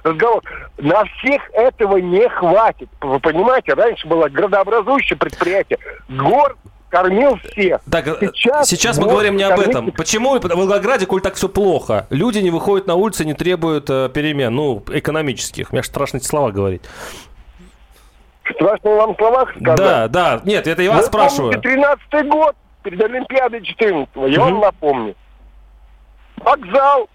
разговор. 0.07 0.42
На 0.78 1.04
всех 1.04 1.42
этого 1.52 1.98
не 1.98 2.28
хватит. 2.28 2.88
Вы 3.00 3.18
понимаете, 3.20 3.74
раньше 3.74 4.07
было 4.07 4.28
градообразующее 4.28 5.16
предприятие. 5.18 5.78
Город 6.09 6.57
кормил 6.88 7.38
всех. 7.50 7.80
Так, 7.90 8.07
э, 8.07 8.30
сейчас, 8.34 8.68
сейчас 8.68 8.98
мы 8.98 9.09
говорим 9.09 9.36
не 9.36 9.42
об 9.42 9.59
этом. 9.59 9.90
Почему 9.92 10.38
в 10.38 10.42
Волгограде, 10.42 11.07
коль 11.07 11.20
так 11.20 11.34
все 11.34 11.48
плохо, 11.48 12.07
люди 12.11 12.38
не 12.38 12.50
выходят 12.50 12.86
на 12.86 12.94
улицы, 12.94 13.24
не 13.24 13.34
требуют 13.34 13.90
э, 13.90 14.09
перемен, 14.12 14.54
ну, 14.54 14.82
экономических. 14.88 15.72
Мне 15.72 15.82
страшно 15.82 16.18
эти 16.18 16.26
слова 16.26 16.50
говорить. 16.50 16.82
Страшно 18.55 18.90
вам 18.90 19.16
словах 19.16 19.51
сказать? 19.57 19.76
Да, 19.76 20.09
да. 20.09 20.40
Нет, 20.44 20.66
это 20.66 20.82
я 20.82 20.90
вас 20.90 21.01
Вы 21.01 21.07
спрашиваю. 21.07 21.53
Помните, 21.53 21.68
13 21.68 22.28
год, 22.28 22.57
перед 22.82 23.03
Олимпиадой 23.03 23.62
14 23.62 24.09
я 24.14 24.22
угу. 24.22 24.51
вам 24.51 24.61
напомню. 24.61 25.14
Вокзал, 26.36 27.09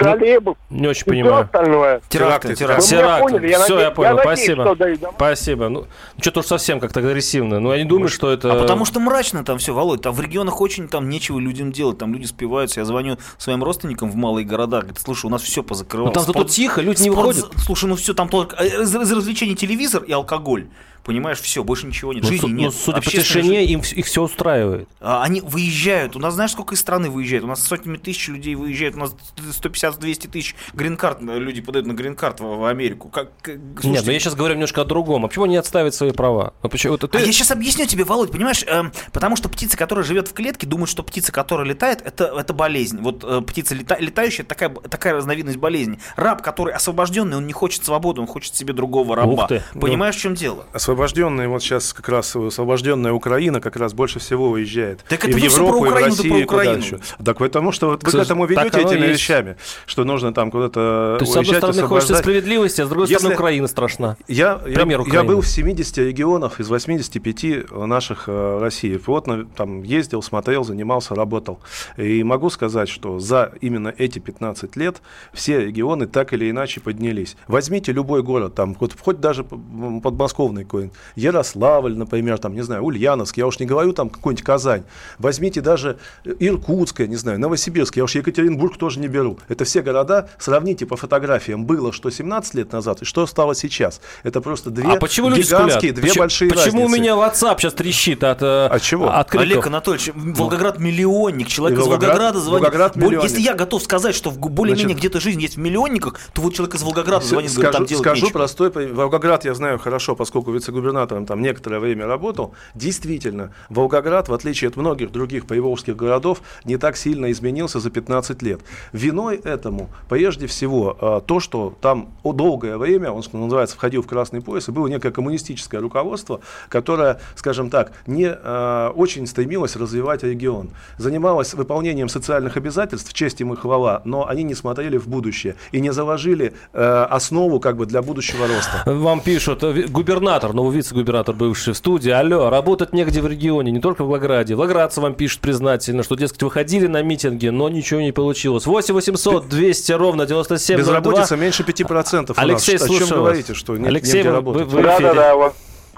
троллейбус. 0.00 0.56
Ну, 0.70 0.80
не 0.80 0.88
очень 0.88 1.04
понимаю. 1.04 1.44
остальное. 1.44 2.00
Теракты, 2.08 2.54
теракты. 2.54 2.86
теракты. 2.86 3.46
Я 3.46 3.60
все, 3.60 3.80
я 3.80 3.90
понял, 3.90 4.16
я 4.16 4.22
спасибо. 4.22 4.64
Надеюсь, 4.64 4.98
спасибо. 5.14 5.68
Ну, 5.68 5.86
что-то 6.20 6.40
уж 6.40 6.46
совсем 6.46 6.80
как-то 6.80 7.00
агрессивно. 7.00 7.60
Ну, 7.60 7.72
я 7.72 7.78
не 7.78 7.88
думаю, 7.88 8.08
что 8.08 8.30
это... 8.30 8.52
А 8.52 8.60
потому 8.60 8.84
что 8.84 9.00
мрачно 9.00 9.44
там 9.44 9.58
все, 9.58 9.74
Володь. 9.74 10.02
Там 10.02 10.14
в 10.14 10.20
регионах 10.20 10.60
очень 10.60 10.88
там 10.88 11.08
нечего 11.08 11.38
людям 11.38 11.72
делать. 11.72 11.98
Там 11.98 12.12
люди 12.12 12.26
спиваются. 12.26 12.80
Я 12.80 12.86
звоню 12.86 13.18
своим 13.38 13.62
родственникам 13.62 14.10
в 14.10 14.16
малые 14.16 14.46
города. 14.46 14.80
Говорят, 14.80 14.98
слушай, 14.98 15.26
у 15.26 15.30
нас 15.30 15.42
все 15.42 15.62
позакрывалось. 15.62 16.14
Ну, 16.14 16.20
там 16.20 16.24
зато 16.24 16.44
тихо, 16.44 16.80
люди 16.80 17.02
не 17.02 17.10
выходят. 17.10 17.46
Слушай, 17.56 17.86
ну 17.86 17.96
все, 17.96 18.14
там 18.14 18.28
только 18.28 18.56
э, 18.56 18.82
из 18.82 18.94
развлечений 18.94 19.56
телевизор 19.56 20.02
и 20.02 20.12
алкоголь 20.12 20.66
понимаешь, 21.04 21.40
все, 21.40 21.64
больше 21.64 21.86
ничего 21.86 22.12
нет, 22.12 22.22
ну, 22.24 22.28
жизни 22.28 22.46
ну, 22.48 22.54
нет. 22.54 22.74
судя 22.74 23.00
по 23.00 23.10
тишине, 23.10 23.64
им 23.64 23.80
их 23.80 24.06
все 24.06 24.22
устраивает. 24.22 24.88
А, 25.00 25.22
они 25.22 25.40
выезжают, 25.40 26.16
у 26.16 26.18
нас 26.18 26.34
знаешь, 26.34 26.52
сколько 26.52 26.74
из 26.74 26.80
страны 26.80 27.10
выезжает? 27.10 27.44
У 27.44 27.46
нас 27.46 27.62
сотнями 27.62 27.96
тысяч 27.96 28.28
людей 28.28 28.54
выезжают, 28.54 28.96
у 28.96 28.98
нас 28.98 29.16
150-200 29.36 30.28
тысяч 30.28 30.54
грин-карт, 30.74 31.18
э, 31.22 31.38
люди 31.38 31.60
подают 31.60 31.86
на 31.86 31.92
грин-карт 31.92 32.40
в, 32.40 32.44
в 32.44 32.64
Америку. 32.64 33.08
Как, 33.08 33.30
слушайте, 33.42 33.88
Нет, 33.88 34.06
но 34.06 34.12
я 34.12 34.20
сейчас 34.20 34.34
говорю 34.34 34.54
немножко 34.54 34.82
о 34.82 34.84
другом. 34.84 35.24
А 35.24 35.28
почему 35.28 35.46
не 35.46 35.56
отставить 35.56 35.94
свои 35.94 36.12
права? 36.12 36.54
А, 36.62 36.68
почему, 36.68 36.94
это 36.94 37.08
ты... 37.08 37.18
а 37.18 37.20
я 37.20 37.32
сейчас 37.32 37.50
объясню 37.50 37.86
тебе, 37.86 38.04
Володь, 38.04 38.30
понимаешь, 38.30 38.62
э, 38.66 38.84
потому 39.12 39.36
что 39.36 39.48
птица, 39.48 39.76
которая 39.76 40.04
живет 40.04 40.28
в 40.28 40.32
клетке, 40.32 40.66
думает, 40.66 40.90
что 40.90 41.02
птица, 41.02 41.32
которая 41.32 41.66
летает, 41.66 42.02
это, 42.04 42.24
это 42.24 42.52
болезнь. 42.52 42.98
Вот 43.00 43.24
э, 43.24 43.40
птица 43.42 43.74
лета, 43.74 43.96
летающая, 43.98 44.44
это 44.44 44.54
такая, 44.54 44.68
такая 44.68 45.14
разновидность 45.14 45.58
болезни. 45.58 45.98
Раб, 46.16 46.42
который 46.42 46.74
освобожденный, 46.74 47.36
он 47.36 47.46
не 47.46 47.52
хочет 47.52 47.84
свободы, 47.84 48.20
он 48.20 48.26
хочет 48.26 48.54
себе 48.54 48.72
другого 48.72 49.16
раба. 49.16 49.48
Понимаешь, 49.74 50.16
в 50.16 50.20
чем 50.20 50.34
дело? 50.34 50.66
Освобожденный 50.90 51.46
вот 51.46 51.62
сейчас 51.62 51.92
как 51.92 52.08
раз 52.08 52.34
освобожденная 52.34 53.12
Украина 53.12 53.60
как 53.60 53.76
раз 53.76 53.94
больше 53.94 54.18
всего 54.18 54.50
уезжает. 54.50 55.04
Так 55.08 55.24
и 55.24 55.32
в 55.32 55.36
Европу, 55.36 55.84
и 55.84 55.88
в 55.88 55.94
Россию, 55.94 56.40
и 56.40 56.44
куда 56.44 56.64
еще. 56.64 56.98
Так 57.24 57.38
потому 57.38 57.70
что 57.70 57.90
вот 57.90 58.02
вы 58.02 58.10
к 58.10 58.14
этому 58.16 58.44
ведете 58.44 58.80
этими 58.80 59.06
есть. 59.06 59.20
вещами, 59.20 59.56
что 59.86 60.02
нужно 60.02 60.34
там 60.34 60.50
куда-то 60.50 61.16
То 61.20 61.24
есть, 61.24 61.36
уезжать, 61.36 61.54
с 61.54 61.58
одной 61.58 61.72
стороны, 61.74 61.88
хочется 61.88 62.16
справедливости, 62.16 62.80
а 62.80 62.86
с 62.86 62.88
другой 62.88 63.06
Если... 63.06 63.18
стороны, 63.18 63.34
Украина 63.36 63.68
страшна. 63.68 64.16
Я, 64.26 64.56
Пример 64.56 65.02
я, 65.06 65.12
я 65.12 65.22
был 65.22 65.42
в 65.42 65.46
70 65.46 65.98
регионах 65.98 66.58
из 66.58 66.68
85 66.68 67.70
наших 67.70 68.24
э, 68.26 68.58
России. 68.60 68.96
Плотно 68.96 69.44
там 69.44 69.84
ездил, 69.84 70.22
смотрел, 70.22 70.64
занимался, 70.64 71.14
работал. 71.14 71.60
И 71.98 72.24
могу 72.24 72.50
сказать, 72.50 72.88
что 72.88 73.20
за 73.20 73.52
именно 73.60 73.94
эти 73.96 74.18
15 74.18 74.74
лет 74.74 75.02
все 75.32 75.66
регионы 75.66 76.08
так 76.08 76.32
или 76.32 76.50
иначе 76.50 76.80
поднялись. 76.80 77.36
Возьмите 77.46 77.92
любой 77.92 78.24
город, 78.24 78.56
там, 78.56 78.74
хоть, 78.74 78.98
хоть 78.98 79.20
даже 79.20 79.44
подмосковный 79.44 80.64
какой 80.64 80.79
какой-нибудь 80.80 80.96
Ярославль, 81.16 81.96
например, 81.96 82.38
там, 82.38 82.54
не 82.54 82.62
знаю, 82.62 82.82
Ульяновск, 82.82 83.36
я 83.36 83.46
уж 83.46 83.58
не 83.58 83.66
говорю 83.66 83.92
там 83.92 84.08
какой-нибудь 84.08 84.44
Казань. 84.44 84.82
Возьмите 85.18 85.60
даже 85.60 85.98
Иркутское, 86.24 87.06
не 87.06 87.16
знаю, 87.16 87.38
Новосибирск, 87.38 87.96
я 87.96 88.04
уж 88.04 88.14
Екатеринбург 88.14 88.76
тоже 88.76 89.00
не 89.00 89.08
беру. 89.08 89.38
Это 89.48 89.64
все 89.64 89.82
города, 89.82 90.28
сравните 90.38 90.86
по 90.86 90.96
фотографиям, 90.96 91.64
было 91.64 91.92
что 91.92 92.10
17 92.10 92.54
лет 92.54 92.72
назад 92.72 93.02
и 93.02 93.04
что 93.04 93.26
стало 93.26 93.54
сейчас. 93.54 94.00
Это 94.22 94.40
просто 94.40 94.70
две 94.70 94.92
а 94.92 94.96
почему 94.96 95.30
гигантские, 95.30 95.92
две 95.92 96.08
почему, 96.08 96.22
большие 96.22 96.50
Почему 96.50 96.82
разницы. 96.82 96.86
у 96.86 96.88
меня 96.88 97.12
WhatsApp 97.12 97.58
сейчас 97.58 97.74
трещит 97.74 98.24
от, 98.24 98.42
э, 98.42 98.66
от 98.66 98.82
чего? 98.82 99.10
От 99.10 99.28
криков? 99.28 99.46
Олег 99.46 99.66
Анатольевич, 99.66 100.10
Волгоград 100.14 100.78
миллионник, 100.78 101.48
человек 101.48 101.78
из 101.78 101.86
Волгограда 101.86 102.40
звонит. 102.40 102.62
Волгоград 102.64 102.96
миллионник. 102.96 103.22
Если 103.24 103.40
я 103.40 103.54
готов 103.54 103.82
сказать, 103.82 104.14
что 104.14 104.30
более-менее 104.30 104.96
где-то 104.96 105.20
жизнь 105.20 105.40
есть 105.40 105.56
в 105.56 105.58
миллионниках, 105.58 106.18
то 106.32 106.42
вот 106.42 106.54
человек 106.54 106.74
из 106.74 106.82
Волгограда 106.82 107.24
звонит, 107.24 107.50
скажу, 107.50 107.62
говорит, 107.62 107.78
там 107.78 107.86
делать 107.86 108.04
Скажу 108.04 108.26
нечего. 108.26 108.38
простой, 108.38 108.70
Волгоград 108.92 109.44
я 109.44 109.54
знаю 109.54 109.78
хорошо, 109.78 110.14
поскольку 110.16 110.52
вице-губернатором 110.70 111.26
там 111.26 111.42
некоторое 111.42 111.80
время 111.80 112.06
работал. 112.06 112.54
Действительно, 112.74 113.52
Волгоград, 113.68 114.28
в 114.28 114.34
отличие 114.34 114.68
от 114.68 114.76
многих 114.76 115.12
других 115.12 115.46
приволжских 115.46 115.96
городов, 115.96 116.42
не 116.64 116.76
так 116.76 116.96
сильно 116.96 117.30
изменился 117.30 117.80
за 117.80 117.90
15 117.90 118.42
лет. 118.42 118.60
Виной 118.92 119.36
этому, 119.36 119.90
прежде 120.08 120.46
всего, 120.46 120.96
а, 121.00 121.20
то, 121.20 121.40
что 121.40 121.74
там 121.80 122.10
долгое 122.24 122.78
время, 122.78 123.10
он, 123.10 123.22
что 123.22 123.36
называется, 123.36 123.76
входил 123.76 124.02
в 124.02 124.06
красный 124.06 124.40
пояс, 124.40 124.68
и 124.68 124.72
было 124.72 124.86
некое 124.86 125.10
коммунистическое 125.10 125.80
руководство, 125.80 126.40
которое, 126.68 127.20
скажем 127.34 127.70
так, 127.70 127.92
не 128.06 128.30
э, 128.30 128.92
очень 128.94 129.26
стремилось 129.26 129.76
развивать 129.76 130.22
регион. 130.22 130.70
Занималось 130.98 131.54
выполнением 131.54 132.08
социальных 132.08 132.56
обязательств, 132.56 133.12
честь 133.12 133.40
им 133.40 133.52
и 133.52 133.56
хвала, 133.56 134.02
но 134.04 134.28
они 134.28 134.42
не 134.42 134.54
смотрели 134.54 134.96
в 134.96 135.08
будущее 135.08 135.56
и 135.72 135.80
не 135.80 135.92
заложили 135.92 136.52
э, 136.72 137.06
основу 137.10 137.60
как 137.60 137.76
бы 137.76 137.86
для 137.86 138.02
будущего 138.02 138.46
роста. 138.46 138.82
Вам 138.86 139.20
пишут, 139.20 139.62
э, 139.64 139.86
губернатор, 139.88 140.54
новый 140.60 140.76
вице-губернатор 140.76 141.34
бывший 141.34 141.72
в 141.72 141.76
студии, 141.76 142.10
алло, 142.10 142.50
работать 142.50 142.92
негде 142.92 143.22
в 143.22 143.26
регионе, 143.26 143.72
не 143.72 143.80
только 143.80 144.04
в 144.04 144.08
Волгограде. 144.08 144.54
Волгоградцы 144.54 145.00
вам 145.00 145.14
пишут 145.14 145.40
признательно, 145.40 146.02
что, 146.02 146.16
дескать, 146.16 146.42
выходили 146.42 146.86
на 146.86 147.02
митинги, 147.02 147.48
но 147.48 147.70
ничего 147.70 148.00
не 148.00 148.12
получилось. 148.12 148.66
8 148.66 148.94
800 148.94 149.48
200 149.48 149.92
ровно 149.92 150.26
9702. 150.26 150.76
Безработица 150.76 151.36
меньше 151.36 151.62
5% 151.62 152.34
Алексей, 152.36 152.74
нас. 152.74 152.82
О 152.82 152.88
чем 152.88 152.98
вас. 152.98 153.10
говорите, 153.10 153.54
что 153.54 153.76
не, 153.76 153.88
Алексей, 153.88 154.16
негде 154.16 154.28
вы, 154.28 154.36
работать? 154.36 154.62
вы 154.62 154.68
в 154.68 154.80
эфире. 154.82 154.82
Да, 154.82 155.14
да, 155.14 155.14
да. 155.14 155.52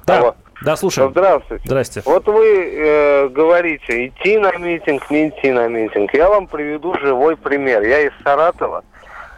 Да, 0.06 0.18
Алло. 0.18 0.34
да, 0.62 0.76
слушаем. 0.76 1.10
Здравствуйте. 1.10 1.64
Здрасте. 1.66 2.02
Вот 2.04 2.26
вы 2.26 2.46
э, 2.46 3.28
говорите, 3.30 4.06
идти 4.06 4.38
на 4.38 4.56
митинг, 4.58 5.10
не 5.10 5.28
идти 5.28 5.50
на 5.50 5.66
митинг. 5.66 6.14
Я 6.14 6.28
вам 6.28 6.46
приведу 6.46 6.94
живой 7.00 7.36
пример. 7.36 7.82
Я 7.82 8.00
из 8.00 8.12
Саратова. 8.22 8.84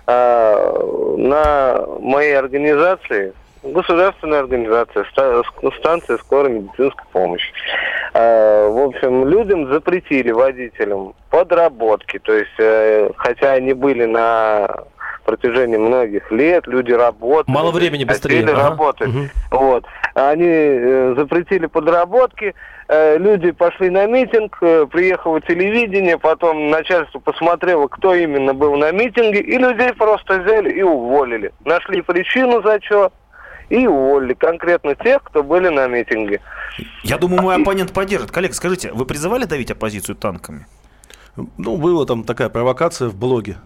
Э, 0.07 1.15
на 1.17 1.87
моей 2.01 2.37
организации, 2.37 3.33
государственная 3.65 4.41
организация, 4.41 5.05
ста- 5.13 5.43
станция 5.79 6.19
скорой 6.19 6.53
медицинской 6.53 7.05
помощи. 7.13 7.53
Э, 8.13 8.69
в 8.69 8.79
общем, 8.79 9.27
людям 9.29 9.73
запретили, 9.73 10.31
водителям, 10.31 11.15
подработки. 11.31 12.19
То 12.19 12.33
есть, 12.33 12.51
э, 12.59 13.11
хотя 13.17 13.53
они 13.53 13.73
были 13.73 14.05
на 14.05 14.69
протяжении 15.25 15.79
многих 15.79 16.31
лет, 16.31 16.67
люди 16.67 16.93
работали. 16.93 17.55
Мало 17.55 17.71
времени 17.71 18.05
быстрее. 18.05 18.41
Хотели 18.43 18.55
Ага. 18.59 18.69
работать. 18.71 19.09
Мгм. 19.09 19.31
Вот. 19.51 19.85
Они 20.15 20.47
э, 20.47 21.15
запретили 21.17 21.67
подработки, 21.67 22.55
э, 22.89 23.17
люди 23.19 23.51
пошли 23.51 23.89
на 23.89 24.07
митинг, 24.07 24.59
э, 24.61 24.87
приехало 24.91 25.41
телевидение, 25.41 26.19
потом 26.19 26.71
начальство 26.71 27.19
посмотрело, 27.21 27.89
кто 27.89 28.15
именно 28.15 28.53
был 28.55 28.77
на 28.77 28.93
митинге, 28.93 29.41
и 29.41 29.57
людей 29.57 29.93
просто 29.95 30.41
взяли 30.41 30.71
и 30.71 30.83
уволили. 30.83 31.53
Нашли 31.65 32.03
причину 32.03 32.63
за 32.63 32.79
что 32.83 33.11
и 33.69 33.87
уволили 33.87 34.35
конкретно 34.35 34.95
тех, 34.95 35.23
кто 35.23 35.43
были 35.43 35.69
на 35.69 35.87
митинге. 35.87 36.41
Я 37.03 37.19
думаю, 37.19 37.43
мой 37.43 37.57
оппонент 37.57 37.93
поддержит. 37.93 38.31
Коллега, 38.31 38.55
скажите, 38.55 38.93
вы 38.93 39.07
призывали 39.07 39.45
давить 39.45 39.71
оппозицию 39.71 40.17
танками? 40.17 40.67
Ну, 41.37 41.77
была 41.77 42.07
там 42.07 42.25
такая 42.25 42.49
провокация 42.49 43.09
в 43.09 43.17
блоге. 43.17 43.57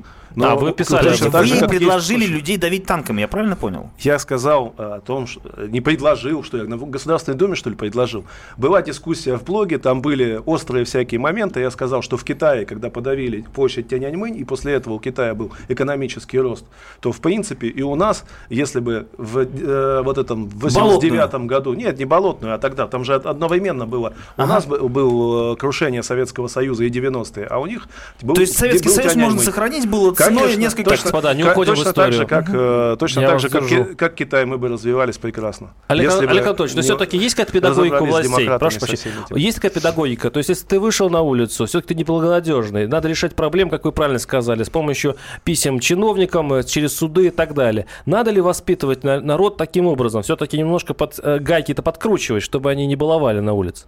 А, 0.42 0.56
вы 0.56 0.72
писали 0.72 1.08
точно 1.08 1.30
так 1.30 1.42
Вы 1.42 1.46
же, 1.48 1.66
предложили 1.66 2.20
есть- 2.20 2.32
людей 2.32 2.56
давить 2.56 2.86
танками, 2.86 3.20
я 3.20 3.28
правильно 3.28 3.56
понял? 3.56 3.90
Я 3.98 4.18
сказал 4.18 4.74
э, 4.76 4.82
о 4.82 5.00
том, 5.00 5.26
что 5.26 5.40
не 5.66 5.80
предложил, 5.80 6.42
что 6.42 6.58
я 6.58 6.64
на 6.64 6.76
Государственной 6.76 7.36
Думе, 7.36 7.54
что 7.54 7.70
ли, 7.70 7.76
предложил. 7.76 8.24
Была 8.56 8.82
дискуссия 8.82 9.36
в 9.36 9.44
блоге, 9.44 9.78
там 9.78 10.02
были 10.02 10.40
острые 10.44 10.84
всякие 10.84 11.20
моменты. 11.20 11.60
Я 11.60 11.70
сказал, 11.70 12.02
что 12.02 12.16
в 12.16 12.24
Китае, 12.24 12.66
когда 12.66 12.90
подавили 12.90 13.44
площадь 13.54 13.88
Тяньаньмынь, 13.88 14.36
и 14.36 14.44
после 14.44 14.74
этого 14.74 14.94
у 14.94 14.98
Китая 14.98 15.34
был 15.34 15.52
экономический 15.68 16.38
рост, 16.38 16.64
то, 17.00 17.12
в 17.12 17.20
принципе, 17.20 17.68
и 17.68 17.82
у 17.82 17.94
нас, 17.94 18.24
если 18.50 18.80
бы 18.80 19.08
в 19.16 19.38
э, 19.38 20.02
вот 20.02 20.18
этом 20.18 20.48
в 20.48 20.60
89 20.60 21.46
году, 21.46 21.74
нет, 21.74 21.98
не 21.98 22.04
болотную, 22.04 22.54
а 22.54 22.58
тогда, 22.58 22.86
там 22.86 23.04
же 23.04 23.14
одновременно 23.14 23.86
было, 23.86 24.14
у 24.36 24.46
нас 24.46 24.66
был, 24.66 24.88
был 24.88 25.52
э, 25.52 25.56
крушение 25.56 26.02
Советского 26.02 26.48
Союза 26.48 26.84
и 26.84 26.90
90-е, 26.90 27.46
а 27.46 27.58
у 27.58 27.66
них 27.66 27.88
был 28.22 28.34
То 28.34 28.40
есть 28.40 28.56
Советский 28.56 28.88
был 28.88 28.94
Союз 28.94 29.14
можно 29.16 29.40
сохранить 29.40 29.88
было 29.88 30.12
Конечно, 30.36 30.60
несколько... 30.60 30.90
точно, 30.90 31.02
Господа, 31.04 31.34
не 31.34 31.44
уходим 31.44 31.74
в 31.74 31.76
точно 31.76 31.92
так 31.92 32.12
же, 32.12 32.22
историю. 32.24 32.44
как, 32.44 32.54
э, 32.54 32.96
точно 32.98 33.20
Я 33.20 33.28
так 33.28 33.40
же, 33.40 33.48
как, 33.48 33.96
как 33.96 34.14
Китай, 34.14 34.44
мы 34.44 34.58
бы 34.58 34.68
развивались 34.68 35.18
прекрасно. 35.18 35.74
Олег, 35.88 36.10
Если 36.10 36.26
Олег 36.26 36.46
Анатольевич, 36.46 36.74
но 36.74 36.80
не 36.82 36.84
все-таки 36.84 37.16
есть 37.16 37.34
какая-то 37.34 37.52
педагогика 37.52 38.02
у 38.02 38.06
властей? 38.06 38.46
Прошу 38.58 38.80
прощения. 38.80 39.14
Есть 39.30 39.56
такая 39.56 39.70
педагогика? 39.70 40.30
То 40.30 40.38
есть, 40.38 40.48
если 40.48 40.66
ты 40.66 40.80
вышел 40.80 41.10
на 41.10 41.22
улицу, 41.22 41.66
все-таки 41.66 41.94
ты 41.94 41.94
неблагонадежный, 41.94 42.86
надо 42.86 43.08
решать 43.08 43.34
проблем, 43.34 43.70
как 43.70 43.84
вы 43.84 43.92
правильно 43.92 44.18
сказали, 44.18 44.62
с 44.62 44.70
помощью 44.70 45.16
писем 45.44 45.80
чиновникам, 45.80 46.52
э, 46.52 46.62
через 46.64 46.96
суды 46.96 47.26
и 47.26 47.30
так 47.30 47.54
далее. 47.54 47.86
Надо 48.06 48.30
ли 48.30 48.40
воспитывать 48.40 49.04
на- 49.04 49.20
народ 49.20 49.56
таким 49.56 49.86
образом? 49.86 50.22
Все-таки 50.22 50.58
немножко 50.58 50.94
под, 50.94 51.18
э, 51.22 51.38
гайки-то 51.38 51.82
подкручивать, 51.82 52.42
чтобы 52.42 52.70
они 52.70 52.86
не 52.86 52.96
баловали 52.96 53.40
на 53.40 53.52
улице? 53.54 53.86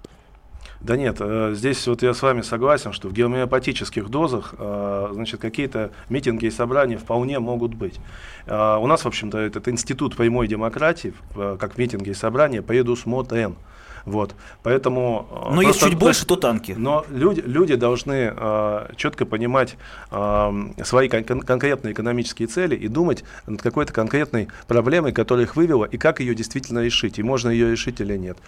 Да 0.81 0.97
нет, 0.97 1.17
э, 1.21 1.53
здесь 1.55 1.87
вот 1.87 2.03
я 2.03 2.15
с 2.15 2.23
вами 2.23 2.41
согласен, 2.41 2.93
что 2.93 3.09
в 3.09 3.13
гомеопатических 3.13 4.09
дозах, 4.09 4.55
э, 4.59 5.11
значит, 5.13 5.39
какие-то 5.39 5.91
митинги 6.09 6.47
и 6.47 6.51
собрания 6.51 6.97
вполне 6.97 7.39
могут 7.39 7.75
быть. 7.75 8.01
Э, 8.47 8.77
У 8.77 8.87
нас, 8.87 9.05
в 9.05 9.07
общем-то, 9.07 9.37
этот 9.37 9.69
институт 9.69 10.17
прямой 10.17 10.49
демократии, 10.49 11.13
как 11.35 11.77
митинги 11.77 12.11
и 12.11 12.15
собрания, 12.15 12.63
предусмотрен. 12.63 13.57
Вот, 14.05 14.35
поэтому... 14.63 15.27
э, 15.31 15.55
Но 15.55 15.63
если 15.63 15.73
просто- 15.73 15.89
чуть 15.91 15.99
больше, 15.99 16.27
то 16.27 16.37
танки. 16.37 16.75
Но 16.77 17.05
люди, 17.11 17.41
люди 17.45 17.75
должны 17.75 18.33
э, 18.37 18.87
четко 18.97 19.27
понимать 19.27 19.77
э, 20.11 20.51
свои 20.85 21.09
кон- 21.09 21.25
кон- 21.25 21.41
конкретные 21.41 21.93
экономические 21.93 22.49
цели 22.49 22.75
и 22.75 22.89
думать 22.89 23.25
над 23.47 23.63
какой-то 23.63 23.93
конкретной 23.93 24.49
проблемой, 24.67 25.13
которая 25.13 25.45
их 25.47 25.57
вывела, 25.57 25.85
и 25.85 25.97
как 25.99 26.21
ее 26.21 26.35
действительно 26.35 26.81
решить, 26.81 27.19
и 27.19 27.23
можно 27.23 27.51
ее 27.51 27.71
решить 27.71 28.01
или 28.01 28.17
нет. 28.17 28.39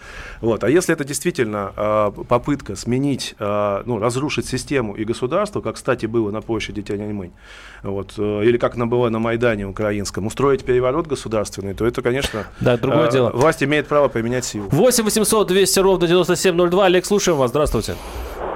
Вот. 0.41 0.63
А 0.63 0.69
если 0.69 0.93
это 0.93 1.03
действительно 1.03 1.71
э, 1.75 2.11
попытка 2.27 2.75
сменить, 2.75 3.35
э, 3.39 3.83
ну, 3.85 3.99
разрушить 3.99 4.45
систему 4.47 4.93
и 4.95 5.03
государство, 5.05 5.61
как, 5.61 5.75
кстати, 5.75 6.05
было 6.05 6.31
на 6.31 6.41
площади 6.41 6.81
Тяньаньмынь, 6.81 7.31
вот, 7.83 8.13
э, 8.17 8.43
или 8.45 8.57
как 8.57 8.75
на 8.75 8.87
было 8.87 9.09
на 9.09 9.19
Майдане 9.19 9.65
украинском, 9.67 10.27
устроить 10.27 10.63
переворот 10.63 11.07
государственный, 11.07 11.73
то 11.73 11.85
это, 11.85 12.01
конечно, 12.01 12.45
Да, 12.59 12.77
другое 12.77 13.07
э, 13.07 13.11
дело. 13.11 13.29
власть 13.31 13.63
имеет 13.63 13.87
право 13.87 14.07
применять 14.07 14.45
силу. 14.45 14.67
8 14.69 15.03
800 15.03 15.42
200 15.43 15.79
ровно 15.79 16.07
9702. 16.07 16.85
Олег, 16.85 17.05
слушаем 17.05 17.37
вас. 17.37 17.49
Здравствуйте. 17.49 17.95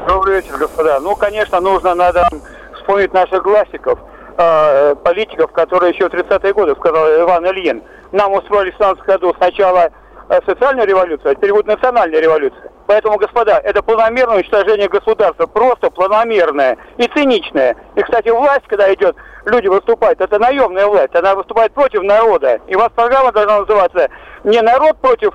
Добрый 0.08 0.36
вечер, 0.38 0.58
господа. 0.58 1.00
Ну, 1.00 1.16
конечно, 1.16 1.60
нужно, 1.60 1.94
надо 1.94 2.28
вспомнить 2.76 3.14
наших 3.14 3.44
классиков, 3.44 4.00
э, 4.38 4.96
политиков, 5.04 5.52
которые 5.52 5.94
еще 5.94 6.10
в 6.10 6.14
30-е 6.14 6.54
годы, 6.54 6.76
сказал 6.76 7.08
Иван 7.08 7.46
Ильин. 7.48 7.84
Нам 8.12 8.34
устроили 8.34 8.72
в 8.72 8.76
17 8.76 9.04
году 9.06 9.34
сначала 9.38 9.90
э, 10.30 10.40
социальную 10.46 10.88
революцию, 10.88 11.32
а 11.32 11.36
теперь 11.36 11.52
будет 11.52 11.68
национальная 11.68 12.22
революция. 12.22 12.72
Поэтому, 12.88 13.18
господа, 13.18 13.60
это 13.60 13.84
планомерное 13.84 14.38
уничтожение 14.38 14.88
государства, 14.88 15.46
просто 15.46 15.90
планомерное 15.90 16.78
и 16.98 17.08
циничное. 17.08 17.76
И, 17.96 18.02
кстати, 18.02 18.30
власть, 18.30 18.66
когда 18.68 18.92
идет, 18.94 19.18
люди 19.46 19.68
выступают, 19.68 20.22
это 20.22 20.40
наемная 20.40 20.88
власть, 20.88 21.14
она 21.14 21.36
выступает 21.36 21.74
против 21.74 22.04
народа. 22.04 22.62
И 22.68 22.76
у 22.76 22.80
вас 22.80 22.90
программа 22.96 23.34
должна 23.34 23.60
называться 23.60 24.10
не 24.46 24.62
народ 24.62 24.98
против 25.02 25.34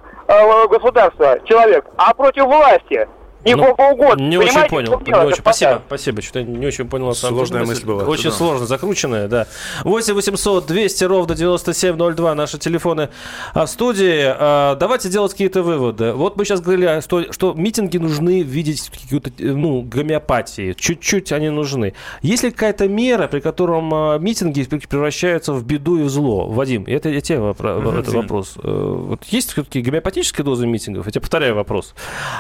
государства, 0.68 1.39
человек, 1.45 1.85
а 1.97 2.14
против 2.14 2.45
власти. 2.45 3.09
Не 3.45 3.55
Ну, 3.57 3.64
богу 3.66 3.82
угодно. 3.82 4.22
Не 4.22 4.38
очень 4.38 4.68
понял. 4.68 5.01
Не 5.07 5.14
очень, 5.14 5.40
спасибо, 5.40 5.82
спасибо. 5.86 6.22
Что-то 6.22 6.43
не 6.45 6.66
очень 6.66 6.88
понял. 6.88 7.09
на 7.09 7.14
самом 7.14 7.36
Сложная 7.38 7.64
мысль 7.64 7.84
была. 7.84 8.05
Очень 8.05 8.30
Да. 8.30 8.36
сложно, 8.36 8.66
закрученная, 8.66 9.28
да. 9.28 9.47
8 9.84 10.14
800 10.14 10.66
200 10.66 11.05
ровно 11.05 11.34
9702 11.34 12.34
наши 12.34 12.59
телефоны 12.59 13.09
а, 13.55 13.66
в 13.66 13.70
студии. 13.70 14.22
А, 14.24 14.76
Давайте 14.76 15.09
делать 15.09 15.32
какие-то 15.32 15.62
выводы. 15.62 16.12
Вот 16.12 16.36
мы 16.36 16.45
сейчас 16.45 16.61
говорили, 16.61 17.01
что, 17.01 17.32
что 17.32 17.53
митинги 17.55 17.99
нужны 17.99 18.43
видеть 18.43 18.90
какую-то, 18.90 19.30
ну, 19.38 19.82
гомеопатии. 19.82 20.72
Чуть-чуть 20.74 21.32
они 21.32 21.49
нужны. 21.51 21.95
Есть 22.22 22.45
ли 22.45 22.51
какая-то 22.51 22.88
мера, 22.88 23.26
при 23.28 23.40
котором 23.40 23.93
а, 23.95 24.18
митинги 24.18 24.62
превращаются 24.64 25.53
в 25.53 25.64
беду 25.64 25.99
и 25.99 26.03
в 26.03 26.09
зло? 26.09 26.47
Вадим, 26.49 26.84
это 26.86 27.09
я 27.09 27.20
тебе 27.20 27.38
вопро- 27.38 27.80
Мгм, 27.80 27.99
этот 27.99 28.14
вопрос. 28.14 28.55
Э, 28.62 28.68
Вот 29.12 29.24
есть 29.24 29.53
все-таки 29.53 29.80
гомеопатическая 29.82 30.45
доза 30.45 30.66
митингов? 30.66 31.07
Я 31.07 31.12
тебе 31.12 31.20
повторяю 31.22 31.55
вопрос. 31.55 31.95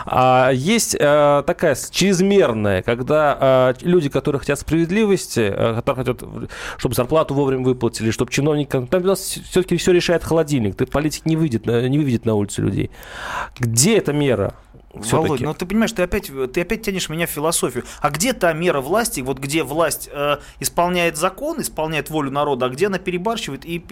А 0.06 0.50
есть 0.52 0.91
есть 0.92 0.96
э, 0.98 1.42
такая 1.46 1.76
чрезмерная, 1.90 2.82
когда 2.82 3.74
э, 3.80 3.86
люди, 3.86 4.08
которые 4.08 4.40
хотят 4.40 4.58
справедливости, 4.58 5.40
э, 5.40 5.74
которые 5.76 6.04
хотят, 6.04 6.22
чтобы 6.76 6.94
зарплату 6.94 7.34
вовремя 7.34 7.64
выплатили, 7.64 8.10
чтобы 8.10 8.30
чиновникам... 8.30 8.86
Там 8.86 9.02
у 9.02 9.06
нас 9.06 9.20
все-таки 9.20 9.76
все 9.76 9.92
решает 9.92 10.24
холодильник. 10.24 10.76
Ты 10.76 10.86
политик 10.86 11.26
не 11.26 11.36
выйдет, 11.36 11.66
не 11.66 11.98
выведет 11.98 12.24
на 12.24 12.34
улицу 12.34 12.62
людей. 12.62 12.90
Где 13.58 13.98
эта 13.98 14.12
мера? 14.12 14.54
Володь, 14.92 15.40
ну 15.40 15.54
ты 15.54 15.64
понимаешь, 15.64 15.92
ты 15.92 16.02
опять, 16.02 16.30
ты 16.52 16.60
опять 16.60 16.82
тянешь 16.82 17.08
меня 17.08 17.26
в 17.26 17.30
философию. 17.30 17.84
А 18.00 18.10
где 18.10 18.32
та 18.32 18.52
мера 18.52 18.80
власти, 18.80 19.20
вот 19.20 19.38
где 19.38 19.62
власть 19.62 20.10
э, 20.12 20.36
исполняет 20.60 21.16
закон, 21.16 21.60
исполняет 21.60 22.10
волю 22.10 22.30
народа, 22.30 22.66
а 22.66 22.68
где 22.68 22.88
она 22.88 22.98
перебарщивает 22.98 23.64
и 23.64 23.82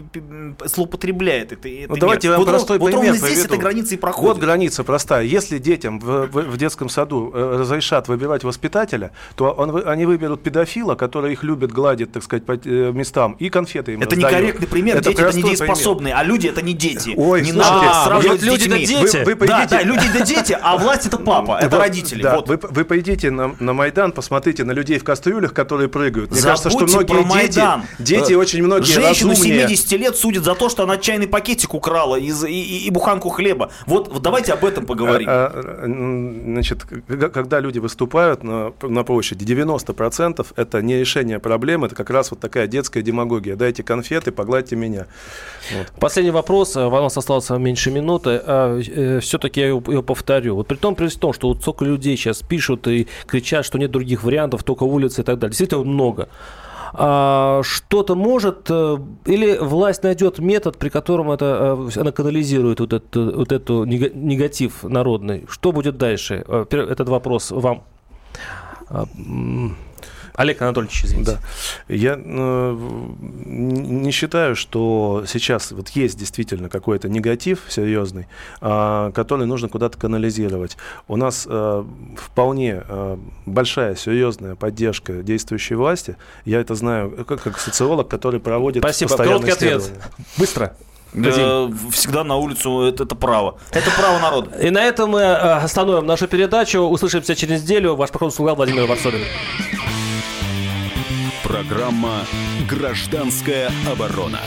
злоупотребляет 0.65 1.53
это? 1.53 1.69
ну, 1.89 1.97
давайте 1.97 2.29
я 2.29 2.37
вот, 2.37 2.47
простой 2.47 2.79
вот, 2.79 2.91
пример 2.91 3.13
Вот 3.13 3.21
ровно 3.21 3.35
здесь 3.35 3.45
эта 3.45 3.57
граница 3.57 3.95
и 3.95 3.99
проходит. 3.99 4.35
Вот 4.35 4.39
граница 4.39 4.85
простая. 4.85 5.25
Если 5.25 5.59
детям 5.59 5.99
в, 6.01 6.27
в, 6.27 6.43
в 6.51 6.57
детском 6.59 6.91
саду 6.91 7.33
э, 7.35 7.57
разрешат 7.61 8.09
выбирать 8.09 8.45
воспитателя, 8.45 9.13
то 9.37 9.53
он, 9.53 9.89
они 9.89 10.05
выберут 10.05 10.43
педофила, 10.43 10.97
который 10.97 11.33
их 11.33 11.43
любит, 11.43 11.73
гладит, 11.73 12.13
так 12.13 12.23
сказать, 12.23 12.45
по 12.45 12.53
э, 12.53 12.93
местам, 12.93 13.37
и 13.39 13.49
конфеты 13.49 13.95
им 13.95 14.03
Это 14.03 14.17
раздает. 14.17 14.33
некорректный 14.35 14.69
пример. 14.69 14.97
Это 14.99 15.11
дети 15.11 15.21
это 15.23 15.37
недееспособные, 15.37 16.15
пример. 16.15 16.19
а 16.19 16.25
люди 16.25 16.47
это 16.49 16.63
не 16.63 16.75
дети. 16.75 17.15
Ой, 17.17 17.41
не 17.41 17.53
слушайте, 17.53 17.75
надо 17.75 18.05
сравнивать 18.05 18.43
люди 18.43 18.69
детьми. 18.69 18.87
дети. 18.87 19.25
Вы, 19.25 19.35
вы 19.35 19.47
да, 19.47 19.67
да, 19.67 19.83
люди 19.83 20.07
это 20.15 20.27
дети, 20.27 20.57
а 20.61 20.77
власть 20.90 20.90
это 20.93 21.19
папа, 21.19 21.59
это 21.61 21.79
родители. 21.79 22.23
Да, 22.23 22.37
вот. 22.37 22.49
вы, 22.49 22.59
вы 22.61 22.85
пойдите 22.85 23.31
на, 23.31 23.55
на 23.59 23.73
Майдан, 23.73 24.13
посмотрите 24.13 24.65
на 24.65 24.73
людей 24.73 24.99
в 24.99 25.05
кастрюлях, 25.05 25.53
которые 25.55 25.89
прыгают. 25.89 26.31
Мне 26.31 26.41
Забудьте 26.41 26.63
кажется, 26.63 26.71
что 26.71 26.99
многие 26.99 27.23
дети, 27.23 27.59
Майдан. 27.59 27.83
дети 27.99 28.33
очень 28.35 28.63
многие 28.63 28.93
Женщину 28.93 29.33
разумнее. 29.33 29.69
70 29.69 29.93
лет 29.93 30.17
судят 30.17 30.45
за 30.45 30.55
то, 30.55 30.69
что 30.69 30.85
она 30.85 30.97
чайный 30.97 31.27
пакетик 31.27 31.75
украла 31.75 32.17
из, 32.17 32.45
и, 32.45 32.51
и, 32.51 32.87
и 32.87 32.91
буханку 32.91 33.29
хлеба. 33.29 33.71
Вот, 33.87 34.13
вот 34.13 34.23
давайте 34.23 34.53
об 34.53 34.65
этом 34.65 34.87
поговорим. 34.87 35.29
А, 35.31 35.53
а, 35.53 35.85
значит, 35.85 36.85
когда 37.33 37.61
люди 37.61 37.79
выступают 37.79 38.43
на, 38.43 38.73
на 38.83 39.05
площади, 39.05 39.45
90% 39.45 40.47
это 40.57 40.83
не 40.83 40.99
решение 40.99 41.39
проблемы, 41.39 41.87
это 41.87 41.97
как 41.97 42.11
раз 42.11 42.31
вот 42.31 42.41
такая 42.41 42.67
детская 42.67 43.03
демагогия. 43.03 43.57
Дайте 43.57 43.83
конфеты, 43.83 44.33
погладьте 44.33 44.77
меня. 44.77 45.07
Вот. 45.77 45.87
Последний 46.01 46.33
вопрос. 46.33 46.77
У 46.77 46.91
нас 46.91 47.17
осталось 47.17 47.51
меньше 47.51 47.91
минуты. 47.91 48.41
А, 48.45 48.81
э, 48.81 49.21
Все-таки 49.21 49.61
я 49.61 49.69
его 49.69 50.03
повторю. 50.03 50.57
Вот 50.57 50.67
при 50.67 50.77
том, 50.81 50.95
при 50.95 51.09
том, 51.09 51.33
что 51.33 51.49
вот 51.49 51.63
сколько 51.63 51.85
людей 51.85 52.17
сейчас 52.17 52.43
пишут 52.43 52.89
и 52.89 53.07
кричат, 53.27 53.65
что 53.65 53.79
нет 53.79 53.91
других 53.91 54.25
вариантов, 54.25 54.65
только 54.65 54.85
улицы 54.85 55.21
и 55.21 55.25
так 55.25 55.39
далее. 55.39 55.51
Действительно 55.51 55.85
много. 55.85 56.29
А, 56.93 57.61
что-то 57.63 58.17
может, 58.17 58.67
э, 58.69 58.99
или 59.27 59.57
власть 59.59 60.03
найдет 60.03 60.39
метод, 60.39 60.77
при 60.77 60.89
котором 60.89 61.31
это, 61.31 61.89
э, 61.95 62.01
она 62.01 62.11
канализирует 62.11 62.81
вот, 62.81 62.93
это, 62.93 63.21
вот 63.21 63.53
эту 63.53 63.85
негатив 63.85 64.83
народный. 64.83 65.47
Что 65.49 65.73
будет 65.73 65.99
дальше? 65.99 66.45
Э, 66.47 66.65
этот 66.71 67.09
вопрос 67.09 67.51
вам. 67.51 67.85
Олег 70.35 70.63
Анатольевич, 70.63 71.05
извините. 71.05 71.33
Да. 71.33 71.95
Я 71.95 72.19
э, 72.23 72.77
не 73.47 74.11
считаю, 74.11 74.57
что 74.57 75.25
сейчас 75.27 75.73
вот 75.73 75.89
есть 75.91 76.19
действительно 76.19 76.69
какой-то 76.69 77.09
негатив 77.09 77.61
серьезный, 77.69 78.27
э, 78.61 79.13
который 79.15 79.47
нужно 79.47 79.69
куда-то 79.69 79.99
канализировать. 79.99 80.77
У 81.09 81.17
нас 81.17 81.47
э, 81.49 81.85
вполне 82.17 82.83
э, 82.89 83.17
большая, 83.47 83.95
серьезная 83.95 84.55
поддержка 84.55 85.23
действующей 85.23 85.77
власти. 85.77 86.17
Я 86.45 86.61
это 86.61 86.75
знаю 86.75 87.25
как, 87.25 87.43
как 87.43 87.59
социолог, 87.59 88.09
который 88.09 88.41
проводит 88.41 88.83
Спасибо. 88.83 89.17
Короткий 89.17 89.51
ответ. 89.51 89.91
Быстро. 90.37 90.75
Да, 91.13 91.69
всегда 91.91 92.23
на 92.25 92.37
улицу 92.37 92.83
это, 92.83 93.03
это 93.03 93.15
право. 93.15 93.59
Это 93.73 93.91
право 93.91 94.19
народа. 94.21 94.57
И 94.59 94.71
на 94.71 94.83
этом 94.85 95.11
мы 95.11 95.21
э, 95.21 95.35
остановим 95.35 96.07
нашу 96.07 96.29
передачу. 96.29 96.81
Услышимся 96.81 97.35
через 97.35 97.63
неделю. 97.63 97.97
Ваш 97.97 98.11
покорный 98.11 98.33
слуга 98.33 98.55
Владимир 98.55 98.87
Варсобин. 98.87 99.21
Программа 101.51 102.25
«Гражданская 102.69 103.73
оборона». 103.91 104.39